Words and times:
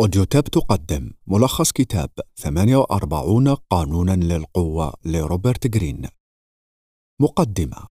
أوديوتاب 0.00 0.44
تقدم 0.44 1.10
ملخص 1.26 1.72
كتاب 1.72 2.10
48 2.38 3.54
قانونا 3.54 4.12
للقوة 4.12 4.94
لروبرت 5.04 5.66
جرين. 5.66 6.08
مقدمة 7.20 7.86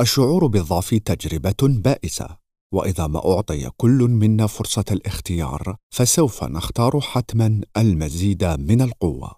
الشعور 0.00 0.46
بالضعف 0.46 0.94
تجربة 0.94 1.56
بائسة 1.62 2.36
وإذا 2.74 3.06
ما 3.06 3.34
أعطي 3.34 3.70
كل 3.76 3.98
منا 4.10 4.46
فرصة 4.46 4.84
الاختيار 4.90 5.76
فسوف 5.94 6.44
نختار 6.44 7.00
حتما 7.00 7.60
المزيد 7.76 8.44
من 8.44 8.82
القوة. 8.82 9.36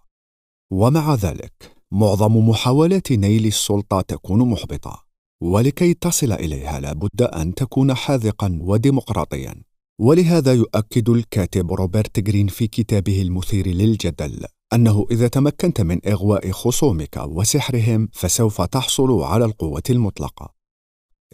ومع 0.73 1.15
ذلك 1.15 1.77
معظم 1.93 2.49
محاولات 2.49 3.13
نيل 3.13 3.47
السلطة 3.47 4.01
تكون 4.01 4.49
محبطة 4.49 5.05
ولكي 5.43 5.95
تصل 5.95 6.33
إليها 6.33 6.81
لابد 6.81 7.23
أن 7.23 7.55
تكون 7.55 7.95
حاذقا 7.95 8.59
وديمقراطيا. 8.61 9.70
ولهذا 10.03 10.53
يؤكد 10.53 11.09
الكاتب 11.09 11.73
روبرت 11.73 12.21
جرين 12.21 12.47
في 12.47 12.67
كتابه 12.67 13.23
المثير 13.23 13.69
للجدل 13.69 14.45
أنه 14.73 15.07
إذا 15.11 15.29
تمكنت 15.29 15.81
من 15.81 16.07
إغواء 16.07 16.51
خصومك 16.51 17.17
وسحرهم 17.17 18.09
فسوف 18.13 18.63
تحصل 18.63 19.23
على 19.23 19.45
القوة 19.45 19.83
المطلقة. 19.91 20.55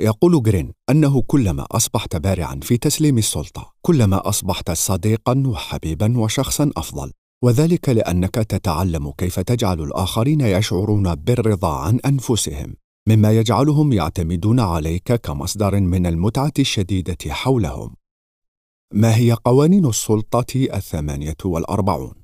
يقول 0.01 0.43
جرين 0.43 0.73
أنه 0.91 1.23
كلما 1.23 1.67
أصبحت 1.71 2.17
بارعا 2.17 2.61
في 2.63 2.77
تسليم 2.77 3.19
السلطة 3.19 3.73
كلما 3.83 4.29
أصبحت 4.29 4.71
صديقا 4.71 5.43
وحبيبا 5.47 6.19
وشخصا 6.19 6.71
أفضل 6.77 7.13
وذلك 7.45 7.89
لأنك 7.89 8.35
تتعلم 8.35 9.11
كيف 9.11 9.41
تجعل 9.41 9.81
الآخرين 9.81 10.41
يشعرون 10.41 11.15
بالرضا 11.15 11.79
عن 11.79 12.01
أنفسهم 12.07 12.75
مما 13.09 13.33
يجعلهم 13.33 13.93
يعتمدون 13.93 14.61
عليك 14.61 15.13
كمصدر 15.13 15.81
من 15.81 16.07
المتعة 16.07 16.53
الشديدة 16.59 17.19
حولهم. 17.29 18.06
ما 18.93 19.17
هي 19.17 19.33
قوانين 19.33 19.87
السلطة 19.87 20.55
الثمانية 20.55 21.37
والأربعون؟ 21.45 22.15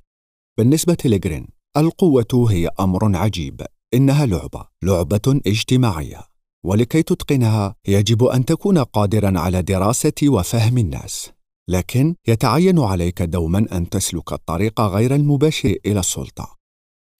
بالنسبة 0.58 0.96
لجرين، 1.04 1.46
القوة 1.76 2.46
هي 2.50 2.70
أمر 2.80 3.16
عجيب، 3.16 3.62
إنها 3.94 4.26
لعبة، 4.26 4.66
لعبة 4.82 5.40
اجتماعية، 5.46 6.20
ولكي 6.64 7.02
تتقنها 7.02 7.74
يجب 7.88 8.24
أن 8.24 8.44
تكون 8.44 8.78
قادرا 8.78 9.38
على 9.38 9.62
دراسة 9.62 10.12
وفهم 10.26 10.78
الناس، 10.78 11.30
لكن 11.68 12.14
يتعين 12.28 12.78
عليك 12.78 13.22
دوما 13.22 13.66
أن 13.72 13.88
تسلك 13.88 14.32
الطريق 14.32 14.80
غير 14.80 15.14
المباشر 15.14 15.76
إلى 15.86 16.00
السلطة. 16.00 16.56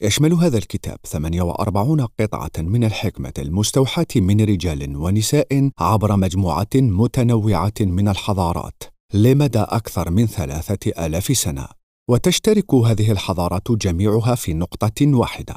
يشمل 0.02 0.32
هذا 0.32 0.58
الكتاب 0.58 0.98
48 1.06 2.00
قطعة 2.00 2.50
من 2.58 2.84
الحكمة 2.84 3.32
المستوحاة 3.38 4.06
من 4.16 4.40
رجال 4.40 4.96
ونساء 4.96 5.70
عبر 5.78 6.16
مجموعة 6.16 6.68
متنوعة 6.74 7.74
من 7.80 8.08
الحضارات 8.08 8.91
لمدى 9.14 9.58
أكثر 9.58 10.10
من 10.10 10.26
ثلاثة 10.26 11.06
آلاف 11.06 11.36
سنة. 11.38 11.68
وتشترك 12.10 12.74
هذه 12.74 13.12
الحضارات 13.12 13.72
جميعها 13.72 14.34
في 14.34 14.54
نقطة 14.54 15.06
واحدة. 15.06 15.54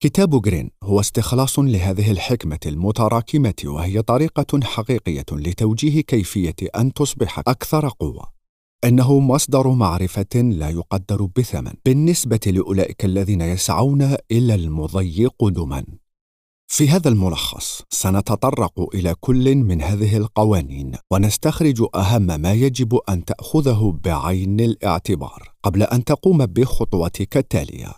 كتاب 0.00 0.42
جرين 0.42 0.70
هو 0.82 1.00
استخلاص 1.00 1.58
لهذه 1.58 2.10
الحكمة 2.10 2.58
المتراكمة 2.66 3.54
وهي 3.64 4.02
طريقة 4.02 4.60
حقيقية 4.64 5.24
لتوجيه 5.32 6.00
كيفية 6.00 6.56
أن 6.76 6.92
تصبح 6.92 7.38
أكثر 7.38 7.88
قوة. 7.88 8.36
إنه 8.84 9.20
مصدر 9.20 9.68
معرفة 9.68 10.34
لا 10.34 10.70
يقدر 10.70 11.28
بثمن 11.36 11.72
بالنسبة 11.84 12.40
لأولئك 12.46 13.04
الذين 13.04 13.40
يسعون 13.40 14.16
إلى 14.30 14.54
المضي 14.54 15.26
قدما 15.26 15.84
في 16.68 16.88
هذا 16.88 17.08
الملخص 17.08 17.82
سنتطرق 17.90 18.94
إلى 18.94 19.14
كل 19.20 19.54
من 19.54 19.82
هذه 19.82 20.16
القوانين 20.16 20.92
ونستخرج 21.12 21.82
أهم 21.94 22.40
ما 22.40 22.52
يجب 22.52 22.94
أن 23.08 23.24
تأخذه 23.24 23.98
بعين 24.04 24.60
الاعتبار 24.60 25.54
قبل 25.62 25.82
أن 25.82 26.04
تقوم 26.04 26.46
بخطوتك 26.46 27.36
التالية. 27.36 27.92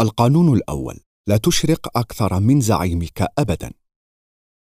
القانون 0.00 0.56
الأول 0.56 1.00
لا 1.28 1.36
تشرق 1.36 1.98
أكثر 1.98 2.40
من 2.40 2.60
زعيمك 2.60 3.26
ابدا. 3.38 3.72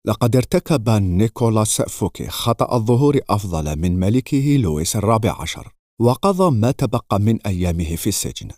لقد 0.07 0.37
ارتكب 0.37 0.89
نيكولاس 0.91 1.83
فوكيه 1.83 2.29
خطأ 2.29 2.77
الظهور 2.77 3.21
أفضل 3.31 3.77
من 3.79 4.01
ملكه 4.01 4.57
لويس 4.57 4.97
الرابع 4.97 5.43
عشر 5.43 5.73
وقضى 6.01 6.57
ما 6.57 6.71
تبقى 6.71 7.21
من 7.21 7.43
أيامه 7.43 7.97
في 7.97 8.07
السجن. 8.07 8.51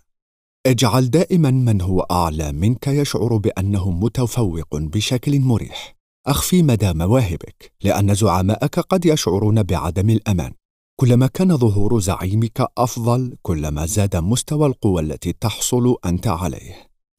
اجعل 0.67 1.11
دائما 1.11 1.51
من 1.51 1.81
هو 1.81 2.01
أعلى 2.01 2.53
منك 2.53 2.87
يشعر 2.87 3.37
بأنه 3.37 3.91
متفوق 3.91 4.77
بشكل 4.77 5.41
مريح. 5.41 5.97
أخفي 6.27 6.63
مدى 6.63 6.93
مواهبك 6.93 7.73
لأن 7.85 8.15
زعماءك 8.15 8.81
قد 8.81 9.07
يشعرون 9.07 9.63
بعدم 9.63 10.11
الأمان. 10.11 10.53
كلما 11.01 11.27
كان 11.27 11.57
ظهور 11.57 12.01
زعيمك 12.01 12.67
أفضل 12.79 13.37
كلما 13.43 13.87
زاد 13.87 14.17
مستوى 14.17 14.67
القوة 14.67 15.01
التي 15.01 15.33
تحصل 15.33 15.97
أنت 16.05 16.27
عليه. 16.27 16.75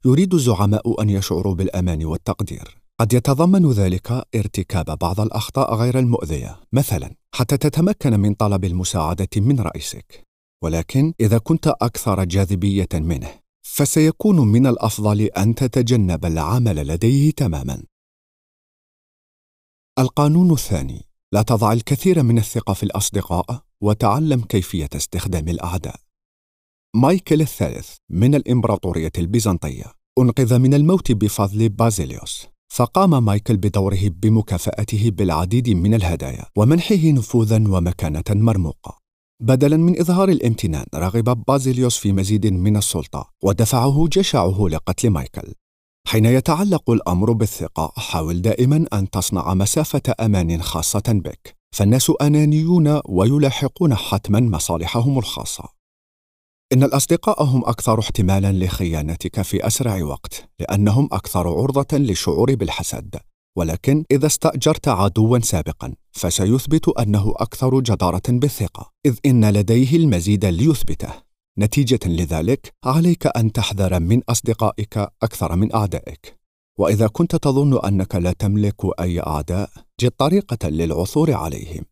يريد 0.06 0.34
الزعماء 0.34 1.02
أن 1.02 1.10
يشعروا 1.10 1.56
بالأمان 1.56 2.06
والتقدير. 2.06 2.78
قد 3.00 3.14
يتضمن 3.14 3.72
ذلك 3.72 4.12
ارتكاب 4.36 4.98
بعض 4.98 5.20
الأخطاء 5.20 5.76
غير 5.76 6.00
المؤذية. 6.00 6.60
مثلا 6.74 7.16
حتى 7.36 7.58
تتمكن 7.58 8.20
من 8.20 8.34
طلب 8.34 8.66
المساعدة 8.66 9.30
من 9.38 9.60
رئيسك. 9.60 10.33
ولكن 10.64 11.14
إذا 11.20 11.38
كنت 11.38 11.68
أكثر 11.68 12.24
جاذبية 12.24 12.90
منه 12.94 13.30
فسيكون 13.66 14.40
من 14.40 14.68
الأفضل 14.68 15.22
أن 15.22 15.56
تتجنب 15.56 16.26
العمل 16.26 16.88
لديه 16.88 17.32
تماما. 17.32 17.84
القانون 20.00 20.52
الثاني 20.52 21.06
لا 21.34 21.42
تضع 21.42 21.74
الكثير 21.74 22.24
من 22.24 22.38
الثقة 22.38 22.74
في 22.74 22.84
الأصدقاء 22.84 23.64
وتعلم 23.82 24.42
كيفية 24.42 24.90
استخدام 24.96 25.50
الأعداء. 25.50 26.00
مايكل 26.96 27.42
الثالث 27.42 27.96
من 28.10 28.36
الإمبراطورية 28.36 29.12
البيزنطية 29.18 29.94
أنقذ 30.20 30.60
من 30.60 30.74
الموت 30.74 31.12
بفضل 31.12 31.70
بازيليوس 31.70 32.48
فقام 32.74 33.26
مايكل 33.26 33.58
بدوره 33.58 34.10
بمكافأته 34.10 35.12
بالعديد 35.12 35.70
من 35.70 35.94
الهدايا 35.94 36.46
ومنحه 36.56 37.06
نفوذا 37.06 37.64
ومكانة 37.68 38.24
مرموقة. 38.30 39.03
بدلا 39.44 39.78
من 39.78 40.00
إظهار 40.00 40.30
الامتنان 40.30 40.86
رغب 40.96 41.44
بازيليوس 41.48 41.98
في 41.98 42.12
مزيد 42.12 42.48
من 42.48 42.78
السلطة 42.78 43.30
ودفعه 43.44 44.08
جشعه 44.12 44.68
لقتل 44.68 45.10
مايكل. 45.10 45.54
حين 46.08 46.26
يتعلق 46.26 46.90
الأمر 46.90 47.32
بالثقة 47.32 47.94
حاول 47.98 48.42
دائما 48.42 48.86
أن 48.94 49.10
تصنع 49.10 49.54
مسافة 49.54 50.02
أمان 50.20 50.62
خاصة 50.62 51.04
بك. 51.08 51.56
فالناس 51.76 52.12
أنانيون 52.22 53.02
ويلاحقون 53.06 53.96
حتما 53.96 54.40
مصالحهم 54.40 55.20
الخاصة. 55.20 55.64
إن 56.74 56.84
الأصدقاء 56.84 57.44
هم 57.44 57.66
أكثر 57.66 58.00
احتمالا 58.00 58.52
لخيانتك 58.52 59.42
في 59.42 59.68
أسرع 59.68 60.04
وقت 60.04 60.50
لأنهم 60.60 61.10
أكثر 61.12 61.48
عرضة 61.48 61.98
للشعور 61.98 62.56
بالحسد. 62.56 63.16
ولكن 63.56 64.04
إذا 64.12 64.26
استأجرت 64.26 64.88
عدوا 64.88 65.40
سابقا 65.40 65.94
فسيثبت 66.12 66.90
أنه 66.90 67.34
أكثر 67.38 67.80
جدارة 67.80 68.22
بالثقة 68.28 68.92
إذ 69.06 69.18
إن 69.26 69.50
لديه 69.50 69.98
المزيد 69.98 70.46
ليثبته. 70.46 71.14
نتيجة 71.58 72.00
لذلك 72.06 72.74
عليك 72.86 73.38
أن 73.38 73.52
تحذر 73.52 74.00
من 74.00 74.22
أصدقائك 74.30 74.98
أكثر 75.24 75.56
من 75.56 75.76
أعدائك. 75.76 76.40
وإذا 76.80 77.08
كنت 77.08 77.36
تظن 77.36 77.86
أنك 77.86 78.16
لا 78.16 78.32
تملك 78.32 79.00
أي 79.00 79.20
أعداء 79.20 79.70
جد 80.02 80.12
طريقة 80.12 80.70
للعثور 80.70 81.34
عليهم. 81.34 81.86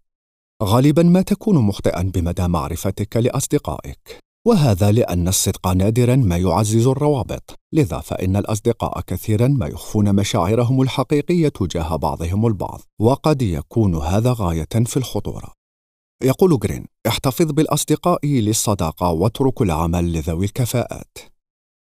غالبا 0.64 1.04
ما 1.04 1.22
تكون 1.22 1.58
مخطئا 1.58 2.02
بمدى 2.02 2.48
معرفتك 2.48 3.18
لأصدقائك. 3.18 4.31
وهذا 4.48 4.92
لأن 4.92 5.28
الصدق 5.28 5.68
نادرا 5.68 6.16
ما 6.16 6.38
يعزز 6.38 6.88
الروابط. 6.88 7.60
لذا 7.74 8.00
فإن 8.00 8.36
الأصدقاء 8.36 9.02
كثيرا 9.02 9.48
ما 9.48 9.68
يخفون 9.68 10.16
مشاعرهم 10.16 10.82
الحقيقية 10.82 11.50
تجاه 11.50 11.96
بعضهم 11.96 12.48
البعض 12.48 12.82
وقد 13.00 13.42
يكون 13.42 13.96
هذا 13.96 14.36
غاية 14.38 14.86
في 14.86 14.98
الخطورة. 14.98 15.54
يقول 16.24 16.60
جرين 16.60 16.86
احتفظ 17.08 17.52
بالأصدقاء 17.52 18.26
للصداقة 18.26 19.12
واترك 19.12 19.62
العمل 19.62 20.14
لذوي 20.14 20.46
الكفاءات. 20.46 21.18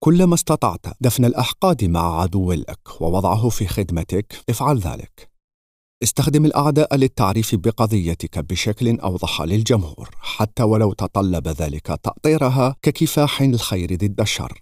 كلما 0.04 0.34
استطعت 0.34 0.86
دفن 1.02 1.26
الأحقاد 1.26 1.86
مع 1.86 2.22
عدو 2.22 2.52
لك 2.52 3.02
ووضعه 3.02 3.50
في 3.50 3.68
خدمتك 3.68 4.44
افعل 4.50 4.80
ذلك. 4.80 5.27
استخدم 6.04 6.46
الأعداء 6.46 6.96
للتعريف 6.96 7.56
بقضيتك 7.56 8.40
بشكل 8.40 9.00
أوضح 9.00 9.42
للجمهور 9.42 10.10
حتى 10.20 10.64
ولو 10.64 10.94
تطلب 10.94 11.48
ذلك 11.48 11.88
تأطيرها 11.88 12.76
ككفاح 12.82 13.42
الخير 13.42 13.96
ضد 13.96 14.22
الشر. 14.22 14.62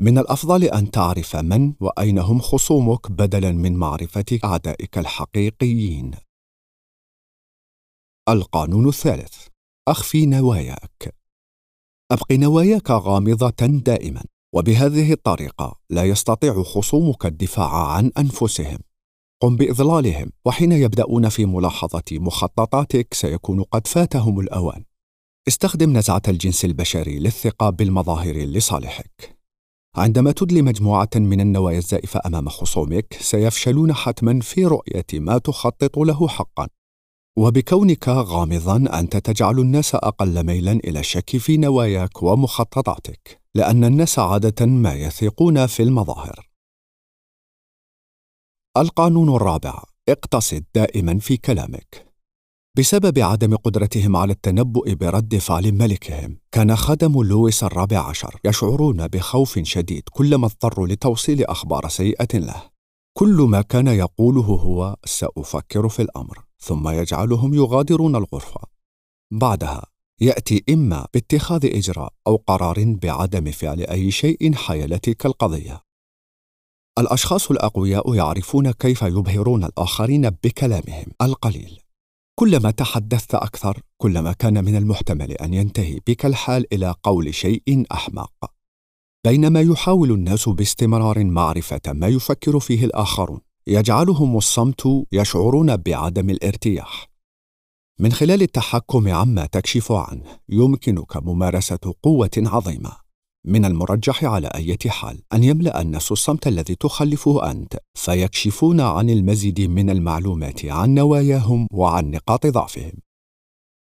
من 0.00 0.18
الأفضل 0.18 0.64
أن 0.64 0.90
تعرف 0.90 1.36
من 1.36 1.74
وأين 1.80 2.18
هم 2.18 2.40
خصومك 2.40 3.10
بدلا 3.10 3.52
من 3.52 3.76
معرفة 3.76 4.38
أعدائك 4.44 4.98
الحقيقيين. 4.98 6.10
القانون 8.28 8.88
الثالث. 8.88 9.46
أخفي 9.88 10.26
نواياك. 10.26 11.14
أبق 12.12 12.32
نواياك 12.32 12.90
غامضة 12.90 13.66
دائما 13.66 14.24
وبهذه 14.54 15.12
الطريقة 15.12 15.80
لا 15.90 16.04
يستطيع 16.04 16.62
خصومك 16.62 17.26
الدفاع 17.26 17.92
عن 17.92 18.10
أنفسهم. 18.18 18.78
قم 19.40 19.56
بإضلالهم 19.56 20.32
وحين 20.44 20.72
يبدأون 20.72 21.28
في 21.28 21.46
ملاحظة 21.46 22.02
مخططاتك 22.12 23.14
سيكون 23.14 23.62
قد 23.62 23.86
فاتهم 23.86 24.40
الأوان 24.40 24.84
استخدم 25.48 25.96
نزعة 25.96 26.22
الجنس 26.28 26.64
البشري 26.64 27.18
للثقة 27.18 27.70
بالمظاهر 27.70 28.36
لصالحك. 28.36 29.36
عندما 29.96 30.32
تدلي 30.32 30.62
مجموعة 30.62 31.08
من 31.16 31.40
النوايا 31.40 31.78
الزائفة 31.78 32.20
أمام 32.26 32.48
خصومك، 32.48 33.16
سيفشلون 33.20 33.92
حتما 33.92 34.40
في 34.40 34.64
رؤية 34.64 35.06
ما 35.14 35.38
تخطط 35.38 35.98
له 35.98 36.28
حقا. 36.28 36.68
وبكونك 37.38 38.08
غامضا 38.08 38.98
أنت 38.98 39.16
تجعل 39.16 39.58
الناس 39.58 39.94
أقل 39.94 40.46
ميلا 40.46 40.72
إلى 40.72 41.00
الشك 41.00 41.36
في 41.36 41.56
نواياك 41.56 42.22
ومخططاتك، 42.22 43.40
لأن 43.54 43.84
الناس 43.84 44.18
عادة 44.18 44.66
ما 44.66 44.94
يثقون 44.94 45.66
في 45.66 45.82
المظاهر. 45.82 46.55
القانون 48.76 49.36
الرابع: 49.36 49.82
اقتصد 50.08 50.64
دائما 50.74 51.18
في 51.18 51.36
كلامك. 51.36 52.06
بسبب 52.78 53.18
عدم 53.18 53.56
قدرتهم 53.56 54.16
على 54.16 54.32
التنبؤ 54.32 54.94
برد 54.94 55.36
فعل 55.36 55.72
ملكهم 55.72 56.38
كان 56.52 56.76
خدم 56.76 57.22
لويس 57.22 57.64
الرابع 57.64 57.98
عشر 57.98 58.40
يشعرون 58.44 59.08
بخوف 59.08 59.58
شديد 59.58 60.02
كلما 60.12 60.46
اضطروا 60.46 60.86
لتوصيل 60.86 61.44
أخبار 61.44 61.88
سيئة 61.88 62.38
له. 62.38 62.62
كل 63.18 63.36
ما 63.36 63.62
كان 63.62 63.86
يقوله 63.86 64.42
هو 64.42 64.96
سأفكر 65.04 65.88
في 65.88 66.02
الأمر 66.02 66.44
ثم 66.58 66.88
يجعلهم 66.88 67.54
يغادرون 67.54 68.16
الغرفة. 68.16 68.60
بعدها 69.32 69.86
يأتي 70.20 70.64
إما 70.70 71.06
باتخاذ 71.14 71.76
إجراء 71.76 72.12
أو 72.26 72.36
قرار 72.36 72.84
بعدم 73.02 73.50
فعل 73.50 73.80
أي 73.80 74.10
شيء 74.10 74.54
حيال 74.54 75.00
تلك 75.00 75.26
القضية. 75.26 75.85
الأشخاص 76.98 77.50
الأقوياء 77.50 78.14
يعرفون 78.14 78.70
كيف 78.70 79.02
يبهرون 79.02 79.64
الآخرين 79.64 80.30
بكلامهم 80.30 81.06
القليل. 81.22 81.78
كلما 82.38 82.70
تحدثت 82.70 83.34
أكثر 83.34 83.80
كلما 83.96 84.32
كان 84.32 84.64
من 84.64 84.76
المحتمل 84.76 85.32
أن 85.32 85.54
ينتهي 85.54 86.00
بك 86.06 86.26
الحال 86.26 86.74
إلى 86.74 86.94
قول 87.02 87.34
شيء 87.34 87.84
أحمق. 87.92 88.32
بينما 89.26 89.60
يحاول 89.60 90.12
الناس 90.12 90.48
باستمرار 90.48 91.24
معرفة 91.24 91.80
ما 91.88 92.08
يفكر 92.08 92.60
فيه 92.60 92.84
الآخرون 92.84 93.40
يجعلهم 93.66 94.36
الصمت 94.36 95.06
يشعرون 95.12 95.76
بعدم 95.76 96.30
الارتياح. 96.30 97.10
من 98.00 98.12
خلال 98.12 98.42
التحكم 98.42 99.08
عما 99.08 99.46
تكشف 99.46 99.92
عنه 99.92 100.38
يمكنك 100.48 101.16
ممارسة 101.16 101.94
قوة 102.02 102.30
عظيمة. 102.36 103.05
من 103.46 103.64
المرجح 103.64 104.24
على 104.24 104.46
أي 104.54 104.76
حال 104.88 105.22
أن 105.32 105.44
يملأ 105.44 105.80
الناس 105.80 106.12
الصمت 106.12 106.46
الذي 106.46 106.74
تخلفه 106.74 107.50
أنت 107.50 107.78
فيكشفون 107.94 108.80
عن 108.80 109.10
المزيد 109.10 109.60
من 109.60 109.90
المعلومات 109.90 110.64
عن 110.64 110.94
نواياهم 110.94 111.66
وعن 111.72 112.10
نقاط 112.10 112.46
ضعفهم. 112.46 112.92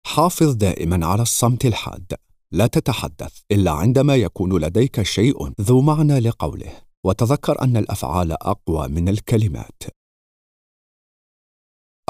حافظ 0.06 0.54
دائما 0.54 1.06
على 1.06 1.22
الصمت 1.22 1.66
الحاد، 1.66 2.14
لا 2.52 2.66
تتحدث 2.66 3.40
إلا 3.50 3.70
عندما 3.70 4.16
يكون 4.16 4.60
لديك 4.60 5.02
شيء 5.02 5.52
ذو 5.60 5.80
معنى 5.80 6.20
لقوله، 6.20 6.72
وتذكر 7.06 7.62
أن 7.62 7.76
الأفعال 7.76 8.32
أقوى 8.32 8.88
من 8.88 9.08
الكلمات. 9.08 9.82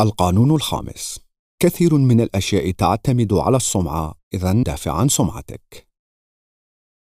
القانون 0.01 0.51
الخامس: 0.51 1.21
كثير 1.63 1.95
من 1.95 2.21
الأشياء 2.21 2.71
تعتمد 2.71 3.33
على 3.33 3.57
السمعة، 3.57 4.15
إذا 4.35 4.53
دافع 4.53 4.93
عن 4.93 5.09
سمعتك. 5.09 5.90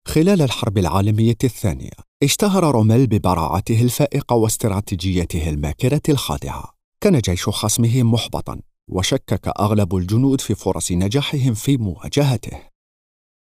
خلال 0.08 0.42
الحرب 0.42 0.78
العالمية 0.78 1.38
الثانية 1.44 1.92
اشتهر 2.24 2.72
روميل 2.72 3.08
ببراعته 3.08 3.82
الفائقة 3.82 4.36
واستراتيجيته 4.36 5.50
الماكرة 5.50 6.02
الخادعة 6.10 6.74
كان 7.02 7.20
جيش 7.20 7.50
خصمه 7.50 8.04
محبطا 8.04 8.62
وشكك 8.92 9.48
أغلب 9.60 9.96
الجنود 9.96 10.42
في 10.42 10.56
فرص 10.56 10.92
نجاحهم 10.92 11.54
في 11.54 11.78
مواجهته. 11.78 12.58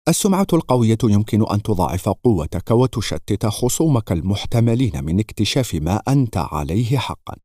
السمعة 0.10 0.48
القوية 0.54 0.98
يمكن 1.04 1.48
أن 1.52 1.62
تضاعف 1.62 2.10
قوتك 2.10 2.72
وتشتت 2.72 3.46
خصومك 3.46 4.12
المحتملين 4.12 5.04
من 5.04 5.20
اكتشاف 5.20 5.76
ما 5.76 6.02
أنت 6.08 6.38
عليه 6.38 6.98
حقا. 6.98 7.36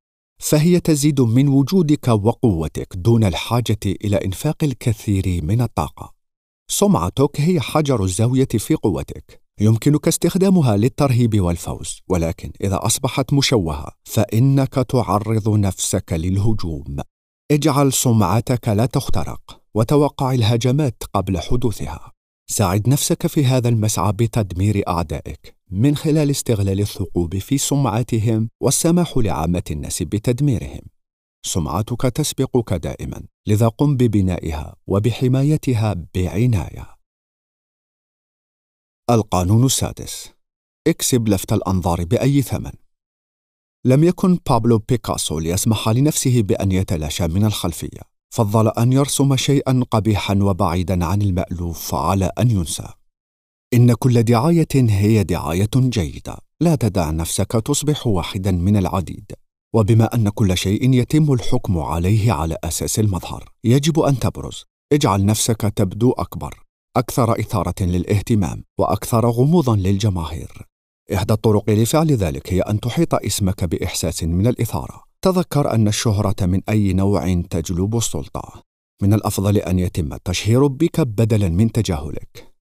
فهي 0.43 0.81
تزيد 0.81 1.21
من 1.21 1.49
وجودك 1.49 2.09
وقوتك 2.09 2.97
دون 2.97 3.25
الحاجة 3.25 3.79
إلى 3.87 4.17
إنفاق 4.17 4.65
الكثير 4.65 5.41
من 5.45 5.61
الطاقة. 5.61 6.24
سمعتك 6.71 7.41
هي 7.41 7.61
حجر 7.61 8.05
الزاوية 8.05 8.49
في 8.59 8.75
قوتك. 8.75 9.41
يمكنك 9.61 10.09
استخدامها 10.09 10.77
للترهيب 10.77 11.41
والفوز 11.41 12.01
ولكن 12.09 12.53
إذا 12.61 12.79
أصبحت 12.83 13.33
مشوهة 13.33 13.93
فإنك 14.05 14.75
تعرض 14.75 15.49
نفسك 15.49 16.13
للهجوم. 16.13 16.97
اجعل 17.51 17.93
سمعتك 17.93 18.69
لا 18.69 18.87
تخترق 18.87 19.61
وتوقع 19.75 20.33
الهجمات 20.33 21.03
قبل 21.15 21.41
حدوثها. 21.41 22.13
ساعد 22.51 22.89
نفسك 22.89 23.27
في 23.27 23.45
هذا 23.45 23.69
المسعى 23.69 24.13
بتدمير 24.13 24.83
أعدائك 24.89 25.57
من 25.71 25.97
خلال 25.97 26.31
استغلال 26.31 26.81
الثقوب 26.81 27.39
في 27.39 27.59
سمعتهم 27.59 28.49
والسماح 28.61 29.17
لعامة 29.17 29.63
الناس 29.71 30.03
بتدميرهم. 30.03 30.94
سمعتك 31.46 32.02
تسبقك 32.02 32.73
دائما. 32.73 33.23
لذا 33.46 33.69
قم 33.69 33.96
ببنائها 33.96 34.76
وبحمايتها 34.87 35.94
بعناية. 36.14 36.96
القانون 39.11 39.64
السادس. 39.64 40.31
اكسب 40.87 41.29
لفت 41.29 41.52
الأنظار 41.52 42.05
بأي 42.05 42.43
ثمن. 42.43 42.73
لم 43.87 44.05
يكن 44.05 44.38
بابلو 44.49 44.79
بيكاسو 44.79 45.38
ليسمح 45.38 45.88
لنفسه 45.88 46.43
بأن 46.43 46.73
يتلاشى 46.73 47.29
من 47.29 47.44
الخلفية. 47.44 48.00
فضل 48.35 48.69
أن 48.69 48.93
يرسم 48.93 49.37
شيئا 49.37 49.85
قبيحا 49.91 50.35
وبعيدا 50.35 51.05
عن 51.05 51.23
المألوف 51.23 51.94
على 51.94 52.31
أن 52.38 52.50
ينسى. 52.50 52.88
إن 53.75 53.94
كل 53.94 54.23
دعاية 54.23 54.69
هي 54.75 55.25
دعاية 55.25 55.70
جيدة. 55.76 56.37
لا 56.61 56.75
تدع 56.75 57.11
نفسك 57.11 57.52
تصبح 57.52 58.06
واحدا 58.06 58.50
من 58.50 58.76
العديد. 58.76 59.32
وبما 59.75 60.15
أن 60.15 60.29
كل 60.29 60.56
شيء 60.56 60.94
يتم 60.94 61.32
الحكم 61.32 61.79
عليه 61.79 62.32
على 62.32 62.56
أساس 62.65 62.99
المظهر 62.99 63.53
يجب 63.65 64.00
أن 64.00 64.19
تبرز. 64.19 64.65
اجعل 64.93 65.25
نفسك 65.25 65.61
تبدو 65.76 66.11
أكبر. 66.11 66.65
أكثر 66.97 67.41
إثارة 67.41 67.75
للاهتمام 67.81 68.65
وأكثر 68.79 69.31
غموضا 69.31 69.76
للجماهير. 69.76 70.67
إحدى 71.15 71.32
الطرق 71.32 71.71
لفعل 71.71 72.12
ذلك 72.12 72.53
هي 72.53 72.61
أن 72.61 72.81
تحيط 72.81 73.15
اسمك 73.15 73.65
بإحساس 73.65 74.25
من 74.25 74.46
الإثارة. 74.46 75.03
تذكر 75.22 75.75
أن 75.75 75.89
الشهرة 75.89 76.46
من 76.46 76.60
أي 76.69 76.93
نوع 76.93 77.43
تجلب 77.51 77.96
السلطة. 77.96 78.63
من 79.03 79.15
الأفضل 79.15 79.56
أن 79.56 79.79
يتم 79.79 80.13
التشهير 80.13 80.67
بك 80.67 81.01
بدلا 81.01 81.49
من 81.49 81.72
تجاهلك. 81.72 82.55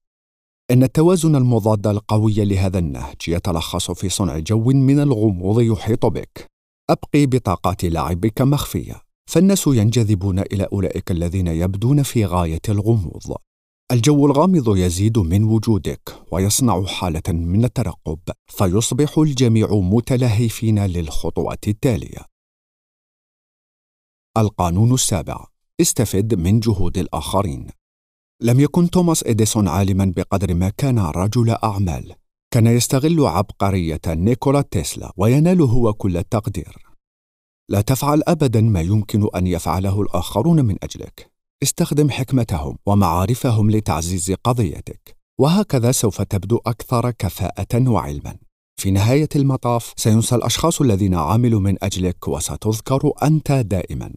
إن 0.71 0.83
التوازن 0.83 1.35
المضاد 1.35 1.87
القوي 1.87 2.45
لهذا 2.45 2.79
النهج 2.79 3.15
يتلخص 3.27 3.91
في 3.91 4.09
صنع 4.09 4.39
جو 4.39 4.63
من 4.63 4.99
الغموض 4.99 5.61
يحيط 5.61 6.05
بك. 6.05 6.52
أبقي 6.89 7.25
بطاقات 7.25 7.85
لعبك 7.85 8.41
مخفية. 8.41 9.01
فالناس 9.29 9.67
ينجذبون 9.67 10.39
إلى 10.39 10.63
أولئك 10.63 11.11
الذين 11.11 11.47
يبدون 11.47 12.03
في 12.03 12.25
غاية 12.25 12.61
الغموض. 12.69 13.35
الجو 13.91 14.25
الغامض 14.25 14.77
يزيد 14.77 15.19
من 15.19 15.43
وجودك 15.43 16.15
ويصنع 16.31 16.85
حالة 16.85 17.23
من 17.29 17.65
الترقب 17.65 18.19
فيصبح 18.47 19.17
الجميع 19.17 19.67
متلهفين 19.71 20.85
للخطوات 20.85 21.67
التالية. 21.67 22.25
القانون 24.37 24.93
السابع. 24.93 25.45
استفد 25.81 26.35
من 26.35 26.59
جهود 26.59 26.97
الآخرين. 26.97 27.67
لم 28.41 28.59
يكن 28.59 28.89
توماس 28.89 29.23
إديسون 29.23 29.67
عالما 29.67 30.13
بقدر 30.15 30.53
ما 30.53 30.69
كان 30.69 30.99
رجل 30.99 31.49
أعمال. 31.49 32.15
كان 32.53 32.67
يستغل 32.67 33.25
عبقرية 33.25 34.01
نيكولا 34.07 34.61
تسلا 34.61 35.13
وينال 35.17 35.61
هو 35.61 35.93
كل 35.93 36.17
التقدير. 36.17 36.77
لا 37.69 37.81
تفعل 37.81 38.21
أبدا 38.27 38.61
ما 38.61 38.81
يمكن 38.81 39.27
أن 39.35 39.47
يفعله 39.47 40.01
الآخرون 40.01 40.65
من 40.65 40.75
أجلك. 40.83 41.31
استخدم 41.63 42.09
حكمتهم 42.09 42.77
ومعارفهم 42.85 43.71
لتعزيز 43.71 44.31
قضيتك، 44.31 45.17
وهكذا 45.39 45.91
سوف 45.91 46.21
تبدو 46.21 46.59
أكثر 46.65 47.11
كفاءة 47.11 47.89
وعلما. 47.89 48.35
في 48.81 48.91
نهاية 48.91 49.29
المطاف 49.35 49.93
سينسى 49.97 50.35
الأشخاص 50.35 50.81
الذين 50.81 51.15
عملوا 51.15 51.59
من 51.59 51.83
أجلك 51.83 52.27
وستذكر 52.27 53.11
أنت 53.23 53.51
دائما. 53.51 54.13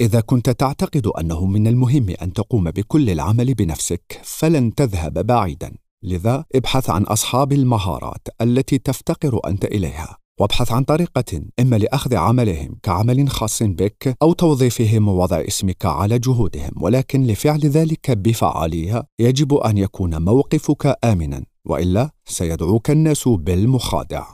إذا 0.00 0.20
كنت 0.20 0.50
تعتقد 0.50 1.06
أنه 1.06 1.46
من 1.46 1.66
المهم 1.66 2.14
أن 2.22 2.32
تقوم 2.32 2.70
بكل 2.70 3.10
العمل 3.10 3.54
بنفسك 3.54 4.20
فلن 4.22 4.74
تذهب 4.74 5.26
بعيدا 5.26 5.83
لذا 6.04 6.44
ابحث 6.54 6.90
عن 6.90 7.02
أصحاب 7.02 7.52
المهارات 7.52 8.28
التي 8.40 8.78
تفتقر 8.78 9.40
أنت 9.46 9.64
إليها. 9.64 10.18
وابحث 10.40 10.72
عن 10.72 10.84
طريقة 10.84 11.40
إما 11.60 11.76
لأخذ 11.76 12.14
عملهم 12.14 12.78
كعمل 12.82 13.28
خاص 13.28 13.62
بك 13.62 14.16
أو 14.22 14.32
توظيفهم 14.32 15.08
ووضع 15.08 15.40
اسمك 15.48 15.86
على 15.86 16.18
جهودهم. 16.18 16.70
ولكن 16.80 17.26
لفعل 17.26 17.60
ذلك 17.60 18.10
بفعاليه 18.10 19.02
يجب 19.18 19.54
أن 19.54 19.78
يكون 19.78 20.22
موقفك 20.22 20.98
امنا 21.04 21.44
وإلا 21.64 22.10
سيدعوك 22.24 22.90
الناس 22.90 23.28
بالمخادع. 23.28 24.26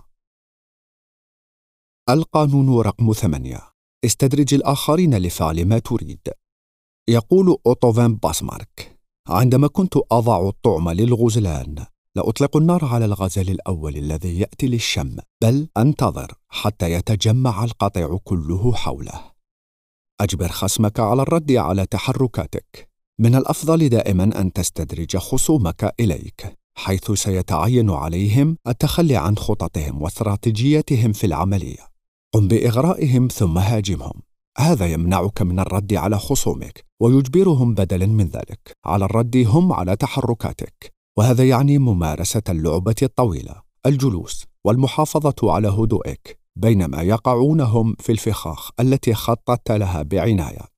القانون 2.11 2.81
رقم 2.81 3.13
ثمانية. 3.13 3.61
استدرج 4.05 4.55
الآخرين 4.55 5.15
لفعل 5.15 5.65
ما 5.65 5.79
تريد. 5.79 6.29
يقول 7.09 7.57
أوتوفان 7.67 8.17
باسمارك. 8.17 9.00
عندما 9.29 9.69
كنت 9.69 9.95
أضع 10.13 10.49
الطعم 10.49 10.91
للغزلان 10.91 11.75
لا 12.17 12.29
أطلق 12.29 12.57
النار 12.57 12.85
على 12.85 13.05
الغزل 13.05 13.51
الأول 13.51 13.97
الذي 13.97 14.39
يأتي 14.39 14.67
للشم 14.67 15.17
بل 15.43 15.69
أنتظر 15.77 16.33
حتى 16.49 16.93
يتجمع 16.93 17.65
القطيع 17.65 18.19
كله 18.25 18.73
حوله. 18.73 19.21
أجبر 20.21 20.49
خصمك 20.49 21.01
على 21.01 21.23
الرد 21.23 21.53
على 21.53 21.87
تحركاتك. 21.87 22.89
من 23.19 23.35
الأفضل 23.35 23.89
دائما 23.89 24.41
أن 24.41 24.53
تستدرج 24.53 25.17
خصومك 25.17 25.95
إليك 26.01 26.59
حيث 26.75 27.11
سيتعين 27.11 27.91
عليهم 27.91 28.57
التخلي 28.67 29.17
عن 29.17 29.37
خططهم 29.37 30.03
واستراتيجيتهم 30.03 31.13
في 31.13 31.27
العملية. 31.27 31.89
قم 32.35 32.49
بإغرائهم 32.49 33.29
ثم 33.29 33.59
هاجمهم. 33.59 34.23
هذا 34.59 34.87
يمنعك 34.87 35.43
من 35.43 35.61
الرد 35.61 35.95
على 35.95 36.19
خصومك. 36.19 36.90
ويجبرهم 37.01 37.75
بدلا 37.75 38.07
من 38.07 38.27
ذلك. 38.27 38.77
على 38.85 39.05
الرد 39.05 39.37
هم 39.47 39.73
على 39.73 39.97
تحركاتك. 39.97 40.93
وهذا 41.19 41.49
يعني 41.49 41.79
ممارسة 41.79 42.43
اللعبة 42.49 42.95
الطويلة 43.03 43.63
الجلوس 43.87 44.45
والمحافظة 44.65 45.35
على 45.43 45.69
هدوئك 45.69 46.39
بينما 46.57 47.03
يقعون 47.03 47.61
هم 47.61 47.97
في 47.99 48.13
الفخاخ 48.13 48.71
التي 48.81 49.15
خططت 49.15 49.71
لها 49.71 50.03
بعناية. 50.03 50.69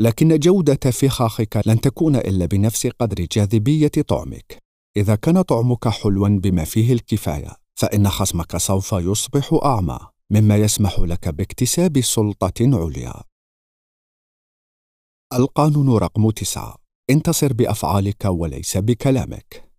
لكن 0.00 0.38
جودة 0.38 0.90
فخاخك 0.90 1.62
لن 1.66 1.80
تكون 1.80 2.16
إلا 2.16 2.46
بنفس 2.46 2.86
قدر 2.86 3.26
جاذبية 3.32 3.90
طعمك. 4.08 4.58
إذا 4.96 5.14
كان 5.14 5.42
طعمك 5.42 5.88
حلوا 5.88 6.28
بما 6.28 6.64
فيه 6.64 6.92
الكفاية 6.92 7.56
فإن 7.74 8.08
خصمك 8.08 8.56
سوف 8.56 8.92
يصبح 8.92 9.60
أعمى 9.64 9.98
مما 10.30 10.56
يسمح 10.56 10.98
لك 10.98 11.28
باكتساب 11.28 12.00
سلطة 12.00 12.52
عليا. 12.60 13.27
القانون 15.34 15.96
رقم 15.96 16.30
تسعة. 16.30 16.76
انتصر 17.10 17.52
بأفعالك 17.52 18.24
وليس 18.24 18.76
بكلامك. 18.76 19.70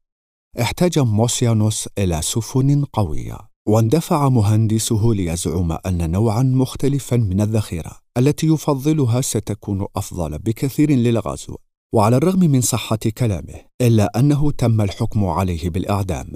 احتاج 0.61 0.99
موسيانوس 0.99 1.89
إلى 1.97 2.21
سفن 2.21 2.85
قوية. 2.85 3.37
واندفع 3.67 4.29
مهندسه 4.29 5.13
ليزعم 5.13 5.71
أن 5.71 6.11
نوعا 6.11 6.43
مختلفا 6.43 7.17
من 7.17 7.41
الذخيرة 7.41 7.99
التي 8.17 8.47
يفضلها 8.47 9.21
ستكون 9.21 9.87
أفضل 9.95 10.39
بكثير 10.39 10.91
للغزو. 10.91 11.55
وعلى 11.93 12.17
الرغم 12.17 12.39
من 12.39 12.61
صحة 12.61 12.99
كلامه 13.17 13.65
إلا 13.81 14.19
أنه 14.19 14.51
تم 14.51 14.81
الحكم 14.81 15.25
عليه 15.25 15.69
بالإعدام. 15.69 16.31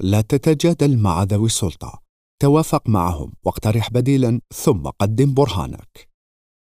لا 0.00 0.20
تتجادل 0.20 0.98
مع 0.98 1.22
ذوي 1.22 1.46
السلطة. 1.46 2.02
توافق 2.42 2.88
معهم 2.88 3.32
واقترح 3.42 3.90
بديلا 3.90 4.40
ثم 4.54 4.82
قدم 4.82 5.34
برهانك. 5.34 6.09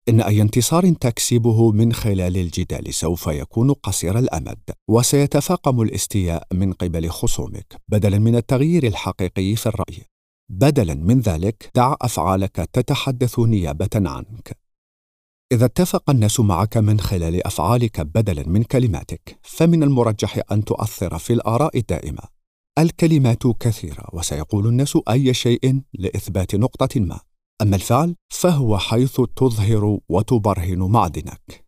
إن 0.09 0.21
أي 0.21 0.41
انتصار 0.41 0.93
تكسبه 0.93 1.71
من 1.71 1.93
خلال 1.93 2.37
الجدال 2.37 2.93
سوف 2.93 3.27
يكون 3.27 3.73
قصير 3.73 4.19
الأمد، 4.19 4.59
وسيتفاقم 4.87 5.81
الاستياء 5.81 6.47
من 6.53 6.73
قبل 6.73 7.09
خصومك، 7.09 7.81
بدلاً 7.87 8.19
من 8.19 8.35
التغيير 8.35 8.87
الحقيقي 8.87 9.55
في 9.55 9.65
الرأي. 9.65 10.03
بدلاً 10.49 10.93
من 10.93 11.19
ذلك، 11.19 11.71
دع 11.75 11.95
أفعالك 12.01 12.55
تتحدث 12.55 13.39
نيابة 13.39 13.89
عنك. 13.95 14.57
إذا 15.51 15.65
اتفق 15.65 16.09
الناس 16.09 16.39
معك 16.39 16.77
من 16.77 16.99
خلال 16.99 17.47
أفعالك 17.47 18.01
بدلاً 18.01 18.49
من 18.49 18.63
كلماتك، 18.63 19.39
فمن 19.41 19.83
المرجح 19.83 20.39
أن 20.51 20.63
تؤثر 20.63 21.17
في 21.17 21.33
الآراء 21.33 21.77
الدائمة. 21.77 22.23
الكلمات 22.79 23.47
كثيرة، 23.47 24.05
وسيقول 24.13 24.67
الناس 24.67 24.97
أي 25.09 25.33
شيء 25.33 25.81
لإثبات 25.93 26.55
نقطة 26.55 26.99
ما. 26.99 27.19
أما 27.63 27.75
الفعل 27.75 28.15
فهو 28.29 28.77
حيث 28.77 29.21
تظهر 29.35 29.99
وتبرهن 30.09 30.79
معدنك. 30.79 31.65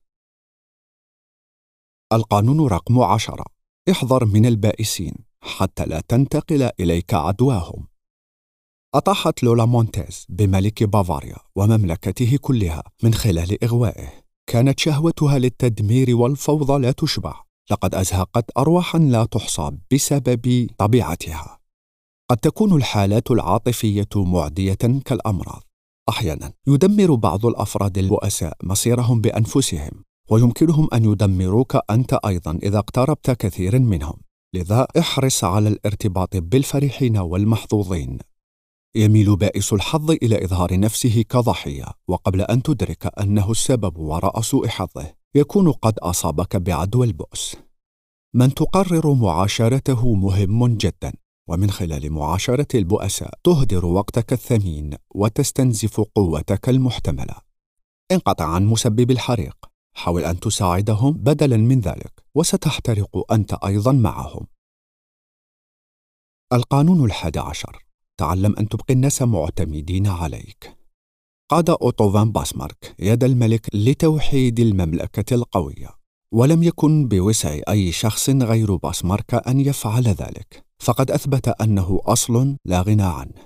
القانون 2.14 2.68
رقم 2.68 3.00
عشرة 3.00 3.46
احذر 3.92 4.25
من 4.25 4.46
البائسين 4.46 5.14
حتى 5.42 5.86
لا 5.86 6.02
تنتقل 6.02 6.70
إليك 6.80 7.14
عدواهم. 7.14 7.88
أطاحت 8.96 9.44
لولا 9.44 9.66
مونتيز 9.66 10.25
بملك 10.30 10.84
بافاريا 10.84 11.38
ومملكته 11.56 12.38
كلها 12.42 12.84
من 13.04 13.14
خلال 13.14 13.64
إغوائه. 13.64 14.10
كانت 14.48 14.80
شهوتها 14.80 15.40
للتدمير 15.40 16.16
والفوضى 16.16 16.82
لا 16.82 16.92
تشبع. 16.92 17.44
لقد 17.72 17.96
أزهقت 17.96 18.58
أرواحا 18.58 19.00
لا 19.00 19.25
تحصى 19.25 19.72
بسبب 19.94 20.70
طبيعتها. 20.78 21.60
قد 22.30 22.38
تكون 22.38 22.75
الحالات 22.75 23.32
العاطفية 23.32 24.10
معدية 24.16 25.02
كالأمراض 25.06 25.64
أحيانا 26.09 26.53
يدمر 26.67 27.15
بعض 27.15 27.45
الأفراد 27.45 27.97
البؤساء 27.97 28.57
مصيرهم 28.63 29.21
بأنفسهم 29.21 30.03
ويمكنهم 30.29 30.88
أن 30.93 31.05
يدمروك 31.05 31.77
أنت 31.89 32.13
أيضا 32.13 32.59
إذا 32.63 32.77
اقتربت 32.79 33.31
كثير 33.31 33.79
منهم. 33.79 34.13
لذا 34.53 34.88
احرص 35.00 35.43
على 35.43 35.69
الارتباط 35.69 36.38
بالفرحين 36.38 37.17
والمحظوظين. 37.17 38.17
يميل 38.95 39.35
بائس 39.35 39.74
الحظ 39.74 40.12
إلى 40.12 40.45
إظهار 40.45 40.79
نفسه 40.79 41.21
كضحية 41.29 41.85
وقبل 42.07 42.41
أن 42.41 42.63
تدرك 42.63 43.19
أنه 43.19 43.51
السبب 43.51 43.97
وراء 43.97 44.41
سوء 44.41 44.67
حظه 44.67 45.13
يكون 45.35 45.71
قد 45.71 46.00
أصابك 46.00 46.55
بعدوى 46.55 47.07
البؤس. 47.07 47.55
من 48.33 48.53
تقرر 48.53 49.13
معاشرته 49.13 50.13
مهم 50.13 50.67
جدا. 50.77 51.13
ومن 51.48 51.72
خلال 51.72 52.12
معاشرة 52.12 52.68
البؤساء 52.75 53.34
تهدر 53.44 53.86
وقتك 53.86 54.34
الثمين 54.34 54.90
وتستنزف 55.16 56.02
قوتك 56.02 56.70
المحتملة. 56.70 57.36
انقطع 58.12 58.46
عن 58.46 58.66
مسبب 58.66 59.12
الحريق، 59.12 59.58
حاول 59.96 60.25
أن 60.25 60.40
تساعدهم 60.40 61.14
بدلاً 61.14 61.58
من 61.58 61.80
ذلك، 61.80 62.24
وستحترق 62.36 63.32
أنت 63.32 63.54
أيضاً 63.54 63.92
معهم. 63.92 64.48
القانون 66.54 67.06
الحادي 67.06 67.40
عشر: 67.40 67.86
تعلم 68.18 68.56
أن 68.60 68.70
تبقي 68.70 68.94
الناس 68.94 69.22
معتمدين 69.22 70.08
عليك. 70.08 70.78
قاد 71.50 71.70
أوتو 71.70 72.12
فان 72.12 72.32
باسمارك 72.32 72.96
يد 73.00 73.24
الملك 73.24 73.75
لتوحيد 73.75 74.60
المملكة 74.60 75.34
القوية، 75.36 75.90
ولم 76.32 76.64
يكن 76.64 77.08
بوسع 77.08 77.60
أي 77.70 77.92
شخص 77.92 78.30
غير 78.30 78.75
باسمارك 78.75 79.48
أن 79.48 79.60
يفعل 79.60 80.04
ذلك. 80.04 80.64
فقد 80.86 81.12
أثبت 81.12 81.48
أنه 81.48 82.00
أصل 82.06 82.58
لا 82.65 82.82
غنى 82.82 83.04
عنه. 83.04 83.42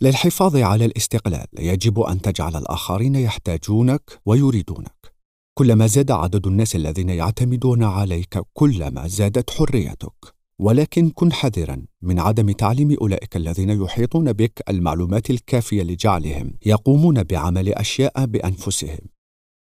للحفاظ 0.00 0.56
على 0.56 0.84
الاستقلال 0.84 1.46
يجب 1.58 2.00
أن 2.00 2.20
تجعل 2.20 2.56
الآخرين 2.56 3.14
يحتاجونك 3.14 4.20
ويريدونك. 4.26 5.14
كلما 5.54 5.86
زاد 5.86 6.10
عدد 6.10 6.46
الناس 6.46 6.76
الذين 6.76 7.08
يعتمدون 7.08 7.84
عليك 7.84 8.38
كلما 8.52 9.08
زادت 9.08 9.50
حريتك. 9.50 10.36
ولكن 10.58 11.10
كن 11.10 11.32
حذرا 11.32 11.82
من 12.02 12.18
عدم 12.20 12.50
تعليم 12.50 12.96
أولئك 13.00 13.36
الذين 13.36 13.70
يحيطون 13.70 14.32
بك 14.32 14.62
المعلومات 14.68 15.30
الكافية 15.30 15.82
لجعلهم 15.82 16.52
يقومون 16.66 17.22
بعمل 17.22 17.68
أشياء 17.68 18.26
بأنفسهم. 18.26 19.15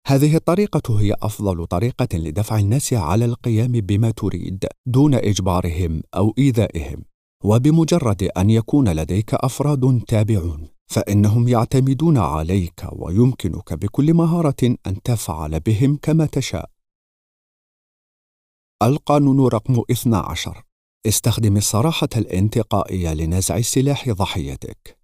هذه 0.07 0.36
الطريقة 0.36 1.00
هي 1.00 1.15
أفضل 1.22 1.67
طريقة 1.67 2.17
لدفع 2.17 2.60
الناس 2.60 2.93
على 2.93 3.25
القيام 3.25 3.72
بما 3.72 4.12
تريد 4.12 4.65
دون 4.86 5.13
إجبارهم 5.13 6.03
أو 6.15 6.33
إيذائهم، 6.38 7.05
وبمجرد 7.43 8.24
أن 8.24 8.50
يكون 8.50 8.89
لديك 8.89 9.33
أفراد 9.33 10.01
تابعون، 10.07 10.67
فإنهم 10.88 11.48
يعتمدون 11.48 12.17
عليك 12.17 12.86
ويمكنك 12.91 13.74
بكل 13.74 14.13
مهارة 14.13 14.75
أن 14.88 15.01
تفعل 15.03 15.60
بهم 15.60 16.00
كما 16.01 16.25
تشاء. 16.25 16.69
القانون 18.83 19.48
رقم 19.48 19.83
12 19.91 20.63
استخدم 21.07 21.57
الصراحة 21.57 22.10
الانتقائية 22.17 23.13
لنزع 23.13 23.62
سلاح 23.62 24.10
ضحيتك. 24.10 24.98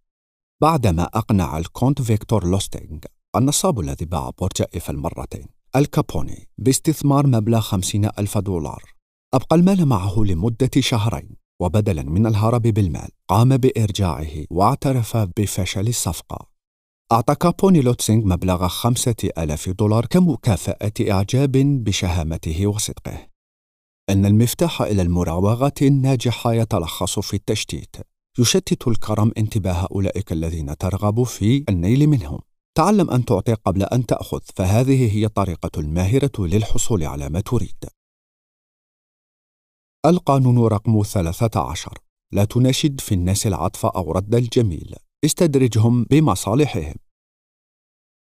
بعدما 0.62 1.03
أقنع 1.03 1.58
الكونت 1.58 2.01
فيكتور 2.01 2.48
لوستينغ 2.48 3.00
النصاب 3.36 3.79
الذي 3.79 4.05
باع 4.05 4.31
برج 4.39 4.63
إيفل 4.75 4.98
مرتين 4.98 5.45
آل 5.75 5.96
كابوني 5.96 6.48
باستثمار 6.57 7.27
مبلغ 7.27 7.59
خمسين 7.59 8.05
ألف 8.05 8.38
دولار. 8.38 8.83
أبقى 9.33 9.55
المال 9.55 9.86
معه 9.86 10.19
لمدة 10.19 10.69
شهرين 10.79 11.29
وبدلا 11.62 12.03
من 12.03 12.25
الهرب 12.27 12.62
بالمال 12.62 13.09
قام 13.27 13.57
بإرجاعه 13.57 14.45
واعترف 14.50 15.17
بفشل 15.17 15.88
الصفقة. 15.88 16.50
أعطى 17.12 17.36
كابوني 17.36 17.81
لوستينغ 17.81 18.25
مبلغ 18.25 18.67
خمسة 18.67 19.15
ألاف 19.38 19.69
دولار 19.69 20.05
كمكافأة 20.05 21.12
إعجاب 21.12 21.51
بشهامته 21.83 22.67
وصدقه. 22.67 23.27
أن 24.09 24.25
المفتاح 24.25 24.81
إلى 24.81 25.01
المراوغة 25.01 25.74
الناجحة 25.81 26.53
يتلخص 26.53 27.19
في 27.19 27.33
التشتيت. 27.33 27.95
يشتت 28.39 28.88
الكرم 28.88 29.31
انتباه 29.38 29.88
أولئك 29.91 30.31
الذين 30.31 30.77
ترغب 30.77 31.24
في 31.24 31.63
النيل 31.69 32.07
منهم. 32.07 32.39
تعلم 32.79 33.12
أن 33.12 33.25
تعطي 33.25 33.53
قبل 33.53 33.83
أن 33.83 34.05
تأخذ 34.05 34.41
فهذه 34.55 35.17
هي 35.17 35.25
الطريقة 35.25 35.71
الماهرة 35.77 36.31
للحصول 36.39 37.03
على 37.03 37.29
ما 37.29 37.39
تريد. 37.39 37.86
القانون 40.05 40.67
رقم 40.67 41.03
13 41.03 41.98
لا 42.31 42.45
تناشد 42.45 43.01
في 43.01 43.15
الناس 43.15 43.48
العطف 43.48 43.86
أو 43.86 44.12
رد 44.12 44.36
الجميل. 44.36 44.95
استدرجهم 45.25 46.03
بمصالحهم. 46.03 46.95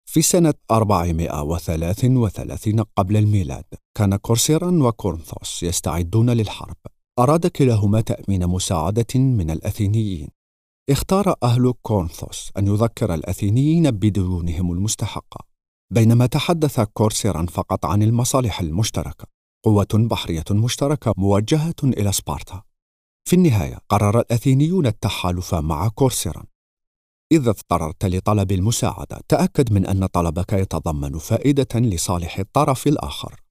في 0.05 0.21
سنة 0.21 0.53
433 0.71 2.83
قبل 2.83 3.17
الميلاد 3.17 3.65
كان 3.98 4.15
كورسيران 4.15 4.81
وكورنثوس 4.81 5.63
يستعدون 5.63 6.29
للحرب. 6.29 6.77
أراد 7.19 7.48
كلاهما 7.48 8.01
تأمين 8.01 8.48
مساعدة 8.48 9.15
من 9.15 9.51
الأثينيين. 9.51 10.40
اختار 10.91 11.36
أهل 11.43 11.74
كورنثوس 11.81 12.51
أن 12.57 12.67
يذكر 12.67 13.13
الأثينيين 13.13 13.91
بديونهم 13.91 14.71
المستحقة 14.71 15.45
بينما 15.91 16.25
تحدث 16.25 16.79
كورسيران 16.79 17.45
فقط 17.45 17.86
عن 17.86 18.03
المصالح 18.03 18.60
المشتركة 18.60 19.25
قوة 19.63 19.88
بحرية 19.93 20.43
مشتركة 20.51 21.13
موجهة 21.17 21.75
إلى 21.83 22.12
سبارتا. 22.12 22.62
في 23.27 23.36
النهاية 23.36 23.77
قرر 23.89 24.19
الأثينيون 24.19 24.88
التحالف 24.88 25.55
مع 25.55 25.88
كورسيران. 25.88 26.45
إذا 27.31 27.50
اضطررت 27.50 28.05
لطلب 28.05 28.51
المساعدة 28.51 29.19
تأكد 29.27 29.74
من 29.74 29.86
أن 29.86 30.05
طلبك 30.05 30.53
يتضمن 30.53 31.17
فائدة 31.17 31.79
لصالح 31.79 32.39
الطرف 32.39 32.88
الآخر. 32.88 33.41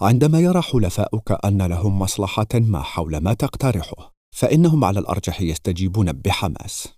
عندما 0.00 0.40
يرى 0.40 0.62
حلفاؤك 0.62 1.44
أن 1.44 1.62
لهم 1.62 1.98
مصلحة 1.98 2.48
ما 2.54 2.82
حول 2.82 3.16
ما 3.16 3.34
تقترحه. 3.34 4.14
فإنهم 4.32 4.84
على 4.84 5.00
الأرجح 5.00 5.40
يستجيبون 5.40 6.12
بحماس. 6.12 6.88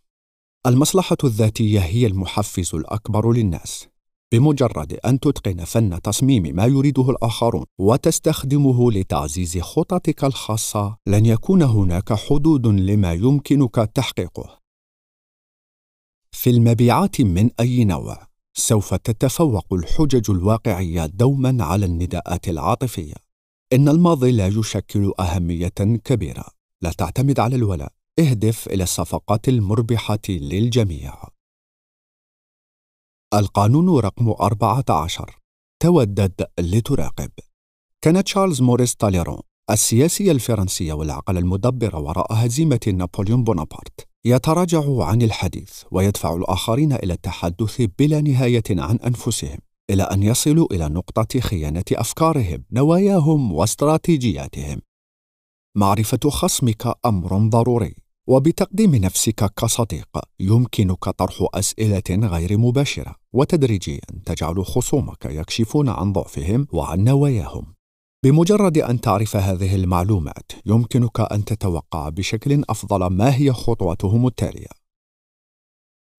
المصلحة 0.66 1.16
الذاتية 1.24 1.80
هي 1.80 2.06
المحفز 2.06 2.74
الأكبر 2.74 3.32
للناس. 3.32 3.88
بمجرد 4.32 4.92
أن 4.92 5.20
تتقن 5.20 5.64
فن 5.64 6.02
تصميم 6.02 6.56
ما 6.56 6.66
يريده 6.66 7.10
الآخرون 7.10 7.64
وتستخدمه 7.78 8.92
لتعزيز 8.92 9.58
خططك 9.58 10.24
الخاصة 10.24 10.96
لن 11.06 11.26
يكون 11.26 11.62
هناك 11.62 12.12
حدود 12.12 12.66
لما 12.66 13.12
يمكنك 13.12 13.74
تحقيقه. 13.74 14.60
في 16.32 16.50
المبيعات 16.50 17.20
من 17.20 17.50
أي 17.60 17.84
نوع 17.84 18.26
سوف 18.56 18.94
تتفوق 18.94 19.72
الحجج 19.72 20.30
الواقعية 20.30 21.06
دوما 21.06 21.64
على 21.64 21.86
النداءات 21.86 22.48
العاطفية. 22.48 23.14
إن 23.72 23.88
الماضي 23.88 24.32
لا 24.32 24.46
يشكل 24.46 25.12
أهمية 25.20 25.68
كبيرة. 26.04 26.44
لا 26.84 26.90
تعتمد 26.90 27.40
على 27.40 27.56
الولاء. 27.56 27.92
اهدف 28.18 28.66
إلى 28.66 28.82
الصفقات 28.82 29.48
المربحة 29.48 30.18
للجميع. 30.28 31.14
القانون 33.34 33.98
رقم 33.98 34.28
14 34.28 35.38
تودد 35.82 36.46
لتراقب. 36.60 37.30
كان 38.04 38.24
تشارلز 38.24 38.62
موريس 38.62 38.96
تاليرون 38.96 39.40
السياسي 39.70 40.30
الفرنسي 40.30 40.92
والعقل 40.92 41.38
المدبر 41.38 41.96
وراء 41.96 42.32
هزيمة 42.32 42.80
نابليون 42.86 43.44
بونابرت 43.44 44.08
يتراجع 44.24 45.04
عن 45.04 45.22
الحديث 45.22 45.82
ويدفع 45.90 46.34
الآخرين 46.34 46.92
إلى 46.92 47.12
التحدث 47.12 47.82
بلا 47.98 48.20
نهاية 48.20 48.62
عن 48.70 48.96
أنفسهم 48.96 49.58
إلى 49.90 50.02
أن 50.02 50.22
يصلوا 50.22 50.66
إلى 50.72 50.88
نقطة 50.88 51.40
خيانة 51.40 51.84
أفكارهم، 51.92 52.64
نواياهم 52.72 53.52
واستراتيجياتهم. 53.52 54.80
معرفة 55.76 56.30
خصمك 56.30 56.94
أمر 57.06 57.48
ضروري، 57.48 57.94
وبتقديم 58.26 58.94
نفسك 58.94 59.52
كصديق 59.54 60.08
يمكنك 60.40 61.04
طرح 61.04 61.46
أسئلة 61.54 62.02
غير 62.10 62.58
مباشرة 62.58 63.14
وتدريجيا 63.32 64.00
تجعل 64.26 64.66
خصومك 64.66 65.24
يكشفون 65.24 65.88
عن 65.88 66.12
ضعفهم 66.12 66.66
وعن 66.72 67.04
نواياهم. 67.04 67.74
بمجرد 68.24 68.78
أن 68.78 69.00
تعرف 69.00 69.36
هذه 69.36 69.74
المعلومات 69.74 70.52
يمكنك 70.66 71.20
أن 71.20 71.44
تتوقع 71.44 72.08
بشكل 72.08 72.62
أفضل 72.68 73.06
ما 73.06 73.36
هي 73.36 73.52
خطوتهم 73.52 74.26
التالية 74.26 74.68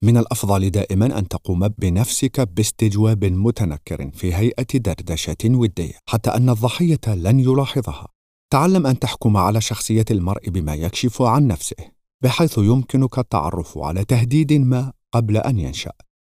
من 0.04 0.18
الأفضل 0.18 0.70
دائما 0.70 1.20
أن 1.20 1.28
تقوم 1.28 1.68
بنفسك 1.68 2.42
باستجواب 2.42 3.26
متنكر 3.26 4.12
في 4.12 4.36
هيئة 4.36 4.78
دردشة 4.78 5.38
ودية 5.46 5.94
حتى 6.10 6.30
أن 6.30 6.50
الضحية 6.50 7.00
لن 7.08 7.40
يلاحظها 7.40 8.15
تعلم 8.54 8.88
أن 8.88 9.00
تحكم 9.00 9.38
على 9.38 9.62
شخصية 9.62 10.06
المرء 10.12 10.50
بما 10.50 10.76
يكشف 10.76 11.22
عن 11.22 11.48
نفسه 11.48 11.76
بحيث 12.24 12.58
يمكنك 12.58 13.20
التعرف 13.20 13.78
على 13.78 14.06
تهديد 14.06 14.54
ما 14.54 14.94
قبل 15.12 15.38
أن 15.38 15.60
ينشأ. 15.60 15.92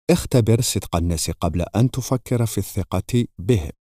اختبر 0.10 0.62
صدق 0.62 0.96
الناس 0.96 1.32
قبل 1.32 1.62
أن 1.62 1.92
تفكر 1.92 2.46
في 2.46 2.58
الثقة 2.58 3.26
بهم. 3.40 3.72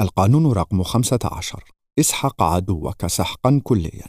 القانون 0.00 0.52
رقم 0.52 0.82
15 0.82 1.64
اسحق 1.98 2.42
عدوك 2.42 3.06
سحقا 3.06 3.60
كليا. 3.64 4.06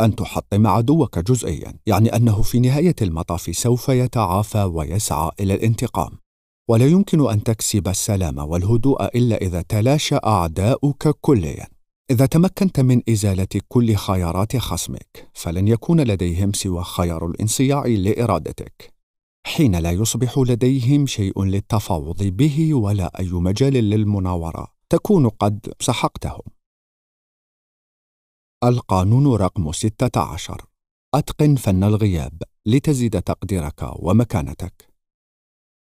أن 0.00 0.16
تحطم 0.16 0.66
عدوك 0.66 1.18
جزئيا 1.18 1.78
يعني 1.86 2.16
أنه 2.16 2.42
في 2.42 2.60
نهاية 2.60 2.94
المطاف 3.02 3.56
سوف 3.56 3.88
يتعافى 3.88 4.62
ويسعى 4.62 5.30
إلى 5.40 5.54
الانتقام. 5.54 6.18
ولا 6.68 6.86
يمكن 6.86 7.30
أن 7.30 7.42
تكسب 7.42 7.88
السلام 7.88 8.38
والهدوء 8.38 9.04
إلا 9.04 9.36
إذا 9.36 9.62
تلاشى 9.62 10.16
أعداؤك 10.16 11.08
كليا. 11.08 11.66
إذا 12.10 12.26
تمكنت 12.26 12.80
من 12.80 13.02
إزالة 13.08 13.48
كل 13.68 13.94
خيارات 13.94 14.56
خصمك 14.56 15.28
فلن 15.34 15.68
يكون 15.68 16.00
لديهم 16.00 16.52
سوى 16.52 16.84
خيار 16.84 17.26
الانصياع 17.26 17.86
لإرادتك. 17.86 18.94
حين 19.46 19.76
لا 19.76 19.90
يصبح 19.90 20.38
لديهم 20.38 21.06
شيء 21.06 21.44
للتفاوض 21.44 22.22
به 22.22 22.74
ولا 22.74 23.18
أي 23.18 23.30
مجال 23.32 23.72
للمناورة 23.72 24.66
تكون 24.88 25.28
قد 25.28 25.72
سحقتهم. 25.80 26.42
القانون 28.64 29.36
رقم 29.36 29.72
16 29.72 30.64
أتقن 31.14 31.54
فن 31.54 31.84
الغياب 31.84 32.42
لتزيد 32.66 33.22
تقديرك 33.22 33.90
ومكانتك. 33.96 34.87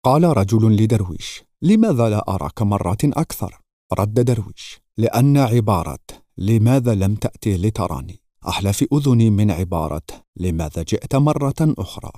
قال 0.07 0.37
رجل 0.37 0.77
لدرويش 0.77 1.45
لماذا 1.63 2.09
لا 2.09 2.25
أراك 2.29 2.63
مرات 2.63 3.05
أكثر؟ 3.05 3.61
رد 3.93 4.15
درويش 4.15 4.81
لأن 4.97 5.37
عبارة 5.37 5.99
لماذا 6.39 6.95
لم 6.95 7.15
تأتي 7.15 7.57
لتراني؟ 7.57 8.21
أحلى 8.49 8.73
في 8.73 8.89
أذني 8.93 9.31
من 9.31 9.51
عبارة 9.51 10.03
لماذا 10.37 10.83
جئت 10.83 11.17
مرة 11.17 11.55
أخرى؟ 11.61 12.11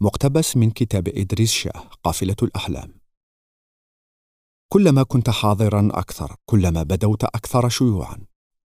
مقتبس 0.00 0.56
من 0.56 0.70
كتاب 0.70 1.08
إدريس 1.08 1.50
شاه 1.52 1.90
قافلة 2.04 2.36
الأحلام. 2.42 2.94
كلما 4.68 5.02
كنت 5.02 5.30
حاضرا 5.30 5.88
أكثر 5.92 6.36
كلما 6.46 6.82
بدوت 6.82 7.24
أكثر 7.24 7.68
شيوعا. 7.68 8.18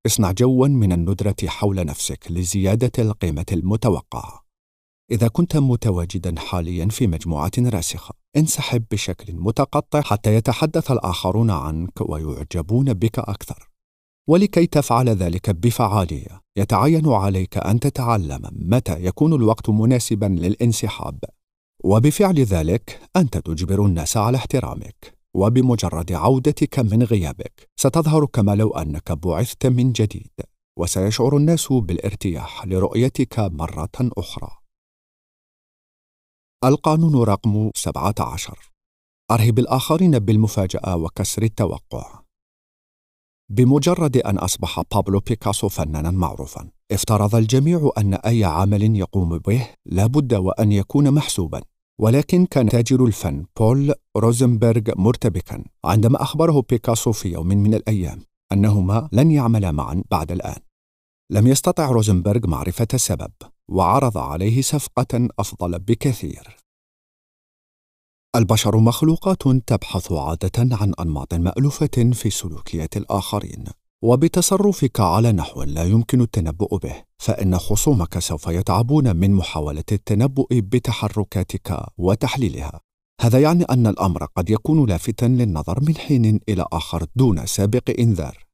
اصنع 0.05 0.31
جوا 0.31 0.67
من 0.67 0.91
الندرة 0.91 1.35
حول 1.45 1.85
نفسك 1.85 2.31
لزيادة 2.31 2.91
القيمة 2.99 3.45
المتوقعة. 3.51 4.44
إذا 5.11 5.27
كنت 5.27 5.57
متواجدا 5.57 6.39
حاليا 6.39 6.87
في 6.87 7.07
مجموعة 7.07 7.51
راسخة 7.59 8.15
انسحب 8.37 8.83
بشكل 8.91 9.33
متقطع 9.33 10.01
حتى 10.01 10.35
يتحدث 10.35 10.91
الآخرون 10.91 11.51
عنك 11.51 12.01
ويعجبون 12.01 12.93
بك 12.93 13.19
أكثر. 13.19 13.69
ولكي 14.29 14.67
تفعل 14.67 15.09
ذلك 15.09 15.49
بفعالية 15.49 16.41
يتعين 16.57 17.09
عليك 17.09 17.57
أن 17.57 17.79
تتعلم 17.79 18.41
متى 18.51 19.05
يكون 19.05 19.33
الوقت 19.33 19.69
مناسبا 19.69 20.25
للانسحاب. 20.25 21.19
وبفعل 21.83 22.39
ذلك 22.39 22.99
أنت 23.15 23.37
تجبر 23.37 23.85
الناس 23.85 24.17
على 24.17 24.37
احترامك. 24.37 25.15
وبمجرد 25.35 26.11
عودتك 26.11 26.79
من 26.79 27.03
غيابك 27.03 27.69
ستظهر 27.79 28.25
كما 28.25 28.55
لو 28.55 28.69
أنك 28.69 29.11
بعثت 29.11 29.65
من 29.65 29.91
جديد. 29.91 30.31
وسيشعر 30.79 31.37
الناس 31.37 31.67
بالارتياح 31.71 32.65
لرؤيتك 32.65 33.39
مرة 33.39 33.89
أخرى. 34.17 34.64
القانون 36.63 37.23
رقم 37.23 37.71
17 37.75 38.71
أرهب 39.31 39.59
الآخرين 39.59 40.19
بالمفاجأة 40.19 40.95
وكسر 40.95 41.43
التوقع. 41.43 42.21
بمجرد 43.49 44.17
أن 44.17 44.37
أصبح 44.37 44.81
بابلو 44.91 45.19
بيكاسو 45.19 45.69
فنانا 45.69 46.11
معروفا 46.11 46.69
افترض 46.91 47.35
الجميع 47.35 47.89
أن 47.97 48.13
أي 48.13 48.43
عمل 48.43 48.95
يقوم 48.95 49.37
به 49.37 49.69
لابد 49.85 50.33
وأن 50.33 50.71
يكون 50.71 51.11
محسوبا. 51.11 51.61
ولكن 51.99 52.45
كان 52.45 52.69
تاجر 52.69 53.05
الفن 53.05 53.45
بول 53.59 53.93
روزنبرغ 54.17 54.81
مرتبكا 54.95 55.63
عندما 55.85 56.21
أخبره 56.21 56.63
بيكاسو 56.69 57.11
في 57.11 57.29
يوم 57.29 57.47
من 57.47 57.73
الأيام 57.73 58.21
أنهما 58.51 59.09
لن 59.11 59.31
يعملا 59.31 59.71
معا 59.71 60.03
بعد 60.11 60.31
الآن. 60.31 60.59
لم 61.31 61.47
يستطع 61.47 61.91
روزنبرغ 61.91 62.47
معرفة 62.47 62.87
السبب. 62.93 63.31
وعرض 63.71 64.17
عليه 64.17 64.61
صفقة 64.61 65.27
أفضل 65.39 65.79
بكثير. 65.79 66.57
البشر 68.35 68.77
مخلوقات 68.77 69.43
تبحث 69.47 70.11
عادة 70.11 70.51
عن 70.57 70.93
أنماط 70.99 71.33
مألوفة 71.33 72.11
في 72.13 72.29
سلوكيات 72.29 72.97
الآخرين 72.97 73.63
وبتصرفك 74.01 74.99
على 74.99 75.31
نحو 75.31 75.63
لا 75.63 75.83
يمكن 75.83 76.21
التنبؤ 76.21 76.77
به 76.77 77.03
فإن 77.17 77.57
خصومك 77.57 78.19
سوف 78.19 78.47
يتعبون 78.47 79.15
من 79.15 79.31
محاولة 79.33 79.83
التنبؤ 79.91 80.47
بتحركاتك 80.51 81.85
وتحليلها. 81.97 82.81
هذا 83.21 83.39
يعني 83.39 83.63
أن 83.63 83.87
الأمر 83.87 84.25
قد 84.25 84.49
يكون 84.49 84.89
لافتا 84.89 85.25
للنظر 85.25 85.83
من 85.83 85.97
حين 85.97 86.39
إلى 86.49 86.65
آخر 86.71 87.05
دون 87.15 87.45
سابق 87.45 87.99
إنذار. 87.99 88.44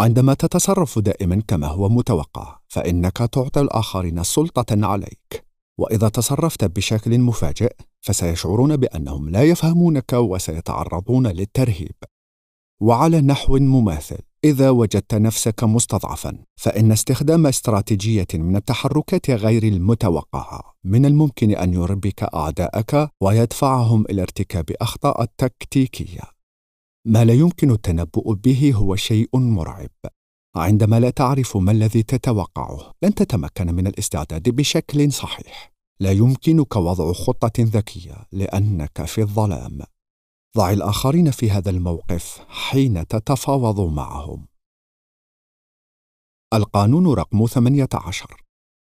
عندما 0.00 0.34
تتصرف 0.34 0.98
دائما 0.98 1.42
كما 1.48 1.66
هو 1.66 1.88
متوقع 1.88 2.58
فإنك 2.68 3.16
تعطي 3.16 3.60
الآخرين 3.60 4.22
سلطة 4.22 4.86
عليك. 4.86 5.44
وإذا 5.78 6.08
تصرفت 6.08 6.64
بشكل 6.64 7.18
مفاجئ 7.18 7.72
فسيشعرون 8.00 8.76
بأنهم 8.76 9.28
لا 9.28 9.42
يفهمونك 9.42 10.12
وسيتعرضون 10.12 11.26
للترهيب. 11.26 11.94
وعلى 12.80 13.20
نحو 13.20 13.58
مماثل 13.58 14.18
إذا 14.44 14.70
وجدت 14.70 15.14
نفسك 15.14 15.64
مستضعفا 15.64 16.38
فإن 16.56 16.92
استخدام 16.92 17.46
استراتيجية 17.46 18.26
من 18.34 18.56
التحركات 18.56 19.30
غير 19.30 19.62
المتوقعة 19.62 20.74
من 20.84 21.06
الممكن 21.06 21.50
أن 21.50 21.74
يربك 21.74 22.22
أعداءك 22.22 23.10
ويدفعهم 23.20 24.04
إلى 24.10 24.22
ارتكاب 24.22 24.70
أخطاء 24.80 25.24
تكتيكية. 25.38 26.39
ما 27.06 27.24
لا 27.24 27.34
يمكن 27.34 27.70
التنبؤ 27.70 28.34
به 28.34 28.72
هو 28.74 28.96
شيء 28.96 29.38
مرعب. 29.38 29.90
عندما 30.56 31.00
لا 31.00 31.10
تعرف 31.10 31.56
ما 31.56 31.72
الذي 31.72 32.02
تتوقعه 32.02 32.92
لن 33.02 33.14
تتمكن 33.14 33.74
من 33.74 33.86
الاستعداد 33.86 34.48
بشكل 34.48 35.12
صحيح. 35.12 35.72
لا 36.00 36.12
يمكنك 36.12 36.76
وضع 36.76 37.12
خطة 37.12 37.52
ذكية 37.58 38.26
لأنك 38.32 39.04
في 39.04 39.20
الظلام. 39.20 39.78
ضع 40.56 40.70
الآخرين 40.70 41.30
في 41.30 41.50
هذا 41.50 41.70
الموقف 41.70 42.44
حين 42.48 43.06
تتفاوض 43.06 43.80
معهم. 43.80 44.46
القانون 46.54 47.06
رقم 47.06 47.46
18 47.46 48.44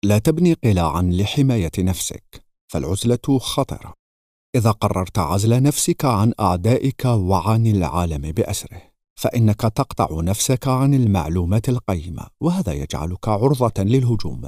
لا 0.05 0.19
تبني 0.19 0.53
قلاعا 0.53 1.03
لحماية 1.03 1.71
نفسك، 1.79 2.45
فالعزلة 2.73 3.39
خطرة. 3.39 4.00
إذا 4.55 4.71
قررت 4.71 5.19
عزل 5.19 5.63
نفسك 5.63 6.05
عن 6.05 6.33
أعدائك 6.41 7.05
وعن 7.05 7.67
العالم 7.67 8.33
بأسره، 8.33 8.83
فإنك 9.15 9.61
تقطع 9.61 10.09
نفسك 10.21 10.69
عن 10.69 10.95
المعلومات 10.95 11.69
القيمة، 11.69 12.27
وهذا 12.41 12.73
يجعلك 12.73 13.29
عرضة 13.29 13.83
للهجوم. 13.83 14.43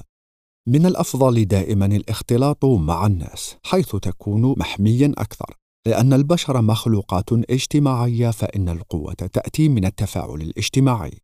من 0.66 0.86
الأفضل 0.86 1.44
دائما 1.44 1.86
الاختلاط 1.86 2.64
مع 2.64 3.06
الناس، 3.06 3.56
حيث 3.64 3.96
تكون 3.96 4.54
محميا 4.58 5.12
أكثر. 5.18 5.56
لأن 5.86 6.12
البشر 6.12 6.62
مخلوقات 6.62 7.32
اجتماعية 7.32 8.30
فإن 8.30 8.68
القوة 8.68 9.14
تأتي 9.14 9.68
من 9.68 9.84
التفاعل 9.84 10.40
الاجتماعي. 10.42 11.20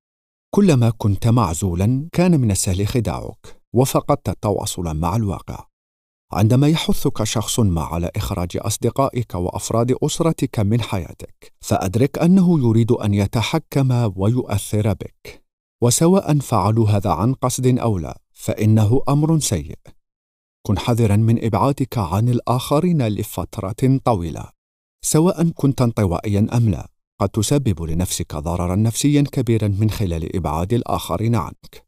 كلما 0.55 0.91
كنت 0.91 1.27
معزولا 1.27 2.09
كان 2.13 2.41
من 2.41 2.51
السهل 2.51 2.87
خداعك 2.87 3.61
وفقدت 3.73 4.29
التواصل 4.29 4.97
مع 4.97 5.17
الواقع. 5.17 5.68
عندما 6.33 6.69
يحثك 6.69 7.39
ما 7.59 7.83
على 7.83 8.11
إخراج 8.17 8.49
أصدقائك 8.57 9.35
وأفراد 9.35 9.97
أسرتك 10.03 10.61
من 10.61 10.81
حياتك، 10.81 11.53
فأدرك 11.61 12.19
أنه 12.19 12.61
يريد 12.61 12.93
أن 12.93 13.15
يتحكم 13.15 14.13
ويؤثر 14.17 14.93
بك. 14.93 15.43
وسواء 15.83 16.39
فعلوا 16.39 16.89
هذا 16.89 17.11
عن 17.11 17.35
قصد 17.35 17.79
أو 17.79 17.99
لا، 17.99 18.21
فإنه 18.33 19.03
أمر 19.09 19.39
سيء. 19.39 19.79
كن 20.69 20.79
حذرا 20.79 21.17
من 21.17 21.45
إبعادك 21.45 21.99
عن 21.99 22.29
الآخرين 22.29 23.09
لفترة 23.09 24.01
طويلة 24.05 24.45
سواء 25.05 25.49
كنت 25.51 25.83
انطوائيا 25.83 26.47
أم 26.53 26.69
لا 26.71 26.89
قد 27.21 27.29
تسبب 27.29 27.83
لنفسك 27.83 28.37
ضررا 28.37 28.77
نفسيا 28.77 29.23
كبيرا 29.33 29.69
من 29.69 29.91
خلال 29.91 30.37
إبعاد 30.37 30.73
الآخرين 30.73 31.35
عنك 31.35 31.88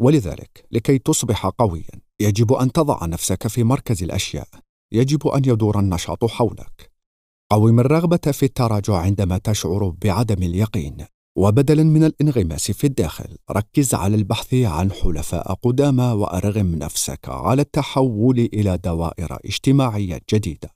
ولذلك 0.00 0.66
لكي 0.70 0.98
تصبح 0.98 1.46
قويا 1.46 2.00
يجب 2.20 2.52
أن 2.52 2.72
تضع 2.72 3.06
نفسك 3.06 3.48
في 3.48 3.64
مركز 3.64 4.02
الأشياء. 4.02 4.48
يجب 4.92 5.26
أن 5.28 5.42
يدور 5.46 5.78
النشاط 5.78 6.24
حولك. 6.24 6.92
قوم 7.50 7.80
الرغبه 7.80 8.32
في 8.32 8.42
التراجع 8.42 8.96
عندما 8.96 9.38
تشعر 9.38 9.88
بعدم 9.88 10.42
اليقين. 10.42 11.06
وبدلا 11.38 11.82
من 11.82 12.04
الانغماس 12.04 12.70
في 12.70 12.86
الداخل 12.86 13.36
ركز 13.50 13.94
على 13.94 14.16
البحث 14.16 14.54
عن 14.54 14.92
حلفاء 14.92 15.54
قدامى 15.54 16.04
وأرغم 16.04 16.74
نفسك 16.74 17.28
على 17.28 17.62
التحول 17.62 18.38
إلى 18.38 18.78
دوائر 18.78 19.38
اجتماعية 19.44 20.20
جديدة. 20.32 20.70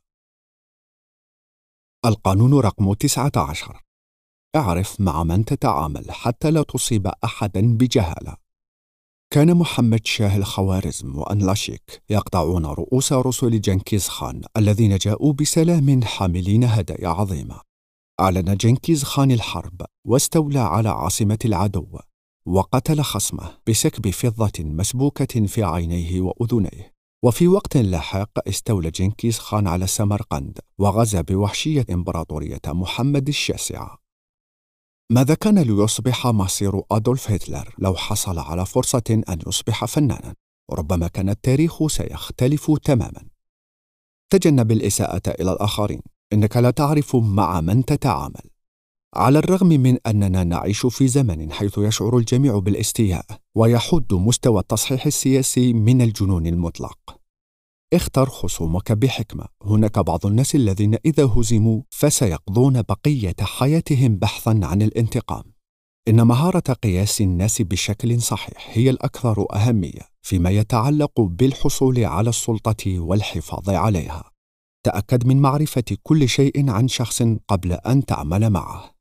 القانون 2.05 2.55
رقم 2.55 2.93
19 2.93 3.81
اعرف 4.57 5.01
مع 5.01 5.25
من 5.25 5.45
تتعامل 5.45 6.11
حتى 6.11 6.51
لا 6.51 6.63
تصيب 6.63 7.07
احدا 7.25 7.77
بجهالة. 7.77 8.44
كان 9.35 9.55
محمد 9.55 10.07
شاه 10.07 10.37
الخوارزم 10.37 11.19
وأنلاشيك 11.19 12.03
يقطعون 12.11 12.67
رؤوس 12.67 13.13
رسل 13.13 13.61
جنكيز 13.61 14.09
خان 14.09 14.43
الذين 14.57 14.97
جاءوا 14.97 15.33
بسلام 15.33 16.05
حاملين 16.05 16.65
هدايا 16.65 17.09
عظيمة. 17.09 17.61
أعلن 18.21 18.57
جنكيز 18.57 19.05
خان 19.05 19.31
الحرب 19.31 19.83
واستولى 20.07 20.59
على 20.59 20.89
عاصمة 20.89 21.39
العدو 21.45 21.99
وقتل 22.47 23.03
خصمه 23.03 23.59
بسكب 23.69 24.11
فضة 24.11 24.53
مسبوكة 24.65 25.47
في 25.47 25.63
عينيه 25.63 26.21
وأذنيه. 26.21 26.93
وفي 27.25 27.49
وقت 27.49 27.77
لاحق 27.77 28.49
استولى 28.49 28.91
جنكيز 28.91 29.39
خان 29.39 29.67
على 29.67 29.87
سمرقند 29.87 30.59
وغزا 30.79 31.21
بوحشية 31.21 31.87
إمبراطورية 31.91 32.63
محمد 32.67 33.29
الشاسعة. 33.29 34.04
ماذا 35.11 35.35
كان 35.35 35.59
ليصبح 35.59 36.27
مصير 36.27 36.83
أدولف 36.91 37.31
هتلر 37.31 37.75
لو 37.79 37.95
حصل 37.95 38.39
على 38.39 38.67
فرصة 38.67 39.23
أن 39.29 39.39
يصبح 39.47 39.85
فنانا؟ 39.85 40.35
ربما 40.73 41.09
كان 41.09 41.29
التاريخ 41.29 41.87
سيختلف 41.87 42.71
تماما. 42.85 43.25
تجنب 44.31 44.73
الإساءة 44.73 45.23
إلى 45.41 45.53
الآخرين. 45.53 46.01
إنك 46.33 46.57
لا 46.57 46.71
تعرف 46.71 47.17
مع 47.17 47.61
من 47.61 47.85
تتعامل. 47.85 48.51
على 49.15 49.39
الرغم 49.39 49.67
من 49.67 49.99
أننا 50.07 50.45
نعيش 50.45 50.87
في 50.87 51.09
زمن 51.09 51.53
حيث 51.53 51.79
يشعر 51.79 52.19
الجميع 52.19 52.59
بالإستياء 52.59 53.27
ويحد 53.55 54.15
مستوى 54.15 54.61
التصحيح 54.61 55.07
السياسي 55.07 55.73
من 55.73 56.03
الجنون 56.03 56.47
المطلق. 56.47 57.14
اختر 57.93 58.29
خصومك 58.29 58.93
بحكمة. 58.93 59.45
هناك 59.63 59.99
بعض 59.99 60.27
الناس 60.27 60.55
الذين 60.55 60.97
إذا 61.05 61.25
هزموا 61.25 61.83
فسيقضون 61.91 62.83
بقية 62.83 63.37
حياتهم 63.41 64.17
بحثا 64.17 64.61
عن 64.63 64.83
الانتقام. 64.83 65.45
إن 66.09 66.23
مهارة 66.27 66.73
قياس 66.73 67.21
الناس 67.21 67.63
بشكل 67.63 68.23
صحيح 68.23 68.71
هي 68.73 68.91
الأكثر 68.91 69.47
أهمية 69.55 70.01
فيما 70.23 70.51
يتعلق 70.51 71.21
بالحصول 71.21 72.05
على 72.05 72.31
السلطة 72.31 72.99
والحفاظ 72.99 73.71
عليها. 73.71 74.31
تأكد 74.85 75.27
من 75.27 75.41
معرفة 75.41 75.85
كل 76.03 76.29
شيء 76.29 76.71
عن 76.71 76.89
شخص 76.89 77.23
قبل 77.49 77.73
أن 77.73 78.05
تعمل 78.05 78.51
معه. 78.51 78.95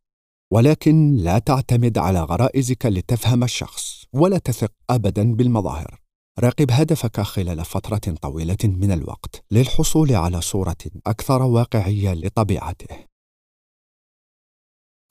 ولكن 0.51 1.15
لا 1.15 1.39
تعتمد 1.39 1.97
على 1.97 2.21
غرائزك 2.21 2.85
لتفهم 2.85 3.43
الشخص 3.43 4.05
ولا 4.13 4.37
تثق 4.37 4.71
ابدا 4.89 5.35
بالمظاهر. 5.35 6.02
راقب 6.39 6.71
هدفك 6.71 7.21
خلال 7.21 7.65
فترة 7.65 8.15
طويلة 8.21 8.57
من 8.63 8.91
الوقت 8.91 9.43
للحصول 9.51 10.15
على 10.15 10.41
صورة 10.41 10.77
أكثر 11.07 11.41
واقعية 11.41 12.13
لطبيعته. 12.13 13.05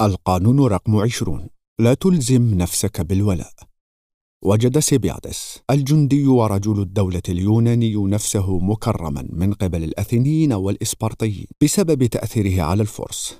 القانون 0.00 0.60
رقم 0.60 0.96
عشرون. 0.96 1.48
لا 1.78 1.94
تلزم 1.94 2.54
نفسك 2.54 3.00
بالولاء. 3.00 3.52
وجد 4.44 4.78
سيبيادس 4.78 5.62
الجندي 5.70 6.26
ورجل 6.26 6.80
الدولة 6.82 7.22
اليوناني 7.28 7.94
نفسه 7.96 8.58
مكرما 8.58 9.28
من 9.32 9.54
قبل 9.54 9.84
الأثينيين 9.84 10.52
والإسبرطيين 10.52 11.46
بسبب 11.62 12.06
تأثيره 12.06 12.62
على 12.62 12.82
الفرس. 12.82 13.38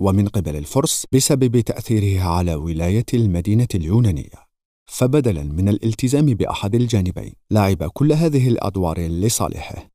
ومن 0.00 0.28
قبل 0.28 0.56
الفرس 0.56 1.06
بسبب 1.12 1.60
تأثيره 1.60 2.22
على 2.22 2.54
ولاية 2.54 3.06
المدينة 3.14 3.68
اليونانية. 3.74 4.51
فبدلا 4.92 5.42
من 5.42 5.68
الالتزام 5.68 6.26
بأحد 6.26 6.74
الجانبين 6.74 7.32
لعب 7.50 7.84
كل 7.84 8.12
هذه 8.12 8.48
الأدوار 8.48 9.00
لصالحه 9.00 9.90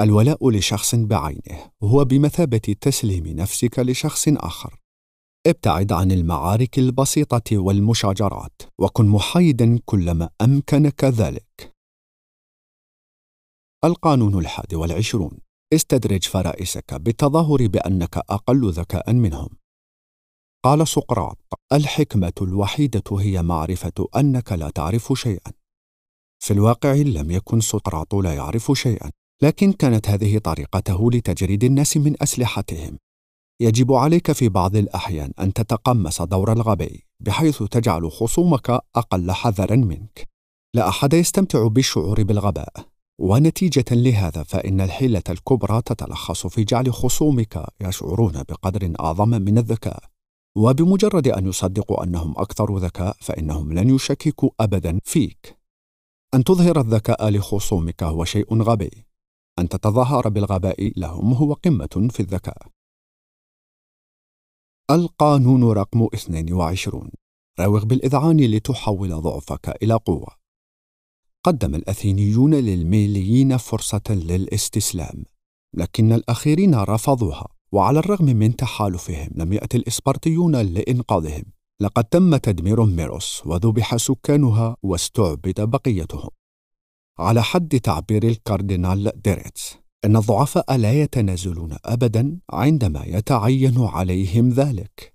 الولاء 0.00 0.50
لشخص 0.50 0.94
بعينه 0.94 1.70
هو 1.82 2.04
بمثابة 2.04 2.58
تسليم 2.80 3.26
نفسك 3.26 3.78
لشخص 3.78 4.28
آخر 4.28 4.80
ابتعد 5.46 5.92
عن 5.92 6.12
المعارك 6.12 6.78
البسيطة 6.78 7.58
والمشاجرات 7.58 8.62
وكن 8.78 9.06
محايدا 9.06 9.78
كلما 9.84 10.30
أمكنك 10.40 11.04
ذلك. 11.04 11.74
القانون 13.84 14.38
الحادي 14.38 14.76
والعشرون 14.76 15.38
استدرج 15.72 16.24
فرائسك 16.24 16.94
بالتظاهر 16.94 17.66
بأنك 17.66 18.16
أقل 18.16 18.70
ذكاء 18.70 19.12
منهم. 19.12 19.48
قال 20.64 20.88
سقراط: 20.88 21.38
الحكمة 21.72 22.32
الوحيدة 22.42 23.02
هي 23.18 23.42
معرفة 23.42 24.08
أنك 24.16 24.52
لا 24.52 24.70
تعرف 24.70 25.12
شيئا. 25.16 25.52
في 26.44 26.52
الواقع 26.52 26.92
لم 26.92 27.30
يكن 27.30 27.60
سقراط 27.60 28.14
لا 28.14 28.34
يعرف 28.34 28.72
شيئا، 28.72 29.10
لكن 29.42 29.72
كانت 29.72 30.08
هذه 30.08 30.38
طريقته 30.38 31.10
لتجريد 31.10 31.64
الناس 31.64 31.96
من 31.96 32.22
أسلحتهم 32.22 32.98
يجب 33.60 33.92
عليك 33.92 34.32
في 34.32 34.48
بعض 34.48 34.76
الأحيان 34.76 35.32
أن 35.40 35.52
تتقمص 35.52 36.22
دور 36.22 36.52
الغبي 36.52 37.04
بحيث 37.20 37.62
تجعل 37.62 38.10
خصومك 38.10 38.70
أقل 38.96 39.32
حذرا 39.32 39.76
منك. 39.76 40.28
لا 40.74 40.88
أحد 40.88 41.12
يستمتع 41.12 41.66
بالشعور 41.66 42.22
بالغباء، 42.22 42.72
ونتيجة 43.20 43.84
لهذا 43.90 44.42
فإن 44.42 44.80
الحيلة 44.80 45.22
الكبرى 45.30 45.82
تتلخص 45.82 46.46
في 46.46 46.64
جعل 46.64 46.92
خصومك 46.92 47.66
يشعرون 47.80 48.32
بقدر 48.32 48.92
أعظم 49.00 49.28
من 49.28 49.58
الذكاء. 49.58 50.13
وبمجرد 50.56 51.28
أن 51.28 51.46
يصدقوا 51.46 52.04
أنهم 52.04 52.34
أكثر 52.36 52.76
ذكاء 52.78 53.16
فإنهم 53.20 53.72
لن 53.72 53.94
يشككوا 53.94 54.50
أبدا 54.60 54.98
فيك. 55.04 55.58
أن 56.34 56.44
تظهر 56.44 56.80
الذكاء 56.80 57.28
لخصومك 57.28 58.02
هو 58.02 58.24
شيء 58.24 58.62
غبي، 58.62 59.06
أن 59.58 59.68
تتظاهر 59.68 60.28
بالغباء 60.28 60.92
لهم 61.00 61.32
هو 61.32 61.52
قمة 61.52 62.08
في 62.10 62.20
الذكاء. 62.20 62.68
القانون 64.90 65.64
رقم 65.64 66.08
22 66.14 67.10
راوغ 67.60 67.84
بالإذعان 67.84 68.40
لتحول 68.40 69.20
ضعفك 69.20 69.82
إلى 69.82 69.94
قوة. 69.94 70.28
قدم 71.44 71.74
الأثينيون 71.74 72.54
للميليين 72.54 73.56
فرصة 73.56 74.02
للاستسلام 74.10 75.24
لكن 75.74 76.12
الأخيرين 76.12 76.74
رفضوها. 76.74 77.48
وعلى 77.74 77.98
الرغم 77.98 78.24
من 78.24 78.56
تحالفهم 78.56 79.30
لم 79.34 79.52
يأتي 79.52 79.76
الإسبرطيون 79.76 80.56
لإنقاذهم. 80.56 81.44
لقد 81.80 82.04
تم 82.04 82.36
تدمير 82.36 82.84
ميروس 82.84 83.42
وذبح 83.46 83.96
سكانها 83.96 84.76
واستعبد 84.82 85.60
بقيتهم. 85.60 86.30
على 87.18 87.42
حد 87.42 87.80
تعبير 87.80 88.22
الكاردينال 88.22 89.12
ديريتس 89.24 89.76
إن 90.04 90.16
الضعفاء 90.16 90.76
لا 90.76 90.92
يتنازلون 91.02 91.76
ابدا 91.84 92.38
عندما 92.50 93.04
يتعين 93.04 93.80
عليهم 93.80 94.48
ذلك. 94.48 95.14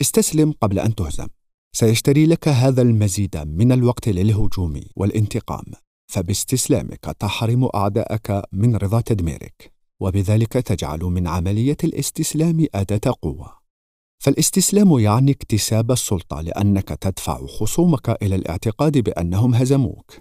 استسلم 0.00 0.52
قبل 0.52 0.78
أن 0.78 0.94
تهزم. 0.94 1.26
سيشتري 1.72 2.26
لك 2.26 2.48
هذا 2.48 2.82
المزيد 2.82 3.36
من 3.36 3.72
الوقت 3.72 4.08
للهجوم 4.08 4.80
والانتقام. 4.96 5.64
فباستسلامك 6.12 7.04
تحرم 7.18 7.68
أعداءك 7.74 8.42
من 8.52 8.76
رضا 8.76 9.00
تدميرك. 9.00 9.77
وبذلك 10.00 10.52
تجعل 10.52 11.00
من 11.00 11.26
عملية 11.26 11.76
الاستسلام 11.84 12.66
أداة 12.74 13.14
قوة. 13.22 13.58
فالاستسلام 14.22 14.98
يعني 14.98 15.30
اكتساب 15.30 15.90
السلطة 15.90 16.40
لأنك 16.40 16.88
تدفع 16.88 17.46
خصومك 17.46 18.22
إلى 18.22 18.34
الاعتقاد 18.34 18.98
بأنهم 18.98 19.54
هزموك. 19.54 20.12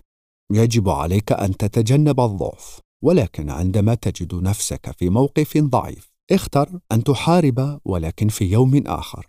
يجب 0.52 0.90
عليك 0.90 1.32
أن 1.32 1.58
تتجنب 1.58 2.20
الضعف 2.20 2.80
ولكن 3.04 3.50
عندما 3.50 3.96
تجد 3.96 4.36
نفسك 4.36 4.92
في 4.92 5.10
موقف 5.10 5.58
ضعيف 5.58 6.12
اختر 6.32 6.80
أن 6.92 7.04
تحارب 7.04 7.80
ولكن 7.86 8.28
في 8.28 8.46
يوم 8.46 8.88
آخر. 8.88 9.28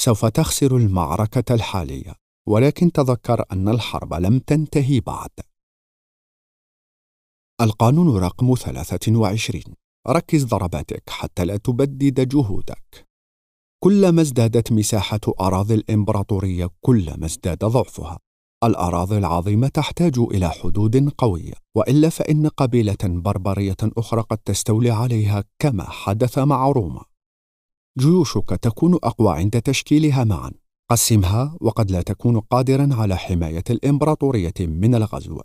سوف 0.00 0.26
تخسر 0.26 0.76
المعركة 0.76 1.54
الحالية 1.54 2.14
ولكن 2.48 2.92
تذكر 2.92 3.44
أن 3.52 3.68
الحرب 3.68 4.14
لم 4.14 4.38
تنتهي 4.38 5.00
بعد. 5.00 5.30
القانون 7.60 8.16
رقم 8.16 8.54
23 8.54 9.62
ركز 10.08 10.44
ضرباتك 10.44 11.02
حتى 11.10 11.44
لا 11.44 11.56
تبدد 11.56 12.28
جهودك. 12.28 13.06
كلما 13.84 14.22
ازدادت 14.22 14.72
مساحة 14.72 15.20
أراضي 15.40 15.74
الإمبراطورية 15.74 16.70
كلما 16.80 17.26
ازداد 17.26 17.58
ضعفها. 17.58 18.18
الأراضي 18.64 19.18
العظيمة 19.18 19.68
تحتاج 19.68 20.18
إلى 20.18 20.50
حدود 20.50 21.08
قوية 21.18 21.52
وإلا 21.74 22.08
فإن 22.08 22.46
قبيلة 22.46 22.96
بربرية 23.04 23.76
أخرى 23.82 24.20
قد 24.20 24.38
تستولي 24.38 24.90
عليها 24.90 25.44
كما 25.58 25.84
حدث 25.90 26.38
مع 26.38 26.68
روما. 26.70 27.04
جيوشك 27.98 28.48
تكون 28.48 28.94
أقوى 28.94 29.36
عند 29.36 29.62
تشكيلها 29.62 30.24
معا. 30.24 30.50
قسمها 30.90 31.56
وقد 31.60 31.90
لا 31.90 32.02
تكون 32.02 32.40
قادرا 32.40 32.88
على 32.92 33.16
حماية 33.16 33.64
الإمبراطورية 33.70 34.54
من 34.60 34.94
الغزو. 34.94 35.40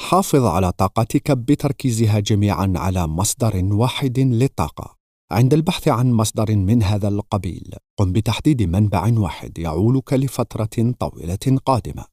حافظ 0.00 0.44
على 0.44 0.72
طاقتك 0.72 1.30
بتركيزها 1.30 2.20
جميعا 2.20 2.72
على 2.76 3.06
مصدر 3.06 3.64
واحد 3.64 4.18
للطاقة. 4.18 4.96
عند 5.32 5.54
البحث 5.54 5.88
عن 5.88 6.12
مصدر 6.12 6.56
من 6.56 6.82
هذا 6.82 7.08
القبيل 7.08 7.74
قم 7.98 8.12
بتحديد 8.12 8.62
منبع 8.62 9.12
واحد 9.16 9.58
يعولك 9.58 10.12
لفترة 10.12 10.94
طويلة 10.98 11.58
قادمة. 11.66 12.04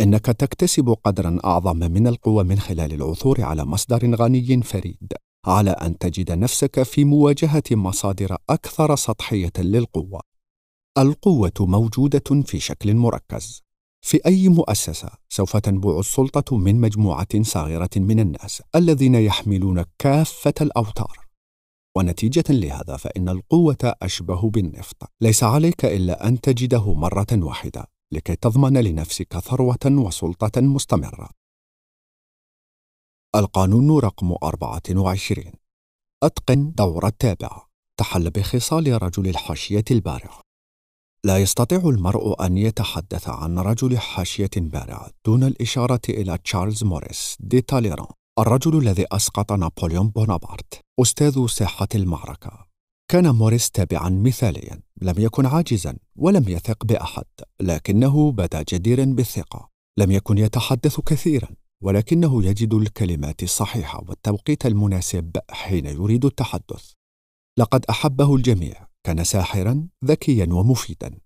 إنك 0.00 0.26
تكتسب 0.26 0.96
قدرا 1.04 1.38
أعظم 1.44 1.76
من 1.76 2.06
القوه 2.06 2.42
من 2.42 2.58
خلال 2.58 2.92
العثور 2.92 3.42
على 3.42 3.64
مصدر 3.64 4.14
غني 4.14 4.62
فريد 4.62 5.12
على 5.46 5.70
أن 5.70 5.98
تجد 5.98 6.32
نفسك 6.32 6.82
في 6.82 7.04
مواجهة 7.04 7.62
مصادر 7.70 8.36
أكثر 8.50 8.96
سطحية 8.96 9.52
للقوة. 9.58 10.20
القوة 10.98 11.52
موجودة 11.60 12.42
في 12.46 12.60
شكل 12.60 12.94
مركز. 12.94 13.63
في 14.04 14.20
أي 14.26 14.48
مؤسسة 14.48 15.10
سوف 15.28 15.56
تنبع 15.56 15.98
السلطة 15.98 16.56
من 16.56 16.80
مجموعة 16.80 17.42
صغيره 17.42 17.90
من 17.96 18.20
الناس 18.20 18.62
الذين 18.74 19.14
يحملون 19.14 19.84
كافة 19.98 20.54
الأوتار. 20.60 21.18
ونتيجة 21.96 22.44
لهذا 22.48 22.96
فإن 22.96 23.28
القوة 23.28 23.94
أشبه 24.02 24.50
بالنفط. 24.50 24.96
ليس 25.20 25.44
عليك 25.44 25.84
إلا 25.84 26.28
أن 26.28 26.40
تجده 26.40 26.94
مرة 26.94 27.26
واحدة 27.32 27.86
لكي 28.12 28.36
تضمن 28.36 28.76
لنفسك 28.76 29.38
ثروة 29.38 29.84
وسلطة 29.86 30.60
مستمرة. 30.60 31.30
القانون 33.34 33.98
رقم 33.98 34.32
24 34.42 35.52
أتقن 36.22 36.72
دور 36.72 37.06
التابع. 37.06 37.66
تحل 37.96 38.30
بخصال 38.30 39.02
رجل 39.02 39.28
الحاشية 39.28 39.84
البارع 39.90 40.43
لا 41.24 41.38
يستطيع 41.38 41.78
المرء 41.78 42.46
أن 42.46 42.58
يتحدث 42.58 43.28
عن 43.28 43.58
رجل 43.58 43.98
حاشية 43.98 44.50
بارع 44.56 45.10
دون 45.26 45.44
الإشارة 45.44 46.00
إلى 46.08 46.38
تشارلز 46.38 46.84
موريس 46.84 47.36
دي 47.40 47.60
تاليران 47.60 48.06
الرجل 48.38 48.78
الذي 48.78 49.06
أسقط 49.12 49.52
نابليون 49.52 50.08
بونابرت 50.08 50.80
أستاذ 51.00 51.46
ساحة 51.46 51.88
المعركة. 51.94 52.66
كان 53.10 53.30
موريس 53.30 53.70
تابعا 53.70 54.08
مثاليا 54.08 54.80
لم 55.02 55.14
يكن 55.18 55.46
عاجزا 55.46 55.96
ولم 56.16 56.48
يثق 56.48 56.84
بأحد 56.84 57.24
لكنه 57.60 58.32
بدا 58.32 58.64
جديرا 58.68 59.04
بالثقة. 59.04 59.70
لم 59.98 60.10
يكن 60.10 60.38
يتحدث 60.38 61.00
كثيرا 61.00 61.48
ولكنه 61.82 62.44
يجد 62.44 62.74
الكلمات 62.74 63.42
الصحيحة 63.42 64.04
والتوقيت 64.08 64.66
المناسب 64.66 65.36
حين 65.50 65.86
يريد 65.86 66.24
التحدث. 66.24 66.92
لقد 67.58 67.84
أحبه 67.90 68.34
الجميع. 68.34 68.83
كان 69.06 69.24
ساحرا 69.24 69.88
ذكيا 70.04 70.48
ومفيدا. 70.52 71.18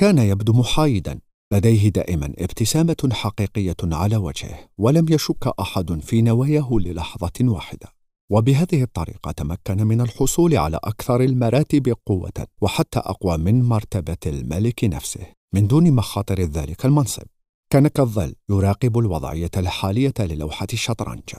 كان 0.00 0.18
يبدو 0.18 0.52
محايدا. 0.52 1.20
لديه 1.52 1.88
دائما 1.88 2.34
ابتسامة 2.38 3.08
حقيقية 3.12 3.76
على 3.82 4.16
وجهه 4.16 4.68
ولم 4.78 5.06
يشك 5.10 5.48
أحد 5.60 6.00
في 6.00 6.22
نواياه 6.22 6.68
للحظة 6.72 7.32
واحدة. 7.40 7.88
وبهذه 8.30 8.82
الطريقة 8.82 9.30
تمكن 9.30 9.86
من 9.86 10.00
الحصول 10.00 10.56
على 10.56 10.80
أكثر 10.84 11.20
المراتب 11.20 11.96
قوة 12.06 12.46
وحتى 12.60 12.98
أقوى 12.98 13.36
من 13.36 13.62
مرتبة 13.62 14.16
الملك 14.26 14.84
نفسه. 14.84 15.26
من 15.54 15.66
دون 15.66 15.92
مخاطر 15.92 16.40
ذلك 16.40 16.84
المنصب. 16.84 17.26
كان 17.70 17.88
كالظل 17.88 18.34
يراقب 18.50 18.98
الوضعية 18.98 19.50
الحالية 19.56 20.14
للوحة 20.18 20.66
الشطرنج. 20.72 21.34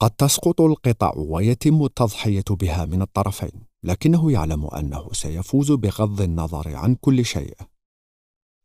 قد 0.00 0.10
تسقط 0.10 0.60
القطع 0.60 1.12
ويتم 1.16 1.84
التضحية 1.84 2.44
بها 2.50 2.84
من 2.84 3.02
الطرفين. 3.02 3.69
لكنه 3.84 4.32
يعلم 4.32 4.66
أنه 4.66 5.12
سيفوز 5.12 5.72
بغض 5.72 6.20
النظر 6.20 6.76
عن 6.76 6.94
كل 6.94 7.24
شيء. 7.24 7.54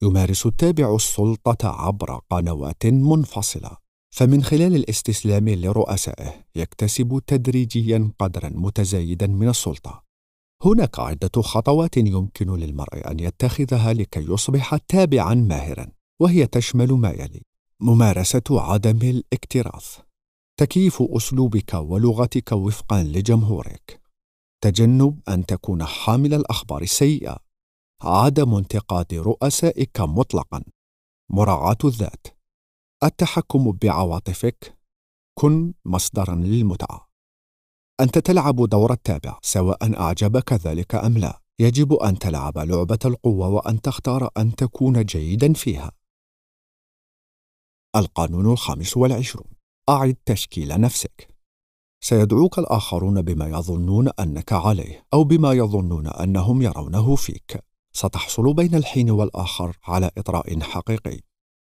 يمارس 0.01 0.45
التابع 0.45 0.95
السلطة 0.95 1.67
عبر 1.67 2.21
قنوات 2.29 2.85
منفصلة 2.85 3.77
فمن 4.15 4.43
خلال 4.43 4.75
الاستسلام 4.75 5.49
لرؤسائه 5.49 6.33
يكتسب 6.55 7.21
تدريجيا 7.27 8.11
قدرا 8.19 8.49
متزايدا 8.49 9.27
من 9.27 9.49
السلطة. 9.49 10.03
هناك 10.65 10.99
عدة 10.99 11.41
خطوات 11.41 11.97
يمكن 11.97 12.55
للمرء 12.55 13.11
أن 13.11 13.19
يتخذها 13.19 13.93
لكي 13.93 14.19
يصبح 14.19 14.75
تابعا 14.75 15.33
ماهرا 15.33 15.91
وهي 16.19 16.47
تشمل 16.47 16.91
ما 16.91 17.09
يلي 17.09 17.41
ممارسة 17.79 18.43
عدم 18.49 18.97
الاكتراث. 18.97 19.97
تكييف 20.57 21.01
أسلوبك 21.01 21.73
ولغتك 21.73 22.51
وفقا 22.51 23.03
لجمهورك. 23.03 24.04
تجنب 24.65 25.21
أن 25.29 25.45
تكون 25.45 25.85
حامل 25.85 26.33
الأخبار 26.33 26.81
السيئة. 26.81 27.37
عدم 28.01 28.55
انتقاد 28.55 29.13
رؤسائك 29.13 30.01
مطلقا. 30.01 30.63
مراعاة 31.29 31.77
الذات. 31.85 32.27
التحكم 33.03 33.71
بعواطفك. 33.71 34.77
كن 35.39 35.73
مصدرا 35.85 36.35
للمتعة. 36.35 37.09
أنت 37.99 38.17
تلعب 38.17 38.55
دور 38.55 38.93
التابع 38.93 39.39
سواء 39.41 39.99
أعجبك 39.99 40.53
ذلك 40.53 40.95
أم 40.95 41.17
لا. 41.17 41.41
يجب 41.59 41.93
أن 41.93 42.19
تلعب 42.19 42.57
لعبة 42.57 42.99
القوة 43.05 43.47
وأن 43.47 43.81
تختار 43.81 44.29
أن 44.37 44.55
تكون 44.55 45.03
جيدا 45.03 45.53
فيها. 45.53 45.91
القانون 47.95 48.51
الخامس 48.51 48.97
والعشرون. 48.97 49.47
أعد 49.89 50.15
تشكيل 50.25 50.81
نفسك. 50.81 51.34
سيدعوك 52.07 52.59
الآخرون 52.59 53.21
بما 53.21 53.47
يظنون 53.47 54.09
أنك 54.19 54.53
عليه 54.53 55.05
أو 55.13 55.23
بما 55.23 55.53
يظنون 55.53 56.07
أنهم 56.07 56.61
يرونه 56.61 57.15
فيك. 57.15 57.63
ستحصل 57.93 58.53
بين 58.53 58.75
الحين 58.75 59.11
والآخر 59.11 59.77
على 59.83 60.11
إطراء 60.17 60.59
حقيقي. 60.59 61.19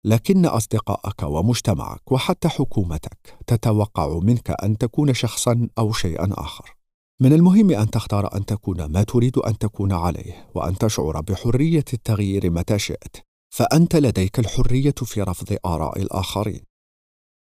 لكن 0.04 0.46
اصدقائك 0.46 1.22
ومجتمعك 1.22 2.12
وحتى 2.12 2.48
حكومتك 2.48 3.38
تتوقع 3.46 4.18
منك 4.18 4.50
أن 4.50 4.78
تكون 4.78 5.14
شخصا 5.14 5.68
أو 5.78 5.92
شيئا 5.92 6.28
آخر. 6.32 6.76
من 7.20 7.32
المهم 7.32 7.70
أن 7.70 7.90
تختار 7.90 8.36
أن 8.36 8.44
تكون 8.46 8.84
ما 8.84 9.02
تريد 9.02 9.38
أن 9.38 9.58
تكون 9.58 9.92
عليه 9.92 10.50
وأن 10.54 10.78
تشعر 10.78 11.20
بحرية 11.20 11.84
التغيير 11.92 12.50
متى 12.50 12.78
شئت. 12.78 13.16
فأنت 13.54 13.96
لديك 13.96 14.38
الحرية 14.38 14.94
في 14.96 15.22
رفض 15.22 15.56
آراء 15.66 16.02
الآخرين. 16.02 16.60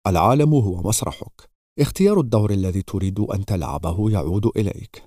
العالم 0.06 0.54
هو 0.54 0.82
مسرحك. 0.82 1.57
اختيار 1.80 2.20
الدور 2.20 2.50
الذي 2.50 2.82
تريد 2.82 3.20
أن 3.20 3.44
تلعبه 3.44 4.10
يعود 4.10 4.46
إليك. 4.56 5.02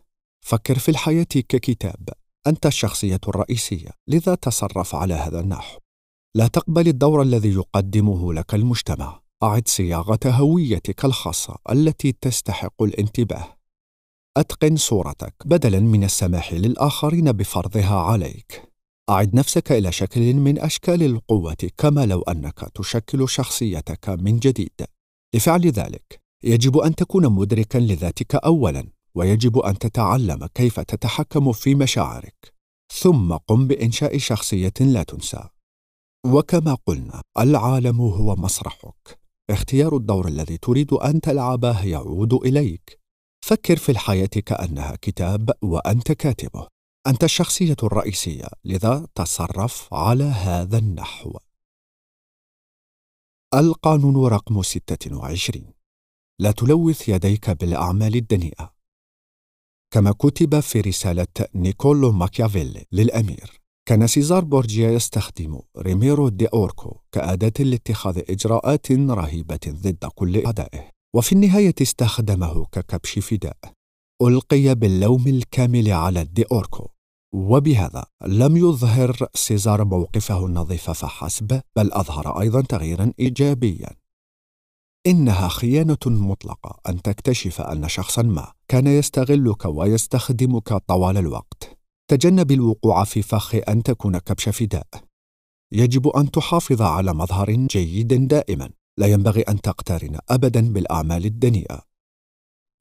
فكر 0.46 0.80
في 0.80 0.90
الحياة 0.90 1.24
ككتاب. 1.24 2.10
أنت 2.48 2.66
الشخصية 2.66 3.20
الرئيسية. 3.28 3.90
لذا 4.08 4.36
تصرف 4.36 4.96
على 4.96 5.14
هذا 5.14 5.40
النحو. 5.40 5.80
لا 6.36 6.48
تقبل 6.48 6.88
الدور 6.88 7.22
الذي 7.22 7.54
يقدمه 7.54 8.34
لك 8.34 8.54
المجتمع. 8.54 9.22
أعد 9.44 9.68
صياغة 9.68 10.20
هويتك 10.26 11.06
الخاصة 11.06 11.56
التي 11.72 12.12
تستحق 12.12 12.84
الانتباه. 12.84 13.58
أتقن 14.38 14.76
صورتك 14.76 15.34
بدلا 15.46 15.80
من 15.80 16.04
السماح 16.04 16.54
للآخرين 16.54 17.32
بفرضها 17.32 17.96
عليك. 17.96 18.72
أعد 19.10 19.36
نفسك 19.36 19.72
إلى 19.72 19.92
شكل 19.92 20.34
من 20.34 20.60
أشكال 20.60 21.04
القوة 21.04 21.70
كما 21.78 22.06
لو 22.06 22.22
أنك 22.22 22.60
تشكل 22.76 23.30
شخصيتك 23.30 24.10
من 24.10 24.40
جديد. 24.40 24.86
لفعل 25.36 25.68
ذلك 25.68 26.21
يجب 26.44 26.78
أن 26.78 26.96
تكون 26.96 27.30
مدركا 27.30 27.78
لذاتك 27.78 28.36
أولا 28.36 28.88
ويجب 29.16 29.58
أن 29.58 29.78
تتعلم 29.78 30.46
كيف 30.46 30.80
تتحكم 30.80 31.52
في 31.52 31.76
مشاعرك. 31.76 32.54
ثم 32.94 33.34
قم 33.34 33.68
بإنشاء 33.68 34.18
شخصية 34.18 34.74
لا 34.80 35.04
تنسى. 35.04 35.50
وكما 36.26 36.78
قلنا 36.86 37.22
العالم 37.40 38.02
هو 38.02 38.36
مسرحك. 38.36 39.20
اختيار 39.50 39.96
الدور 39.96 40.28
الذي 40.28 40.58
تريد 40.58 40.94
أن 40.94 41.22
تلعبه 41.22 41.86
يعود 41.86 42.34
إليك. 42.34 43.00
فكر 43.46 43.78
في 43.78 43.92
الحياة 43.92 44.26
كأنها 44.26 44.96
كتاب 45.02 45.52
وأنت 45.62 46.12
كاتبه 46.12 46.68
أنت 47.08 47.24
الشخصية 47.24 47.76
الرئيسية 47.84 48.48
لذا 48.66 49.08
تصرف 49.16 49.94
على 49.94 50.24
هذا 50.24 50.78
النحو. 50.78 51.38
القانون 53.54 54.26
رقم 54.26 54.62
26 54.62 55.81
لا 56.42 56.52
تلوث 56.52 57.10
يديك 57.10 57.50
بالأعمال 57.50 58.16
الدنيئة. 58.16 58.74
كما 59.94 60.12
كتب 60.12 60.60
في 60.60 60.82
رسالة 60.82 61.28
نيكولو 61.56 62.12
ماكيافيلي 62.12 62.86
للأمير 62.92 63.62
كان 63.88 64.08
سيزار 64.08 64.44
بورجيا 64.44 64.92
يستخدم 64.92 65.60
ريميرو 65.78 66.30
دي 66.30 66.46
أوركو 66.46 66.98
كأداة 67.12 67.64
لاتخاذ 67.64 68.22
إجراءات 68.30 68.92
رهيبة 68.92 69.60
ضد 69.68 70.06
كل 70.16 70.46
أعدائه 70.46 70.90
وفي 71.16 71.32
النهاية 71.32 71.76
استخدمه 71.82 72.66
ككبش 72.66 73.20
فداء. 73.20 73.58
ألقي 74.22 74.76
باللوم 74.76 75.28
الكامل 75.28 75.92
على 75.92 76.24
دي 76.24 76.46
أوركو. 76.52 76.88
وبهذا 77.34 78.06
لم 78.26 78.58
يظهر 78.58 79.28
سيزار 79.34 79.86
موقفه 79.86 80.46
النظيف 80.46 80.90
فحسب 80.92 81.62
بل 81.76 81.92
أظهر 81.92 82.42
أيضا 82.42 82.62
تغييرا 82.62 83.14
إيجابيا. 83.20 84.01
إنها 85.08 85.48
خيانة 85.48 85.98
مطلقة 86.06 86.80
أن 86.90 87.02
تكتشف 87.02 87.62
أن 87.62 87.90
شخصا 87.90 88.22
ما 88.22 88.54
كان 88.68 88.88
يستغلك 88.88 89.66
ويستخدمك 89.66 90.74
طوال 90.74 91.18
الوقت. 91.18 91.78
تجنب 92.08 92.52
الوقوع 92.52 93.04
في 93.04 93.22
فخ 93.22 93.56
أن 93.70 93.84
تكون 93.84 94.18
كبش 94.18 94.50
فداء. 94.50 94.88
يجب 95.72 96.08
أن 96.08 96.32
تحافظ 96.32 96.82
على 96.82 97.14
مظهر 97.14 97.52
جيد 97.52 98.28
دائما. 98.28 98.70
لا 98.98 99.08
ينبغي 99.08 99.42
أن 99.42 99.62
تقترن 99.62 100.20
أبدا 100.30 100.74
بالأعمال 100.74 101.26
الدنيئة. 101.26 101.82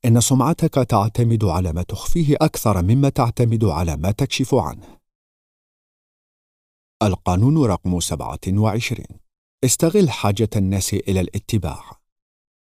إن 0.05 0.21
سمعتك 0.21 0.75
تعتمد 0.75 1.45
على 1.45 1.73
ما 1.73 1.83
تخفيه 1.83 2.37
أكثر 2.41 2.83
مما 2.83 3.09
تعتمد 3.09 3.65
على 3.65 3.97
ما 3.97 4.11
تكشف 4.11 4.55
عنه. 4.55 4.99
القانون 7.03 7.67
رقم 7.67 8.01
27 8.01 9.05
استغل 9.65 10.11
حاجة 10.11 10.51
الناس 10.57 10.95
إلى 10.95 11.21
الاتباع. 11.21 12.00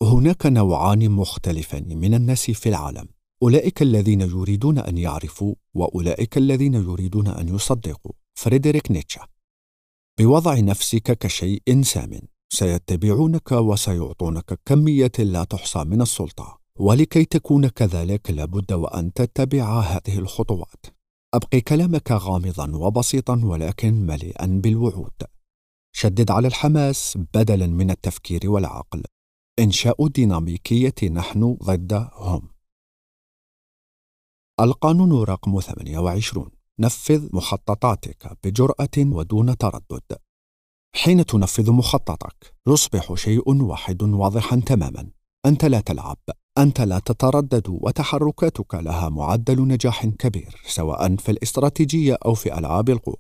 هناك 0.04 0.46
نوعان 0.46 1.12
مختلفان 1.12 1.98
من 1.98 2.14
الناس 2.14 2.52
في 2.52 2.70
العالم. 2.70 3.08
أولئك 3.44 3.82
الذين 3.82 4.22
يريدون 4.22 4.78
أن 4.78 4.98
يعرفوا 4.98 5.56
وأولئك 5.74 6.38
الذين 6.38 6.74
يريدون 6.74 7.28
أن 7.28 7.56
يصدقوا. 7.56 8.12
فريدريك 8.36 8.92
نيتشه. 8.92 9.22
بوضع 10.20 10.60
نفسك 10.60 11.18
كشيء 11.18 11.82
سام 11.82 12.20
سيتبعونك 12.54 13.52
وسيعطونك 13.52 14.60
كمية 14.66 15.12
لا 15.20 15.44
تحصى 15.44 15.84
من 15.84 16.02
السلطة. 16.02 16.60
ولكي 16.80 17.26
تكون 17.26 17.68
كذلك 17.68 18.32
لابد 18.32 18.74
وأن 18.74 19.14
تتبع 19.14 19.80
هذه 19.80 20.20
الخطوات. 20.20 20.86
أبقي 21.34 21.62
كلامك 21.62 22.12
غامضا 22.12 22.76
وبسيطا 22.76 23.42
ولكن 23.44 23.94
مليئا 24.06 24.46
بالوعود. 24.46 25.24
شدد 25.96 26.32
على 26.32 26.48
الحماس 26.48 27.18
بدلا 27.34 27.68
من 27.68 27.92
التفكير 27.92 28.50
والعقل. 28.50 29.04
إنشاء 29.60 30.08
ديناميكية 30.08 31.10
نحن 31.12 31.58
ضد 31.64 32.10
هم. 32.14 32.50
القانون 34.60 35.24
رقم 35.24 35.60
28 35.60 36.50
نفذ 36.80 37.36
مخططاتك 37.36 38.38
بجرأة 38.44 38.98
ودون 38.98 39.58
تردد. 39.58 40.18
حين 40.96 41.26
تنفذ 41.26 41.72
مخططك 41.72 42.54
يصبح 42.68 43.14
شيء 43.14 43.64
واحد 43.64 44.04
واضحا 44.04 44.62
تماما. 44.66 45.10
أنت 45.46 45.66
لا 45.66 45.80
تلعب. 45.80 46.18
أنت 46.58 46.82
لا 46.82 47.00
تتردد 47.00 47.64
وتحركاتك 47.70 48.76
لها 48.76 49.10
معدل 49.10 49.68
نجاح 49.68 50.06
كبير 50.06 50.62
سواء 50.68 51.16
في 51.16 51.32
الاستراتيجية 51.32 52.18
أو 52.26 52.34
في 52.34 52.58
ألعاب 52.58 52.90
القوى. 52.90 53.18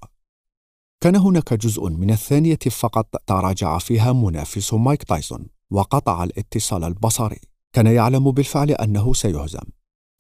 كان 1.01 1.15
هناك 1.15 1.53
جزء 1.53 1.89
من 1.89 2.11
الثانية 2.11 2.59
فقط 2.71 3.15
تراجع 3.27 3.77
فيها 3.77 4.13
منافس 4.13 4.73
مايك 4.73 5.03
تايسون. 5.03 5.52
وقطع 5.71 6.23
الاتصال 6.23 6.83
البصري. 6.83 7.39
كان 7.73 7.87
يعلم 7.87 8.31
بالفعل 8.31 8.71
أنه 8.71 9.13
سيهزم. 9.13 9.63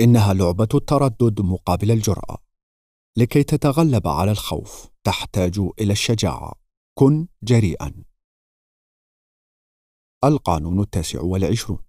إنها 0.01 0.33
لعبة 0.33 0.67
التردد 0.73 1.41
مقابل 1.41 1.91
الجرأة. 1.91 2.37
لكي 3.17 3.43
تتغلب 3.43 4.07
على 4.07 4.31
الخوف 4.31 4.87
تحتاج 5.03 5.59
إلى 5.81 5.93
الشجاعة. 5.93 6.53
كن 6.97 7.27
جريئا. 7.43 8.03
القانون 10.23 10.79
التاسع 10.79 11.21
والعشرون. 11.21 11.79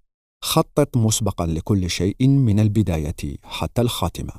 خطط 0.45 0.97
مسبقا 0.97 1.47
لكل 1.47 1.91
شيء 1.91 2.29
من 2.29 2.61
البداية 2.61 3.37
حتى 3.43 3.83
الخاتمة. 3.83 4.33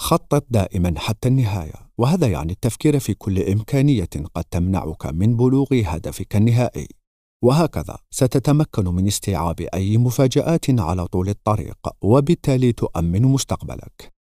خطط 0.00 0.46
دائما 0.50 0.98
حتى 0.98 1.28
النهاية. 1.28 1.90
وهذا 1.98 2.26
يعني 2.26 2.52
التفكير 2.52 2.98
في 2.98 3.14
كل 3.14 3.38
إمكانية 3.38 4.08
قد 4.34 4.44
تمنعك 4.44 5.06
من 5.06 5.36
بلوغ 5.36 5.66
هدفك 5.72 6.36
النهائي. 6.36 6.88
وهكذا 7.42 7.98
ستتمكن 8.10 8.84
من 8.84 9.06
استيعاب 9.06 9.60
أي 9.60 9.98
مفاجآت 9.98 10.80
على 10.80 11.06
طول 11.06 11.28
الطريق 11.28 11.78
وبالتالي 12.02 12.72
تؤمن 12.72 13.22
مستقبلك. 13.22 14.12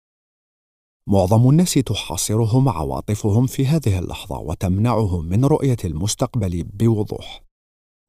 معظم 1.07 1.49
الناس 1.49 1.73
تحاصرهم 1.73 2.69
عواطفهم 2.69 3.47
في 3.47 3.67
هذه 3.67 3.99
اللحظة 3.99 4.39
وتمنعهم 4.39 5.25
من 5.25 5.45
رؤية 5.45 5.77
المستقبل 5.85 6.63
بوضوح. 6.63 7.43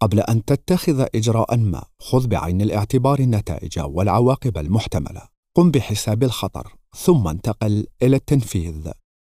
قبل 0.02 0.20
أن 0.20 0.44
تتخذ 0.44 1.06
اجراء 1.14 1.56
ما 1.56 1.84
خذ 2.00 2.26
بعين 2.26 2.60
الاعتبار 2.60 3.18
النتائج 3.18 3.78
والعواقب 3.78 4.58
المحتملة. 4.58 5.22
قم 5.56 5.70
بحساب 5.70 6.22
الخطر 6.22 6.74
ثم 6.96 7.28
انتقل 7.28 7.86
إلى 8.02 8.16
التنفيذ. 8.16 8.90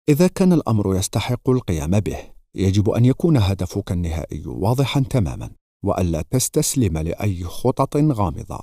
إذا 0.09 0.27
كان 0.27 0.53
الأمر 0.53 0.95
يستحق 0.95 1.49
القيام 1.49 1.99
به 1.99 2.17
يجب 2.55 2.89
أن 2.89 3.05
يكون 3.05 3.37
هدفك 3.37 3.91
النهائي 3.91 4.43
واضحا 4.45 4.99
تماما. 4.99 5.62
وألا 5.83 6.21
تستسلم 6.21 6.97
لأي 6.97 7.43
خطط 7.43 7.97
غامضة. 7.97 8.59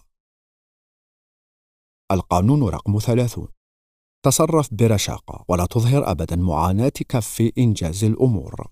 القانون 2.12 2.68
رقم 2.68 2.98
ثلاثون. 2.98 3.48
تصرف 4.24 4.74
برشاقه 4.74 5.44
ولا 5.48 5.66
تظهر 5.66 6.10
ابدا 6.10 6.36
معاناتك 6.36 7.18
في 7.18 7.52
إنجاز 7.58 8.04
الأمور. 8.04 8.70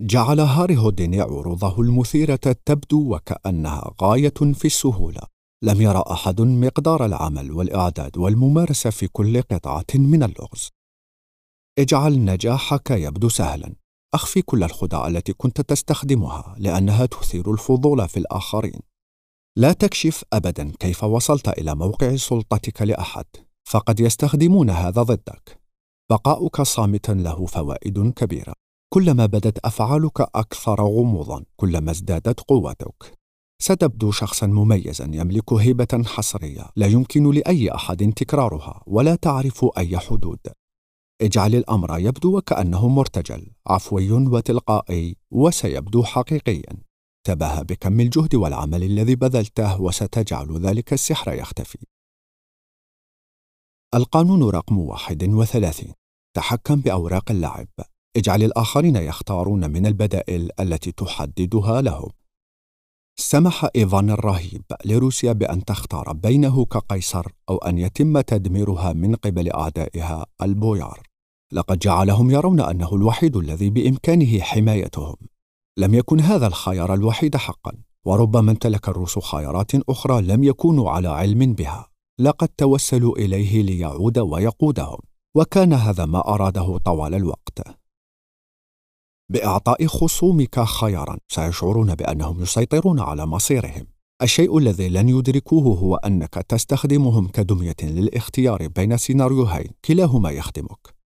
جعل 0.00 0.40
هاري 0.40 0.76
هوديني 0.76 1.20
عروضه 1.20 1.80
المثيرة 1.80 2.36
تبدو 2.36 3.14
وكأنها 3.14 3.94
غاية 4.02 4.52
في 4.54 4.64
السهولة. 4.64 5.20
لم 5.62 5.80
يرى 5.80 6.02
أحد 6.10 6.40
مقدار 6.40 7.04
العمل 7.04 7.52
والإعداد 7.52 8.18
والممارسة 8.18 8.90
في 8.90 9.08
كل 9.08 9.42
قطعة 9.42 9.86
من 9.94 10.22
اللغز. 10.22 10.68
اجعل 11.78 12.24
نجاحك 12.24 12.90
يبدو 12.90 13.28
سهلا. 13.28 13.74
أخفي 14.14 14.42
كل 14.42 14.64
الخدع 14.64 15.06
التي 15.06 15.32
كنت 15.32 15.60
تستخدمها 15.60 16.54
لأنها 16.58 17.06
تثير 17.06 17.52
الفضول 17.52 18.08
في 18.08 18.16
الآخرين. 18.16 18.80
لا 19.56 19.72
تكشف 19.72 20.24
أبدا 20.32 20.72
كيف 20.80 21.04
وصلت 21.04 21.48
إلى 21.48 21.74
موقع 21.74 22.16
سلطتك 22.16 22.82
لأحد، 22.82 23.24
فقد 23.68 24.00
يستخدمون 24.00 24.70
هذا 24.70 25.02
ضدك. 25.02 25.60
بقاؤك 26.10 26.62
صامتا 26.62 27.12
له 27.12 27.46
فوائد 27.46 28.12
كبيرة. 28.12 28.52
كلما 28.94 29.26
بدت 29.26 29.58
أفعالك 29.58 30.20
أكثر 30.20 30.80
غموضا، 30.80 31.44
كلما 31.56 31.90
ازدادت 31.90 32.40
قوتك. 32.40 33.18
ستبدو 33.62 34.10
شخصا 34.10 34.46
مميزا 34.46 35.04
يملك 35.04 35.52
هيبة 35.52 36.02
حصرية 36.06 36.70
لا 36.76 36.86
يمكن 36.86 37.30
لأي 37.30 37.74
أحد 37.74 38.12
تكرارها 38.12 38.82
ولا 38.86 39.14
تعرف 39.14 39.66
أي 39.78 39.98
حدود. 39.98 40.38
اجعل 41.22 41.54
الأمر 41.54 41.98
يبدو 41.98 42.36
وكأنه 42.36 42.88
مرتجل 42.88 43.50
عفوي 43.66 44.12
وتلقائي 44.12 45.16
وسيبدو 45.30 46.02
حقيقيا. 46.04 46.82
تباهى 47.26 47.64
بكم 47.64 48.00
الجهد 48.00 48.34
والعمل 48.34 48.82
الذي 48.82 49.14
بذلته 49.14 49.80
وستجعل 49.80 50.58
ذلك 50.58 50.92
السحر 50.92 51.32
يختفي. 51.32 51.78
القانون 53.94 54.42
رقم 54.42 54.78
31 54.78 55.92
تحكم 56.36 56.76
بأوراق 56.76 57.30
اللعب. 57.30 57.68
اجعل 58.16 58.42
الآخرين 58.42 58.96
يختارون 58.96 59.70
من 59.70 59.86
البدائل 59.86 60.50
التي 60.60 60.92
تحددها 60.92 61.82
لهم. 61.82 62.10
سمح 63.20 63.68
إيفان 63.76 64.10
الرهيب 64.10 64.62
لروسيا 64.84 65.32
بأن 65.32 65.64
تختار 65.64 66.12
بينه 66.12 66.64
كقيصر 66.64 67.26
أو 67.48 67.56
أن 67.56 67.78
يتم 67.78 68.20
تدميرها 68.20 68.92
من 68.92 69.14
قبل 69.14 69.52
أعدائها 69.52 70.26
البويار. 70.42 71.07
لقد 71.52 71.78
جعلهم 71.78 72.30
يرون 72.30 72.60
أنه 72.60 72.94
الوحيد 72.94 73.36
الذي 73.36 73.70
بإمكانه 73.70 74.40
حمايتهم. 74.40 75.16
لم 75.78 75.94
يكن 75.94 76.20
هذا 76.20 76.46
الخيار 76.46 76.94
الوحيد 76.94 77.36
حقا 77.36 77.72
وربما 78.04 78.50
امتلك 78.50 78.88
الروس 78.88 79.18
خيارات 79.18 79.74
أخرى 79.90 80.22
لم 80.22 80.44
يكونوا 80.44 80.90
على 80.90 81.08
علم 81.08 81.54
بها. 81.54 81.88
لقد 82.18 82.48
توسلوا 82.48 83.16
إليه 83.16 83.62
ليعود 83.62 84.18
ويقودهم 84.18 84.98
وكان 85.34 85.72
هذا 85.72 86.04
ما 86.04 86.28
أراده 86.28 86.78
طوال 86.78 87.14
الوقت. 87.14 87.62
بإعطاء 89.28 89.86
خصومك 89.86 90.60
خيارا 90.60 91.18
سيشعرون 91.28 91.94
بأنهم 91.94 92.42
يسيطرون 92.42 93.00
على 93.00 93.26
مصيرهم. 93.26 93.86
الشيء 94.22 94.58
الذي 94.58 94.88
لن 94.88 95.08
يدركوه 95.08 95.78
هو 95.78 95.96
أنك 95.96 96.34
تستخدمهم 96.34 97.28
كدمية 97.28 97.76
للاختيار 97.82 98.68
بين 98.68 98.96
سيناريوهين 98.96 99.70
كلاهما 99.84 100.30
يخدمك. 100.30 100.97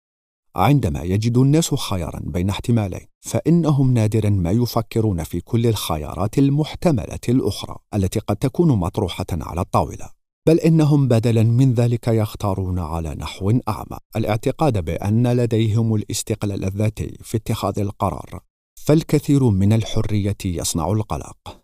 عندما 0.55 1.01
يجد 1.01 1.37
الناس 1.37 1.75
خيارا 1.75 2.19
بين 2.23 2.49
احتمالين 2.49 3.07
فإنهم 3.19 3.93
نادرا 3.93 4.29
ما 4.29 4.51
يفكرون 4.51 5.23
في 5.23 5.41
كل 5.41 5.67
الخيارات 5.67 6.37
المحتملة 6.37 7.19
الأخرى 7.29 7.75
التي 7.93 8.19
قد 8.19 8.35
تكون 8.35 8.67
مطروحة 8.71 9.25
على 9.31 9.61
الطاولة. 9.61 10.09
بل 10.47 10.59
إنهم 10.59 11.07
بدلا 11.07 11.43
من 11.43 11.73
ذلك 11.73 12.07
يختارون 12.07 12.79
على 12.79 13.15
نحو 13.15 13.59
أعمى. 13.67 13.97
الاعتقاد 14.15 14.85
بأن 14.85 15.27
لديهم 15.27 15.95
الاستقلال 15.95 16.65
الذاتي 16.65 17.17
في 17.21 17.37
اتخاذ 17.37 17.79
القرار 17.79 18.39
فالكثير 18.75 19.49
من 19.49 19.73
الحرية 19.73 20.37
يصنع 20.45 20.91
القلق. 20.91 21.60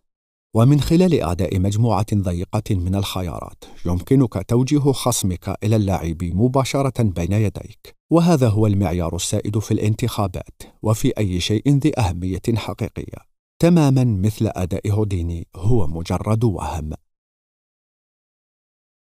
ومن 0.57 0.81
خلال 0.81 1.21
أعداء 1.21 1.59
مجموعة 1.59 2.05
ضيقة 2.13 2.75
من 2.75 2.95
الخيارات 2.95 3.63
يمكنك 3.85 4.45
توجيه 4.47 4.91
خصمك 4.91 5.57
إلى 5.63 5.75
اللاعب 5.75 6.23
مباشرة 6.23 7.03
بين 7.03 7.31
يديك. 7.31 7.95
وهذا 8.11 8.49
هو 8.49 8.67
المعيار 8.67 9.15
السائد 9.15 9.59
في 9.59 9.71
الانتخابات 9.71 10.61
وفي 10.81 11.17
أي 11.17 11.39
شيء 11.39 11.69
ذي 11.69 11.99
أهمية 11.99 12.41
حقيقية. 12.55 13.17
تماما 13.59 14.03
مثل 14.03 14.47
أداء 14.47 14.91
هوديني 14.91 15.47
هو 15.55 15.87
مجرد 15.87 16.43
وهم. 16.43 16.93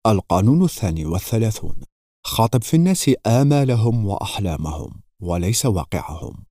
القانون 0.07 0.65
الثاني 0.65 1.07
والثلاثون. 1.07 1.81
خاطب 2.27 2.63
في 2.63 2.75
الناس 2.75 3.11
آمالهم 3.27 4.07
وأحلامهم 4.07 5.03
وليس 5.21 5.67
واقعهم. 5.67 6.45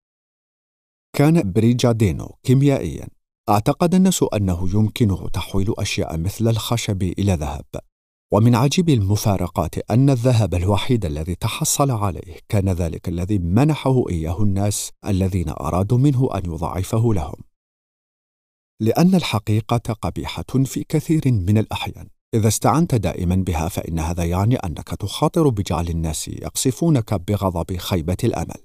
كان 1.16 1.52
بريجادينو 1.52 2.36
كيميائيا. 2.44 3.19
أعتقد 3.50 3.96
الناس 3.96 4.26
أنه 4.34 4.70
يمكنه 4.74 5.30
تحويل 5.30 5.74
أشياء 5.78 6.18
مثل 6.18 6.48
الخشب 6.48 7.04
إلى 7.04 7.34
ذهب. 7.34 7.66
ومن 8.32 8.56
عجيب 8.56 8.90
المفارقات 8.90 9.92
أن 9.92 10.10
الذهب 10.10 10.54
الوحيد 10.54 11.06
الذي 11.06 11.36
تحصل 11.36 11.92
عليه 11.92 12.38
كان 12.50 12.70
ذلك 12.70 13.10
الذي 13.10 13.38
منحه 13.38 14.10
إياه 14.10 14.42
الناس 14.44 14.92
الذين 15.06 15.50
أرادوا 15.50 15.98
منه 15.98 16.30
أن 16.36 16.46
يضاعفه 16.46 17.14
لهم. 17.14 17.36
لأن 18.82 19.16
الحقيقة 19.16 19.94
قبيحة 19.94 20.64
في 20.66 20.84
كثير 20.84 21.22
من 21.26 21.58
الأحيان. 21.58 22.08
إذا 22.34 22.48
استعنت 22.48 22.96
دائما 22.96 23.36
بها 23.36 23.68
فإن 23.68 24.00
هذا 24.00 24.24
يعني 24.24 24.56
أنك 24.56 24.88
تخاطر 24.88 25.50
بجعل 25.50 25.88
الناس 25.88 26.28
يقصفونك 26.28 27.14
بغضب 27.14 27.78
خيبة 27.78 28.18
الأمل. 28.24 28.62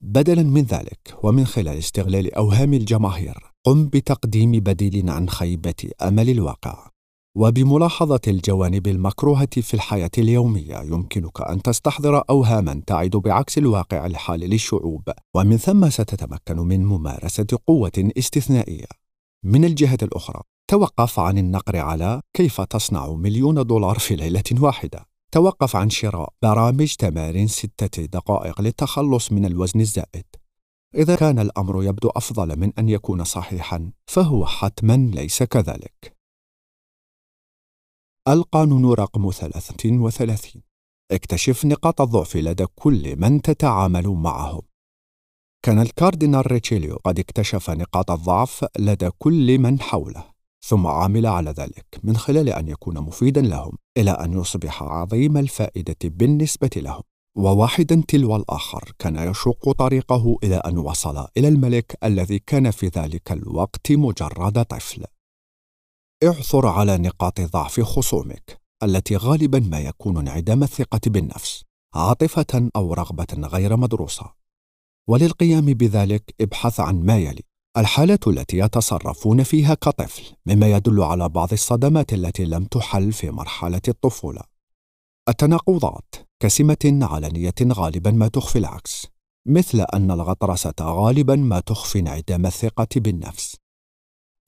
بدلا 0.00 0.42
من 0.42 0.62
ذلك 0.62 1.18
ومن 1.22 1.46
خلال 1.46 1.78
استغلال 1.78 2.34
أوهام 2.34 2.74
الجماهير 2.74 3.51
قم 3.66 3.86
بتقديم 3.86 4.50
بديل 4.50 5.10
عن 5.10 5.28
خيبة 5.28 5.90
أمل 6.02 6.30
الواقع. 6.30 6.88
وبملاحظة 7.36 8.20
الجوانب 8.28 8.86
المكروهة 8.86 9.48
في 9.60 9.74
الحياة 9.74 10.10
اليومية 10.18 10.80
يمكنك 10.80 11.40
أن 11.40 11.62
تستحضر 11.62 12.24
أوهاما 12.30 12.82
تعد 12.86 13.10
بعكس 13.10 13.58
الواقع 13.58 14.06
الحالي 14.06 14.46
للشعوب 14.46 15.02
ومن 15.34 15.56
ثم 15.56 15.90
ستتمكن 15.90 16.56
من 16.56 16.84
ممارسة 16.84 17.46
قوة 17.66 18.10
استثنائية. 18.18 18.86
من 19.44 19.64
الجهة 19.64 19.98
الأخرى 20.02 20.40
توقف 20.70 21.18
عن 21.18 21.38
النقر 21.38 21.76
على 21.76 22.20
كيف 22.36 22.60
تصنع 22.60 23.12
مليون 23.12 23.66
دولار 23.66 23.98
في 23.98 24.16
ليلة 24.16 24.42
واحدة 24.60 25.06
توقف 25.32 25.76
عن 25.76 25.90
شراء 25.90 26.32
برامج 26.42 26.94
تمارين 26.94 27.46
ستة 27.46 28.04
دقائق 28.04 28.60
للتخلص 28.60 29.32
من 29.32 29.44
الوزن 29.44 29.80
الزائد 29.80 30.41
إذا 30.94 31.16
كان 31.16 31.38
الأمر 31.38 31.84
يبدو 31.84 32.08
أفضل 32.08 32.58
من 32.58 32.72
أن 32.78 32.88
يكون 32.88 33.24
صحيحا 33.24 33.92
فهو 34.06 34.46
حتما 34.46 35.10
ليس 35.14 35.42
كذلك. 35.42 36.16
القانون 38.28 38.92
رقم 38.92 39.30
33 39.30 40.62
اكتشف 41.12 41.64
نقاط 41.64 42.00
الضعف 42.00 42.36
لدى 42.36 42.66
كل 42.66 43.16
من 43.16 43.42
تتعامل 43.42 44.08
معهم. 44.08 44.62
كان 45.64 45.78
الكاردينال 45.78 46.52
ريتشيليو 46.52 46.96
قد 46.96 47.18
اكتشف 47.18 47.70
نقاط 47.70 48.10
الضعف 48.10 48.64
لدى 48.78 49.10
كل 49.18 49.58
من 49.58 49.80
حوله 49.80 50.24
ثم 50.64 50.86
عمل 50.86 51.26
على 51.26 51.50
ذلك 51.50 52.00
من 52.02 52.16
خلال 52.16 52.48
أن 52.48 52.68
يكون 52.68 53.00
مفيدا 53.00 53.40
لهم 53.40 53.78
إلى 53.98 54.10
أن 54.10 54.32
يصبح 54.40 54.82
عظيم 54.82 55.36
الفائدة 55.36 55.96
بالنسبة 56.04 56.70
لهم. 56.76 57.02
وواحدا 57.36 58.02
تلو 58.08 58.36
الآخر 58.36 58.92
كان 58.98 59.30
يشق 59.30 59.72
طريقه 59.72 60.38
إلى 60.44 60.56
أن 60.56 60.78
وصل 60.78 61.26
إلى 61.36 61.48
الملك 61.48 61.98
الذي 62.04 62.38
كان 62.38 62.70
في 62.70 62.86
ذلك 62.86 63.32
الوقت 63.32 63.92
مجرد 63.92 64.64
طفل. 64.64 65.04
اعثر 66.24 66.66
على 66.66 66.98
نقاط 66.98 67.40
ضعف 67.40 67.80
خصومك 67.80 68.60
التي 68.82 69.16
غالبا 69.16 69.58
ما 69.60 69.80
يكون 69.80 70.18
انعدام 70.18 70.62
الثقة 70.62 71.00
بالنفس 71.06 71.64
عاطفة 71.94 72.70
أو 72.76 72.94
رغبة 72.94 73.26
غير 73.48 73.76
مدروسة. 73.76 74.32
وللقيام 75.08 75.64
بذلك 75.64 76.34
ابحث 76.40 76.80
عن 76.80 77.02
ما 77.06 77.18
يلي 77.18 77.42
الحالة 77.76 78.18
التي 78.26 78.58
يتصرفون 78.58 79.42
فيها 79.42 79.74
كطفل 79.74 80.22
مما 80.46 80.72
يدل 80.72 81.02
على 81.02 81.28
بعض 81.28 81.52
الصدمات 81.52 82.12
التي 82.12 82.44
لم 82.44 82.64
تحل 82.64 83.12
في 83.12 83.30
مرحلة 83.30 83.82
الطفولة. 83.88 84.42
التناقضات 85.28 86.14
كسمة 86.42 86.98
علنية 87.02 87.54
غالبا 87.62 88.10
ما 88.10 88.28
تخفي 88.28 88.58
العكس 88.58 89.06
مثل 89.46 89.80
أن 89.80 90.10
الغطرسة 90.10 90.74
غالبا 90.80 91.36
ما 91.36 91.60
تخفي 91.60 91.98
انعدام 91.98 92.46
الثقة 92.46 92.88
بالنفس. 92.96 93.56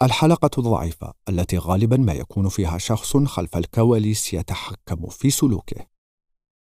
الحلقة 0.03 0.51
الضعيفة 0.59 1.13
التي 1.29 1.59
غالبا 1.59 1.97
ما 1.97 2.13
يكون 2.13 2.49
فيها 2.49 2.79
شخص 2.79 3.17
خلف 3.17 3.57
الكواليس 3.57 4.35
يتحكم 4.35 5.07
في 5.07 5.31
سلوكه. 5.31 5.87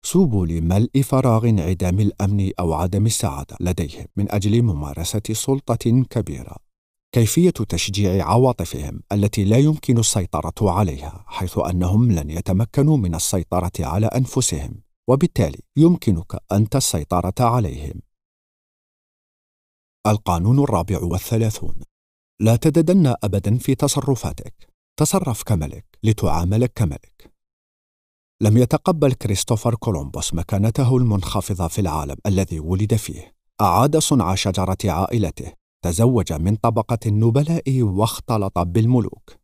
سبل 0.05 0.61
ملء 0.61 1.01
فراغ 1.01 1.49
انعدام 1.49 1.99
الأمن 1.99 2.51
أو 2.59 2.73
عدم 2.73 3.05
السعادة 3.05 3.57
لديهم 3.59 4.05
من 4.15 4.31
أجل 4.31 4.61
ممارسة 4.61 5.21
سلطة 5.31 6.03
كبيرة. 6.09 6.55
كيفية 7.11 7.49
تشجيع 7.49 8.25
عواطفهم 8.25 9.01
التي 9.11 9.43
لا 9.43 9.57
يمكن 9.57 9.97
السيطرة 9.97 10.71
عليها 10.71 11.25
حيث 11.27 11.57
أنهم 11.57 12.11
لن 12.11 12.29
يتمكنوا 12.29 12.97
من 12.97 13.15
السيطرة 13.15 13.71
على 13.79 14.07
أنفسهم. 14.07 14.86
وبالتالي 15.09 15.59
يمكنك 15.77 16.43
انت 16.51 16.75
السيطره 16.75 17.33
عليهم. 17.39 18.01
القانون 20.07 20.59
الرابع 20.59 21.03
والثلاثون. 21.03 21.81
لا 22.41 22.55
تددن 22.55 23.15
ابدا 23.23 23.57
في 23.57 23.75
تصرفاتك. 23.75 24.73
تصرف 24.99 25.43
كملك. 25.43 25.85
لتعامل 26.03 26.65
كملك. 26.65 27.33
لم 28.41 28.57
يتقبل 28.57 29.13
كريستوفر 29.13 29.75
كولومبوس 29.75 30.33
مكانته 30.33 30.97
المنخفضة 30.97 31.67
في 31.67 31.81
العالم 31.81 32.15
الذي 32.25 32.59
ولد 32.59 32.95
فيه. 32.95 33.35
أعاد 33.61 33.97
صنع 33.97 34.35
شجرة 34.35 34.77
عائلته. 34.85 35.53
تزوج 35.85 36.33
من 36.33 36.55
طبقة 36.55 36.99
النبلاء 37.05 37.81
واختلط 37.81 38.59
بالملوك. 38.59 39.35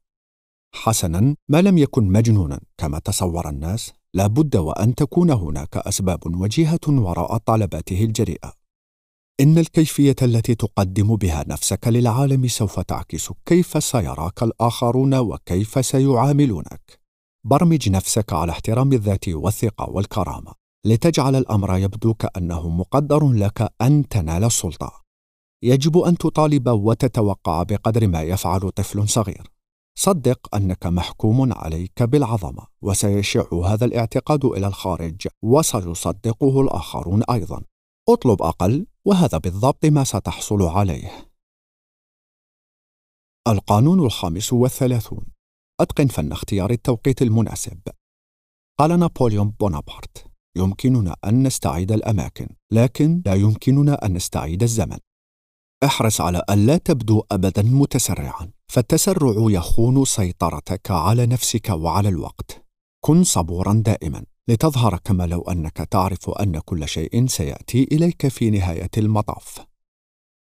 حسنا 0.75 1.35
ما 1.49 1.61
لم 1.61 1.77
يكن 1.77 2.03
مجنونا 2.03 2.61
كما 2.77 2.99
تصور 2.99 3.49
الناس. 3.49 3.93
لا 4.15 4.27
بد 4.27 4.55
وأن 4.55 4.95
تكون 4.95 5.31
هناك 5.31 5.77
أسباب 5.77 6.35
وجيهة 6.35 6.79
وراء 6.87 7.37
طلباته 7.37 8.03
الجريئة. 8.03 8.53
إن 9.39 9.57
الكيفية 9.57 10.15
التي 10.21 10.55
تقدم 10.55 11.15
بها 11.15 11.45
نفسك 11.47 11.87
للعالم 11.87 12.47
سوف 12.47 12.79
تعكس 12.79 13.31
كيف 13.45 13.83
سيراك 13.83 14.43
الآخرون 14.43 15.15
وكيف 15.15 15.85
سيعاملونك. 15.85 16.99
برمج 17.45 17.89
نفسك 17.89 18.33
على 18.33 18.51
احترام 18.51 18.93
الذات 18.93 19.29
والثقة 19.29 19.89
والكرامة. 19.89 20.53
لتجعل 20.85 21.35
الأمر 21.35 21.77
يبدو 21.77 22.13
كأنه 22.13 22.69
مقدر 22.69 23.31
لك 23.31 23.73
أن 23.81 24.07
تنال 24.07 24.43
السلطة. 24.43 25.03
يجب 25.63 25.97
أن 25.97 26.17
تطالب 26.17 26.67
وتتوقع 26.67 27.63
بقدر 27.63 28.07
ما 28.07 28.21
يفعل 28.21 28.71
طفل 28.71 29.09
صغير. 29.09 29.51
صدق 29.95 30.55
أنك 30.55 30.85
محكوم 30.85 31.53
عليك 31.53 32.03
بالعظمة 32.03 32.67
وسيشع 32.81 33.53
هذا 33.65 33.85
الاعتقاد 33.85 34.45
إلى 34.45 34.67
الخارج 34.67 35.27
وسيصدقه 35.41 36.61
الآخرون 36.61 37.23
أيضا. 37.23 37.61
اطلب 38.09 38.41
أقل 38.41 38.87
وهذا 39.05 39.37
بالضبط 39.37 39.85
ما 39.85 40.03
ستحصل 40.03 40.61
عليه. 40.61 41.29
القانون 43.47 43.99
الخامس 43.99 44.53
والثلاثون. 44.53 45.25
أتقن 45.79 46.07
فن 46.07 46.31
اختيار 46.31 46.71
التوقيت 46.71 47.21
المناسب. 47.21 47.79
قال 48.79 48.99
نابليون 48.99 49.49
بونابرت 49.49 50.25
يمكننا 50.55 51.15
أن 51.25 51.43
نستعيد 51.43 51.91
الأماكن 51.91 52.47
لكن 52.71 53.21
لا 53.25 53.33
يمكننا 53.33 54.05
أن 54.05 54.13
نستعيد 54.13 54.63
الزمن. 54.63 54.97
احرص 55.85 56.21
على 56.21 56.43
الا 56.49 56.77
تبدو 56.77 57.23
ابدا 57.31 57.61
متسرعا. 57.61 58.51
فالتسرع 58.67 59.33
يخون 59.37 60.05
سيطرتك 60.05 60.91
على 60.91 61.25
نفسك 61.25 61.69
وعلى 61.69 62.09
الوقت. 62.09 62.65
كن 63.05 63.23
صبورا 63.23 63.73
دائما. 63.73 64.23
لتظهر 64.47 64.99
كما 65.03 65.27
لو 65.27 65.41
أنك 65.41 65.77
تعرف 65.77 66.29
أن 66.29 66.59
كل 66.59 66.87
شيء 66.87 67.27
سيأتي 67.27 67.87
إليك 67.91 68.27
في 68.27 68.49
نهاية 68.49 68.89
المطاف. 68.97 69.59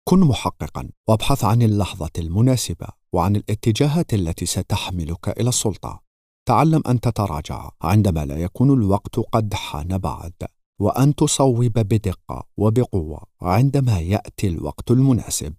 كن 0.04 0.20
محققا. 0.20 0.88
وابحث 1.08 1.44
عن 1.44 1.62
اللحظة 1.62 2.10
المناسبة 2.18 2.86
وعن 3.12 3.36
الاتجاهات 3.36 4.14
التي 4.14 4.46
ستحملك 4.46 5.28
إلى 5.40 5.48
السلطة. 5.48 6.02
تعلم 6.48 6.82
أن 6.88 7.00
تتراجع 7.00 7.70
عندما 7.82 8.24
لا 8.24 8.36
يكون 8.36 8.72
الوقت 8.72 9.16
قد 9.18 9.54
حان 9.54 9.98
بعد. 9.98 10.32
وأن 10.80 11.14
تصوب 11.14 11.64
بدقة 11.64 12.48
وبقوة 12.56 13.22
عندما 13.42 14.00
يأتي 14.00 14.48
الوقت 14.48 14.90
المناسب. 14.90 15.54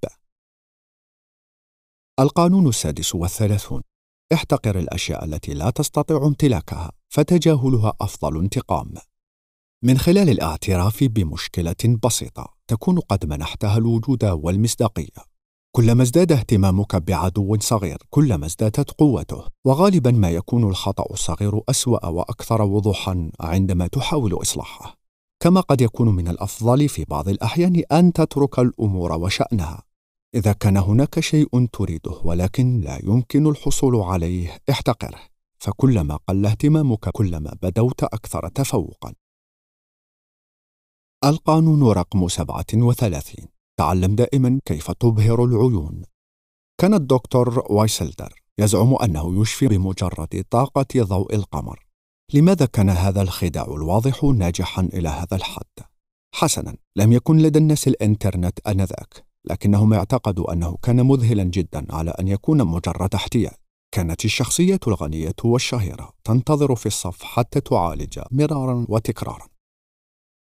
القانون 2.19 2.67
السادس 2.67 3.15
والثلاثون. 3.15 3.81
احتقر 4.33 4.79
الأشياء 4.79 5.25
التي 5.25 5.53
لا 5.53 5.69
تستطيع 5.69 6.25
امتلاكها 6.25 6.91
فتجاهلها 7.09 7.93
أفضل 8.01 8.39
انتقام. 8.39 8.93
من 9.83 9.97
خلال 9.97 10.29
الاعتراف 10.29 11.03
بمشكلة 11.03 11.97
بسيطة 12.03 12.53
تكون 12.67 12.99
قد 12.99 13.25
منحتها 13.25 13.77
الوجود 13.77 14.25
والمصداقية. 14.25 15.33
كلما 15.75 16.03
ازداد 16.03 16.31
اهتمامك 16.31 16.95
بعدو 16.95 17.57
صغير 17.59 17.97
كلما 18.09 18.45
ازدادت 18.45 18.91
قوته 18.91 19.47
وغالبا 19.65 20.11
ما 20.11 20.29
يكون 20.29 20.63
الخطأ 20.63 21.13
الصغير 21.13 21.61
أسوأ 21.69 22.05
وأكثر 22.05 22.61
وضوحا 22.61 23.31
عندما 23.39 23.87
تحاول 23.87 24.41
إصلاحه. 24.41 25.02
كما 25.43 25.61
قد 25.61 25.81
يكون 25.81 26.15
من 26.15 26.27
الأفضل 26.27 26.89
في 26.89 27.05
بعض 27.05 27.29
الأحيان 27.29 27.83
أن 27.91 28.13
تترك 28.13 28.59
الأمور 28.59 29.11
وشأنها. 29.11 29.83
إذا 30.35 30.53
كان 30.53 30.77
هناك 30.77 31.19
شيء 31.19 31.65
تريده 31.65 32.21
ولكن 32.23 32.79
لا 32.79 32.99
يمكن 33.03 33.47
الحصول 33.47 33.95
عليه 33.95 34.57
احتقره. 34.69 35.19
فكلما 35.57 36.15
قل 36.27 36.45
اهتمامك 36.45 37.09
كلما 37.09 37.57
بدوت 37.61 38.03
أكثر 38.03 38.47
تفوقا. 38.47 39.13
القانون 41.25 41.83
رقم 41.91 42.27
37 42.27 43.47
تعلم 43.77 44.15
دائما 44.15 44.59
كيف 44.65 44.91
تبهر 44.91 45.43
العيون. 45.43 46.03
كان 46.77 46.93
الدكتور 46.93 47.65
وايسلدر 47.69 48.33
يزعم 48.59 48.95
أنه 48.95 49.41
يشفي 49.41 49.67
بمجرد 49.67 50.45
طاقة 50.49 51.03
ضوء 51.03 51.35
القمر. 51.35 51.82
لماذا 52.33 52.65
كان 52.65 52.89
هذا 52.89 53.21
الخداع 53.21 53.65
الواضح 53.65 54.23
ناجحا 54.23 54.81
إلى 54.81 55.09
هذا 55.09 55.35
الحد؟ 55.37 55.85
حسنا 56.35 56.75
لم 56.95 57.13
يكن 57.13 57.37
لدى 57.37 57.59
الناس 57.59 57.87
الإنترنت 57.87 58.59
آنذاك 58.67 59.25
لكنهم 59.45 59.93
اعتقدوا 59.93 60.53
أنه 60.53 60.77
كان 60.83 61.05
مذهلا 61.05 61.43
جدا 61.43 61.85
على 61.89 62.11
أن 62.11 62.27
يكون 62.27 62.63
مجرد 62.63 63.15
احتيال. 63.15 63.53
كانت 63.91 64.25
الشخصية 64.25 64.79
الغنية 64.87 65.35
والشهيرة 65.43 66.13
تنتظر 66.23 66.75
في 66.75 66.85
الصف 66.85 67.23
حتى 67.23 67.61
تعالج 67.61 68.19
مرارا 68.31 68.85
وتكرارا. 68.89 69.47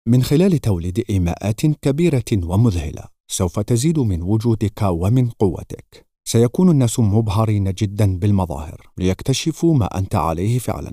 من 0.09 0.23
خلال 0.23 0.59
توليد 0.59 1.05
إيماءات 1.11 1.67
كبيرة 1.67 2.25
ومذهلة 2.43 3.05
سوف 3.31 3.61
تزيد 3.61 3.99
من 3.99 4.23
وجودك 4.23 4.83
ومن 4.83 5.31
قوتك. 5.31 6.07
سيكون 6.25 6.71
الناس 6.71 7.01
مبهرين 7.01 7.73
جدا 7.73 8.19
بالمظاهر 8.19 8.91
ليكتشفوا 8.99 9.75
ما 9.75 9.99
أنت 9.99 10.15
عليه 10.15 10.59
فعلا. 10.59 10.93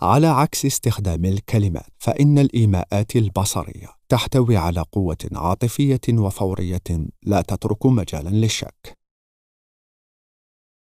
على 0.00 0.26
عكس 0.26 0.66
استخدام 0.66 1.24
الكلمات 1.24 1.92
فإن 1.98 2.38
الإيماءات 2.38 3.16
البصرية 3.16 3.88
تحتوي 4.08 4.56
على 4.56 4.80
قوة 4.80 5.16
عاطفية 5.32 6.00
وفورية 6.10 7.06
لا 7.22 7.40
تترك 7.40 7.86
مجالا 7.86 8.28
للشك. 8.28 8.98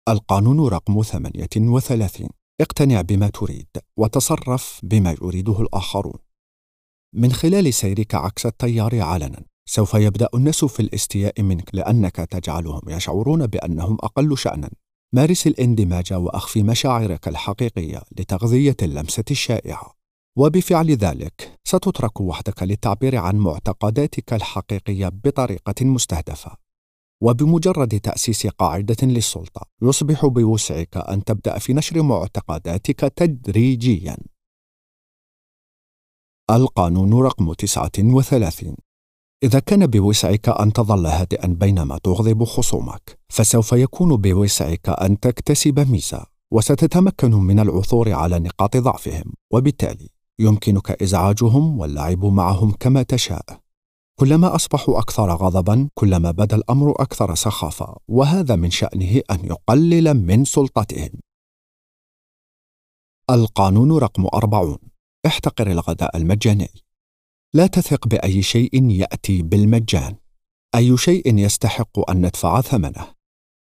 القانون 0.08 0.68
رقم 0.68 1.02
38 1.02 2.28
اقتنع 2.60 3.00
بما 3.00 3.28
تريد 3.28 3.68
وتصرف 3.96 4.80
بما 4.82 5.16
يريده 5.22 5.60
الآخرون. 5.60 6.18
من 7.14 7.32
خلال 7.32 7.74
سيرك 7.74 8.14
عكس 8.14 8.46
التيار 8.46 9.00
علنا 9.00 9.44
سوف 9.68 9.94
يبدأ 9.94 10.28
الناس 10.34 10.64
في 10.64 10.80
الاستياء 10.80 11.42
منك 11.42 11.74
لأنك 11.74 12.16
تجعلهم 12.16 12.80
يشعرون 12.88 13.46
بأنهم 13.46 13.94
أقل 14.02 14.38
شانا. 14.38 14.70
مارس 15.14 15.46
الاندماج 15.46 16.12
وأخفي 16.12 16.62
مشاعرك 16.62 17.28
الحقيقية 17.28 18.02
لتغذية 18.18 18.76
اللمسة 18.82 19.24
الشائعة. 19.30 19.94
وبفعل 20.38 20.90
ذلك 20.90 21.58
ستترك 21.64 22.20
وحدك 22.20 22.62
للتعبير 22.62 23.16
عن 23.16 23.36
معتقداتك 23.36 24.32
الحقيقية 24.32 25.08
بطريقة 25.08 25.84
مستهدفة. 25.84 26.56
وبمجرد 27.22 28.00
تأسيس 28.00 28.46
قاعدة 28.46 28.96
للسلطة 29.02 29.66
يصبح 29.82 30.26
بوسعك 30.26 30.96
أن 30.96 31.24
تبدأ 31.24 31.58
في 31.58 31.72
نشر 31.72 32.02
معتقداتك 32.02 33.00
تدريجيا. 33.00 34.16
القانون 36.50 37.14
رقم 37.14 37.52
39 37.52 38.76
إذا 39.42 39.58
كان 39.58 39.86
بوسعك 39.86 40.48
أن 40.48 40.72
تظل 40.72 41.06
هادئا 41.06 41.46
بينما 41.46 41.98
تغضب 41.98 42.44
خصومك، 42.44 43.18
فسوف 43.28 43.72
يكون 43.72 44.16
بوسعك 44.16 44.88
أن 44.88 45.20
تكتسب 45.20 45.90
ميزة، 45.90 46.26
وستتمكن 46.50 47.30
من 47.30 47.60
العثور 47.60 48.12
على 48.12 48.38
نقاط 48.38 48.76
ضعفهم، 48.76 49.32
وبالتالي 49.52 50.08
يمكنك 50.38 51.02
إزعاجهم 51.02 51.78
واللعب 51.78 52.24
معهم 52.24 52.72
كما 52.72 53.02
تشاء. 53.02 53.44
كلما 54.20 54.54
أصبحوا 54.54 54.98
أكثر 54.98 55.30
غضبا، 55.30 55.88
كلما 55.94 56.30
بدا 56.30 56.56
الأمر 56.56 56.90
أكثر 56.90 57.34
سخافة، 57.34 57.96
وهذا 58.08 58.56
من 58.56 58.70
شأنه 58.70 59.20
أن 59.30 59.44
يقلل 59.44 60.14
من 60.14 60.44
سلطتهم. 60.44 61.10
القانون 63.30 63.98
رقم 63.98 64.26
40 64.34 64.78
احتقر 65.26 65.70
الغداء 65.70 66.16
المجاني 66.16 66.70
لا 67.54 67.66
تثق 67.66 68.08
بأي 68.08 68.42
شيء 68.42 68.90
يأتي 68.90 69.42
بالمجان. 69.42 70.16
أي 70.74 70.96
شيء 70.96 71.38
يستحق 71.38 72.10
أن 72.10 72.26
ندفع 72.26 72.60
ثمنه. 72.60 73.14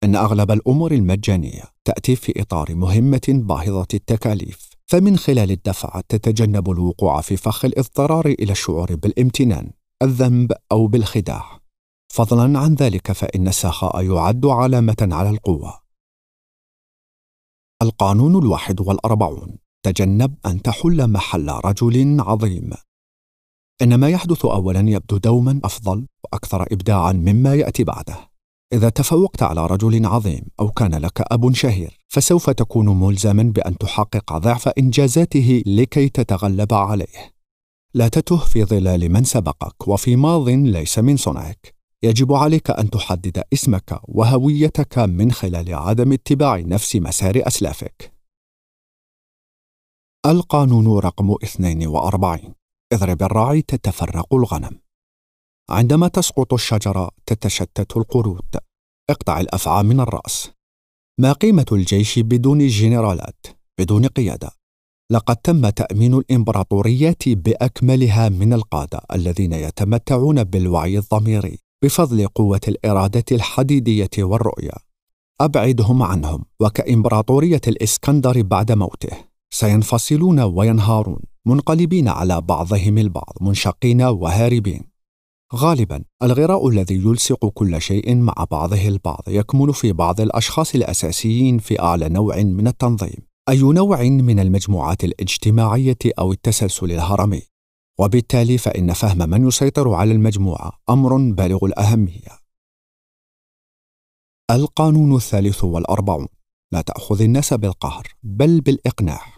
إن 0.05 0.16
أغلب 0.16 0.51
الأمور 0.51 0.93
المجانية 0.93 1.62
تأتي 1.84 2.16
في 2.16 2.43
إطار 2.43 2.74
مهمة 2.74 3.22
باهظة 3.28 3.87
التكاليف 3.95 4.70
فمن 4.87 5.16
خلال 5.16 5.51
الدفع 5.51 6.01
تتجنب 6.09 6.70
الوقوع 6.70 7.20
في 7.20 7.37
فخ 7.37 7.64
الاضطرار 7.64 8.26
إلى 8.26 8.53
الشعور 8.53 8.95
بالامتنان 8.95 9.70
الذنب 10.03 10.53
أو 10.72 10.87
بالخداع. 10.87 11.61
فضلا 12.09 12.59
عن 12.59 12.74
ذلك 12.74 13.12
فإن 13.12 13.49
السخاء 13.49 14.05
يعد 14.05 14.47
علامة 14.47 15.09
على 15.12 15.30
القوة. 15.30 15.80
القانون 17.82 18.39
الواحد 18.39 18.80
والأربعون 18.80 19.59
تجنب 19.82 20.34
أن 20.47 20.62
تحل 20.62 21.11
محل 21.11 21.49
رجل 21.49 22.20
عظيم. 22.20 22.70
إن 23.83 23.95
ما 23.95 24.09
يحدث 24.11 24.45
اولا 24.45 24.91
يبدو 24.91 25.16
دوما 25.16 25.61
أفضل 25.64 26.07
وأكثر 26.24 26.62
ابداعا 26.72 27.12
مما 27.12 27.55
يأتي 27.55 27.85
بعده. 27.85 28.31
إذا 28.72 28.89
تفوقت 28.89 29.43
على 29.43 29.66
رجل 29.66 30.07
عظيم 30.07 30.43
أو 30.61 30.70
كان 30.70 30.95
لك 30.95 31.20
أب 31.33 31.55
شهير 31.55 31.99
فسوف 32.09 32.51
تكون 32.51 33.01
ملزما 33.01 33.43
بأن 33.43 33.79
تحقق 33.79 34.39
ضعف 34.39 34.68
إنجازاته 34.68 35.62
لكي 35.66 36.09
تتغلب 36.09 36.74
عليه. 36.74 37.35
لا 37.95 38.09
تته 38.09 38.37
في 38.37 38.64
ظلال 38.64 39.12
من 39.12 39.24
سبقك 39.24 39.89
وفي 39.89 40.16
ماض 40.16 40.49
ليس 40.49 40.99
من 40.99 41.16
صنعك. 41.16 41.74
يجب 42.03 42.33
عليك 42.33 42.70
أن 42.70 42.91
تحدد 42.91 43.43
اسمك 43.53 44.01
وهويتك 44.03 44.99
من 44.99 45.33
خلال 45.33 45.74
عدم 45.74 46.12
اتباع 46.12 46.59
نفس 46.59 46.97
مسار 46.97 47.43
أسلافك. 47.47 48.12
القانون 50.27 50.99
رقم 50.99 51.35
42 51.45 52.55
اضرب 52.93 53.22
الراعي 53.22 53.62
تتفرق 53.62 54.34
الغنم. 54.34 54.80
عندما 55.70 56.09
تسقط 56.09 56.53
الشجرة 56.53 57.11
تتشتت 57.26 57.97
القرود. 57.97 58.57
اقطع 59.11 59.41
الأفعى 59.41 59.82
من 59.82 60.01
الرأس. 60.01 60.51
ما 61.20 61.32
قيمة 61.32 61.66
الجيش 61.72 62.18
بدون 62.18 62.66
جنرالات 62.66 63.47
بدون 63.78 64.07
قيادة؟ 64.07 64.51
لقد 65.12 65.37
تم 65.37 65.68
تأمين 65.68 66.14
الإمبراطوريات 66.14 67.28
بأكملها 67.28 68.28
من 68.28 68.53
القادة 68.53 69.01
الذين 69.14 69.53
يتمتعون 69.53 70.45
بالوعي 70.45 70.99
الضميري 70.99 71.59
بفضل 71.84 72.26
قوة 72.26 72.61
الإرادة 72.68 73.24
الحديدية 73.32 74.11
والرؤية. 74.18 74.72
أبعدهم 75.41 76.03
عنهم 76.03 76.45
وكإمبراطورية 76.61 77.61
الإسكندر 77.66 78.43
بعد 78.43 78.72
موته. 78.72 79.16
سينفصلون 79.51 80.41
وينهارون. 80.41 81.36
منقلبين 81.47 82.09
على 82.09 82.40
بعضهم 82.40 82.99
البعض 82.99 83.32
منشقين 83.40 84.03
وهاربين. 84.03 84.82
غالبا 85.55 86.05
الغراء 86.22 86.68
الذي 86.68 86.94
يلصق 86.94 87.47
كل 87.47 87.80
شيء 87.80 88.14
مع 88.14 88.34
بعضه 88.51 88.88
البعض 88.88 89.22
يكمن 89.28 89.72
في 89.72 89.92
بعض 89.92 90.20
الأشخاص 90.20 90.74
الأساسيين 90.74 91.59
في 91.59 91.80
أعلى 91.80 92.09
نوع 92.09 92.36
من 92.42 92.66
التنظيم 92.66 93.26
أي 93.49 93.61
نوع 93.62 94.03
من 94.03 94.40
المجموعات 94.40 95.05
الاجتماعية 95.05 95.99
أو 96.18 96.32
التسلسل 96.32 96.92
الهرمي. 96.92 97.42
وبالتالي 97.99 98.59
فإن 98.59 98.92
فهم 98.92 99.30
من 99.30 99.49
يسيطر 99.49 99.94
على 99.94 100.12
المجموعة 100.12 100.72
أمر 100.90 101.16
بالغ 101.16 101.64
الأهمية. 101.64 102.47
القانون 104.51 105.16
الثالث 105.16 105.64
والأربعون 105.64 106.26
لا 106.72 106.80
تأخذ 106.80 107.22
الناس 107.22 107.55
بالقهر 107.55 108.07
بل 108.22 108.61
بالإقناع. 108.61 109.36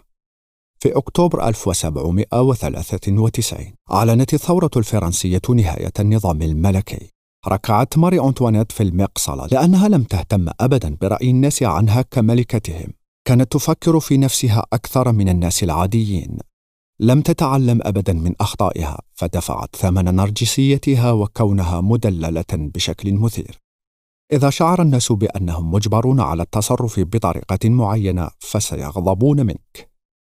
في 0.81 0.97
أكتوبر 0.97 1.47
1793 1.47 3.73
أعلنت 3.91 4.33
الثورة 4.33 4.69
الفرنسية 4.77 5.41
نهاية 5.49 5.91
النظام 5.99 6.41
الملكي. 6.41 7.09
ركعت 7.47 7.97
ماري 7.97 8.19
أنطوانيت 8.19 8.71
في 8.71 8.83
المقصلة 8.83 9.45
لأنها 9.45 9.87
لم 9.87 10.03
تهتم 10.03 10.49
أبدا 10.59 10.97
برأي 11.01 11.29
الناس 11.29 11.63
عنها 11.63 12.01
كملكتهم. 12.01 12.93
كانت 13.27 13.51
تفكر 13.51 13.99
في 13.99 14.17
نفسها 14.17 14.65
أكثر 14.73 15.11
من 15.11 15.29
الناس 15.29 15.63
العاديين. 15.63 16.37
لم 16.99 17.21
تتعلم 17.21 17.79
أبدا 17.83 18.13
من 18.13 18.33
أخطائها 18.41 18.99
فدفعت 19.13 19.75
ثمن 19.75 20.15
نرجسيتها 20.15 21.11
وكونها 21.11 21.81
مدللة 21.81 22.45
بشكل 22.51 23.13
مثير. 23.13 23.59
إذا 24.33 24.49
شعر 24.49 24.81
الناس 24.81 25.11
بأنهم 25.11 25.71
مجبرون 25.71 26.19
على 26.19 26.43
التصرف 26.43 26.99
بطريقة 26.99 27.69
معينة 27.69 28.29
فسيغضبون 28.39 29.45
منك. 29.45 29.88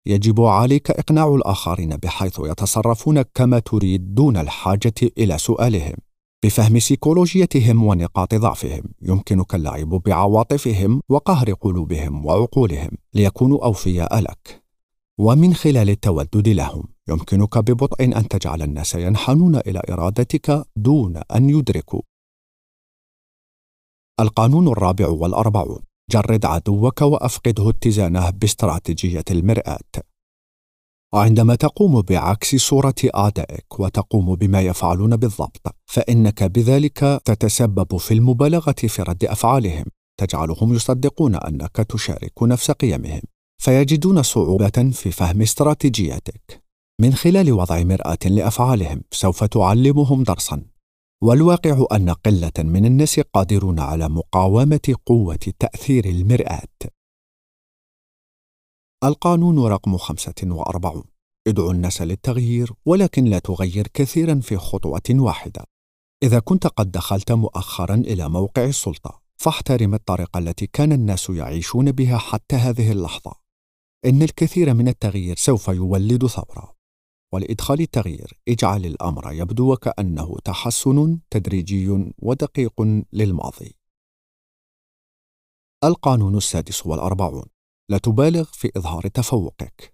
يجب 0.05 0.41
عليك 0.41 0.91
إقناع 0.91 1.35
الآخرين 1.35 1.97
بحيث 1.97 2.39
يتصرفون 2.39 3.21
كما 3.21 3.59
تريد 3.59 4.15
دون 4.15 4.37
الحاجة 4.37 4.93
إلى 5.17 5.37
سؤالهم. 5.37 5.95
بفهم 6.43 6.79
سيكولوجيتهم 6.79 7.83
ونقاط 7.83 8.35
ضعفهم 8.35 8.83
يمكنك 9.01 9.55
اللعب 9.55 9.89
بعواطفهم 9.89 11.01
وقهر 11.09 11.53
قلوبهم 11.53 12.25
وعقولهم 12.25 12.89
ليكونوا 13.13 13.65
أوفياء 13.65 14.19
لك. 14.19 14.63
ومن 15.17 15.53
خلال 15.53 15.89
التودد 15.89 16.47
لهم 16.47 16.83
يمكنك 17.09 17.57
ببطء 17.57 18.03
أن 18.03 18.27
تجعل 18.27 18.61
الناس 18.61 18.95
ينحنون 18.95 19.55
إلى 19.55 19.81
إرادتك 19.89 20.67
دون 20.75 21.17
أن 21.17 21.49
يدركوا. 21.49 22.01
القانون 24.19 24.67
الرابع 24.67 25.07
والأربعون. 25.07 25.90
جرد 26.11 26.45
عدوك 26.45 27.01
وأفقده 27.01 27.69
اتزانه 27.69 28.29
باستراتيجية 28.29 29.23
المرآة. 29.31 29.79
وعندما 31.13 31.55
تقوم 31.55 32.01
بعكس 32.01 32.55
صورة 32.55 32.95
أعدائك 33.15 33.79
وتقوم 33.79 34.35
بما 34.35 34.61
يفعلون 34.61 35.15
بالضبط 35.15 35.75
فإنك 35.85 36.43
بذلك 36.43 37.21
تتسبب 37.25 37.97
في 37.97 38.13
المبالغة 38.13 38.75
في 38.87 39.01
رد 39.01 39.25
أفعالهم. 39.25 39.85
تجعلهم 40.17 40.73
يصدقون 40.73 41.35
أنك 41.35 41.75
تشارك 41.75 42.43
نفس 42.43 42.71
قيمهم. 42.71 43.21
فيجدون 43.61 44.23
صعوبة 44.23 44.91
في 44.93 45.11
فهم 45.11 45.41
استراتيجيتك. 45.41 46.63
من 47.01 47.13
خلال 47.13 47.53
وضع 47.53 47.83
مرآة 47.83 48.17
لأفعالهم 48.25 49.01
سوف 49.11 49.43
تعلمهم 49.43 50.23
درسا. 50.23 50.63
والواقع 51.23 51.85
أن 51.91 52.09
قلة 52.09 52.51
من 52.57 52.85
الناس 52.85 53.19
قادرون 53.19 53.79
على 53.79 54.09
مقاومة 54.09 54.95
قوة 55.05 55.39
تأثير 55.59 56.05
المرآة. 56.05 56.67
القانون 59.03 59.59
رقم 59.59 59.97
45 59.97 61.03
ادعو 61.47 61.71
الناس 61.71 62.01
للتغيير 62.01 62.73
ولكن 62.85 63.25
لا 63.25 63.39
تغير 63.39 63.87
كثيرا 63.93 64.39
في 64.39 64.57
خطوة 64.57 65.01
واحدة. 65.09 65.63
إذا 66.23 66.39
كنت 66.39 66.67
قد 66.67 66.91
دخلت 66.91 67.31
مؤخرا 67.31 67.95
إلى 67.95 68.29
موقع 68.29 68.65
السلطة 68.65 69.21
فاحترم 69.37 69.93
الطريقة 69.93 70.37
التي 70.37 70.67
كان 70.67 70.91
الناس 70.91 71.29
يعيشون 71.29 71.91
بها 71.91 72.17
حتى 72.17 72.55
هذه 72.55 72.91
اللحظة. 72.91 73.33
إن 74.05 74.21
الكثير 74.21 74.73
من 74.73 74.87
التغيير 74.87 75.35
سوف 75.37 75.67
يولد 75.67 76.27
ثورة 76.27 76.80
ولإدخال 77.33 77.81
التغيير 77.81 78.39
اجعل 78.47 78.85
الأمر 78.85 79.31
يبدو 79.31 79.73
وكأنه 79.73 80.37
تحسن 80.45 81.19
تدريجي 81.29 82.11
ودقيق 82.19 82.81
للماضي. 83.13 83.75
القانون 85.83 86.37
السادس 86.37 86.87
والأربعون. 86.87 87.45
لا 87.89 87.97
تبالغ 87.97 88.43
في 88.43 88.71
إظهار 88.77 89.07
تفوقك. 89.07 89.93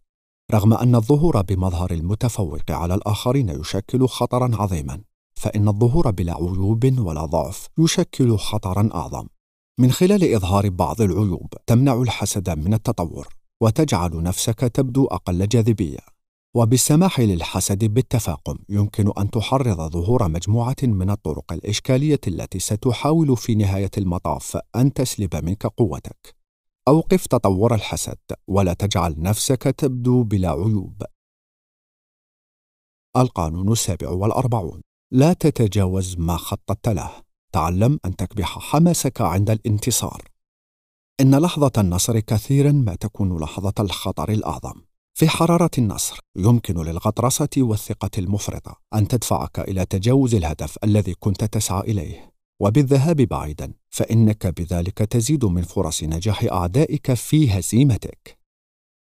رغم 0.53 0.73
أن 0.73 0.95
الظهور 0.95 1.41
بمظهر 1.41 1.91
المتفوق 1.91 2.71
على 2.71 2.93
الآخرين 2.95 3.49
يشكل 3.49 4.07
خطرا 4.07 4.51
عظيما 4.55 5.03
فإن 5.35 5.67
الظهور 5.67 6.11
بلا 6.11 6.33
عيوب 6.33 6.99
ولا 6.99 7.25
ضعف 7.25 7.67
يشكل 7.79 8.37
خطرا 8.37 8.89
أعظم. 8.93 9.27
من 9.79 9.91
خلال 9.91 10.33
إظهار 10.33 10.69
بعض 10.69 11.01
العيوب 11.01 11.53
تمنع 11.65 12.01
الحسد 12.01 12.49
من 12.49 12.73
التطور 12.73 13.27
وتجعل 13.61 14.23
نفسك 14.23 14.59
تبدو 14.59 15.05
أقل 15.05 15.47
جاذبية. 15.47 16.16
وبالسماح 16.57 17.19
للحسد 17.19 17.85
بالتفاقم 17.85 18.57
يمكن 18.69 19.11
أن 19.17 19.29
تحرض 19.29 19.91
ظهور 19.91 20.27
مجموعة 20.27 20.75
من 20.83 21.09
الطرق 21.09 21.53
الإشكالية 21.53 22.19
التي 22.27 22.59
ستحاول 22.59 23.37
في 23.37 23.55
نهاية 23.55 23.91
المطاف 23.97 24.57
أن 24.75 24.93
تسلب 24.93 25.35
منك 25.35 25.65
قوتك. 25.65 26.35
أوقف 26.87 27.27
تطور 27.27 27.75
الحسد 27.75 28.17
ولا 28.47 28.73
تجعل 28.73 29.15
نفسك 29.17 29.63
تبدو 29.63 30.23
بلا 30.23 30.49
عيوب. 30.49 31.03
القانون 33.17 33.71
السابع 33.71 34.09
والأربعون. 34.09 34.81
لا 35.11 35.33
تتجاوز 35.33 36.17
ما 36.17 36.37
خططت 36.37 36.89
له. 36.89 37.11
تعلم 37.53 37.99
أن 38.05 38.15
تكبح 38.15 38.59
حماسك 38.59 39.21
عند 39.21 39.49
الانتصار. 39.49 40.21
إن 41.21 41.35
لحظة 41.35 41.71
النصر 41.77 42.19
كثيرا 42.19 42.71
ما 42.71 42.95
تكون 42.95 43.39
لحظة 43.39 43.73
الخطر 43.79 44.31
الأعظم. 44.31 44.81
في 45.17 45.29
حرارة 45.29 45.71
النصر 45.77 46.19
يمكن 46.35 46.83
للغطرسة 46.83 47.49
والثقة 47.57 48.09
المفرطة 48.17 48.81
أن 48.93 49.07
تدفعك 49.07 49.59
إلى 49.59 49.85
تجاوز 49.85 50.35
الهدف 50.35 50.77
الذي 50.83 51.13
كنت 51.13 51.43
تسعى 51.43 51.81
إليه. 51.81 52.33
وبالذهاب 52.61 53.15
بعيدا 53.15 53.73
فإنك 53.89 54.47
بذلك 54.47 54.97
تزيد 54.97 55.45
من 55.45 55.61
فرص 55.61 56.03
نجاح 56.03 56.43
أعدائك 56.43 57.13
في 57.13 57.51
هزيمتك. 57.51 58.39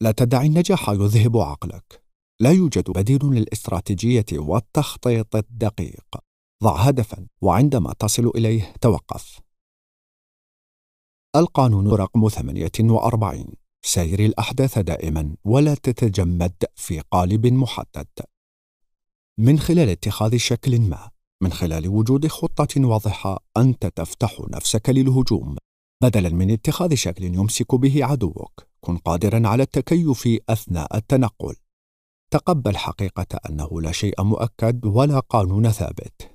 لا 0.02 0.10
تدع 0.10 0.42
النجاح 0.42 0.88
يذهب 0.88 1.36
عقلك. 1.36 2.02
لا 2.40 2.50
يوجد 2.50 2.90
بديل 2.90 3.24
للاستراتيجية 3.24 4.26
والتخطيط 4.32 5.36
الدقيق. 5.36 6.06
ضع 6.62 6.76
هدفا 6.76 7.26
وعندما 7.42 7.92
تصل 7.92 8.26
إليه 8.26 8.74
توقف. 8.80 9.40
القانون 11.36 11.88
رقم 11.88 12.28
48 12.28 13.61
سير 13.84 14.20
الأحداث 14.20 14.78
دائما 14.78 15.36
ولا 15.44 15.74
تتجمد 15.74 16.64
في 16.74 17.00
قالب 17.00 17.46
محدد. 17.46 18.08
من 19.38 19.58
خلال 19.58 19.88
اتخاذ 19.88 20.36
شكل 20.36 20.80
ما 20.80 21.10
من 21.42 21.52
خلال 21.52 21.88
وجود 21.88 22.26
خطة 22.26 22.86
واضحة 22.86 23.44
أنت 23.56 23.86
تفتح 23.86 24.40
نفسك 24.50 24.90
للهجوم. 24.90 25.56
بدلا 26.02 26.28
من 26.28 26.50
اتخاذ 26.50 26.94
شكل 26.94 27.24
يمسك 27.24 27.74
به 27.74 28.04
عدوك 28.04 28.66
كن 28.80 28.96
قادرا 28.96 29.48
على 29.48 29.62
التكيف 29.62 30.28
أثناء 30.48 30.96
التنقل. 30.96 31.54
تقبل 32.30 32.76
حقيقة 32.76 33.40
أنه 33.50 33.80
لا 33.80 33.92
شيء 33.92 34.22
مؤكد 34.22 34.86
ولا 34.86 35.18
قانون 35.20 35.70
ثابت. 35.70 36.30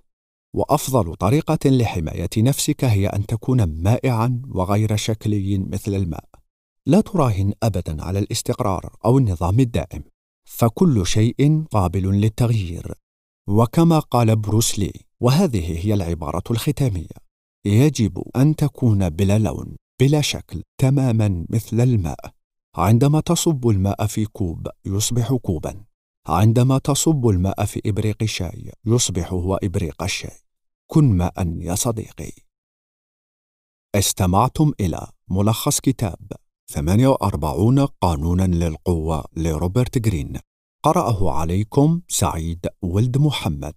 وأفضل 0.53 1.15
طريقة 1.15 1.69
لحماية 1.69 2.29
نفسك 2.37 2.83
هي 2.83 3.07
أن 3.07 3.25
تكون 3.25 3.63
مائعا 3.63 4.41
وغير 4.47 4.95
شكلي 4.95 5.57
مثل 5.57 5.95
الماء. 5.95 6.36
لا 6.87 7.01
تراهن 7.01 7.53
ابدا 7.63 8.03
على 8.03 8.19
الاستقرار 8.19 8.95
أو 9.05 9.17
النظام 9.17 9.59
الدائم 9.59 10.03
فكل 10.45 11.07
شيء 11.07 11.63
قابل 11.63 12.21
للتغيير. 12.21 12.93
وكما 13.47 13.99
قال 13.99 14.35
بروس 14.35 14.79
لي 14.79 14.93
وهذه 15.19 15.85
هي 15.85 15.93
العبارة 15.93 16.43
الختامية 16.51 17.17
يجب 17.65 18.23
أن 18.35 18.55
تكون 18.55 19.09
بلا 19.09 19.39
لون 19.39 19.75
بلا 19.99 20.21
شكل 20.21 20.63
تماما 20.77 21.45
مثل 21.49 21.81
الماء. 21.81 22.33
عندما 22.75 23.19
تصب 23.19 23.67
الماء 23.67 24.05
في 24.05 24.25
كوب 24.25 24.67
يصبح 24.85 25.33
كوبا. 25.33 25.83
عندما 26.27 26.77
تصب 26.77 27.27
الماء 27.27 27.65
في 27.65 27.81
إبريق 27.85 28.17
الشاي 28.21 28.71
يصبح 28.85 29.33
هو 29.33 29.55
إبريق 29.55 30.03
الشاي. 30.03 30.39
كن 30.87 31.17
ماء 31.17 31.47
يا 31.59 31.75
صديقي. 31.75 32.31
استمعتم 33.95 34.71
إلى 34.79 35.07
ملخص 35.27 35.79
كتاب 35.79 36.31
48 36.69 37.85
قانونا 37.85 38.43
للقوة 38.43 39.25
لروبرت 39.35 39.97
جرين. 39.97 40.39
قرأه 40.83 41.31
عليكم 41.31 42.01
سعيد 42.07 42.67
ولد 42.81 43.17
محمد. 43.17 43.73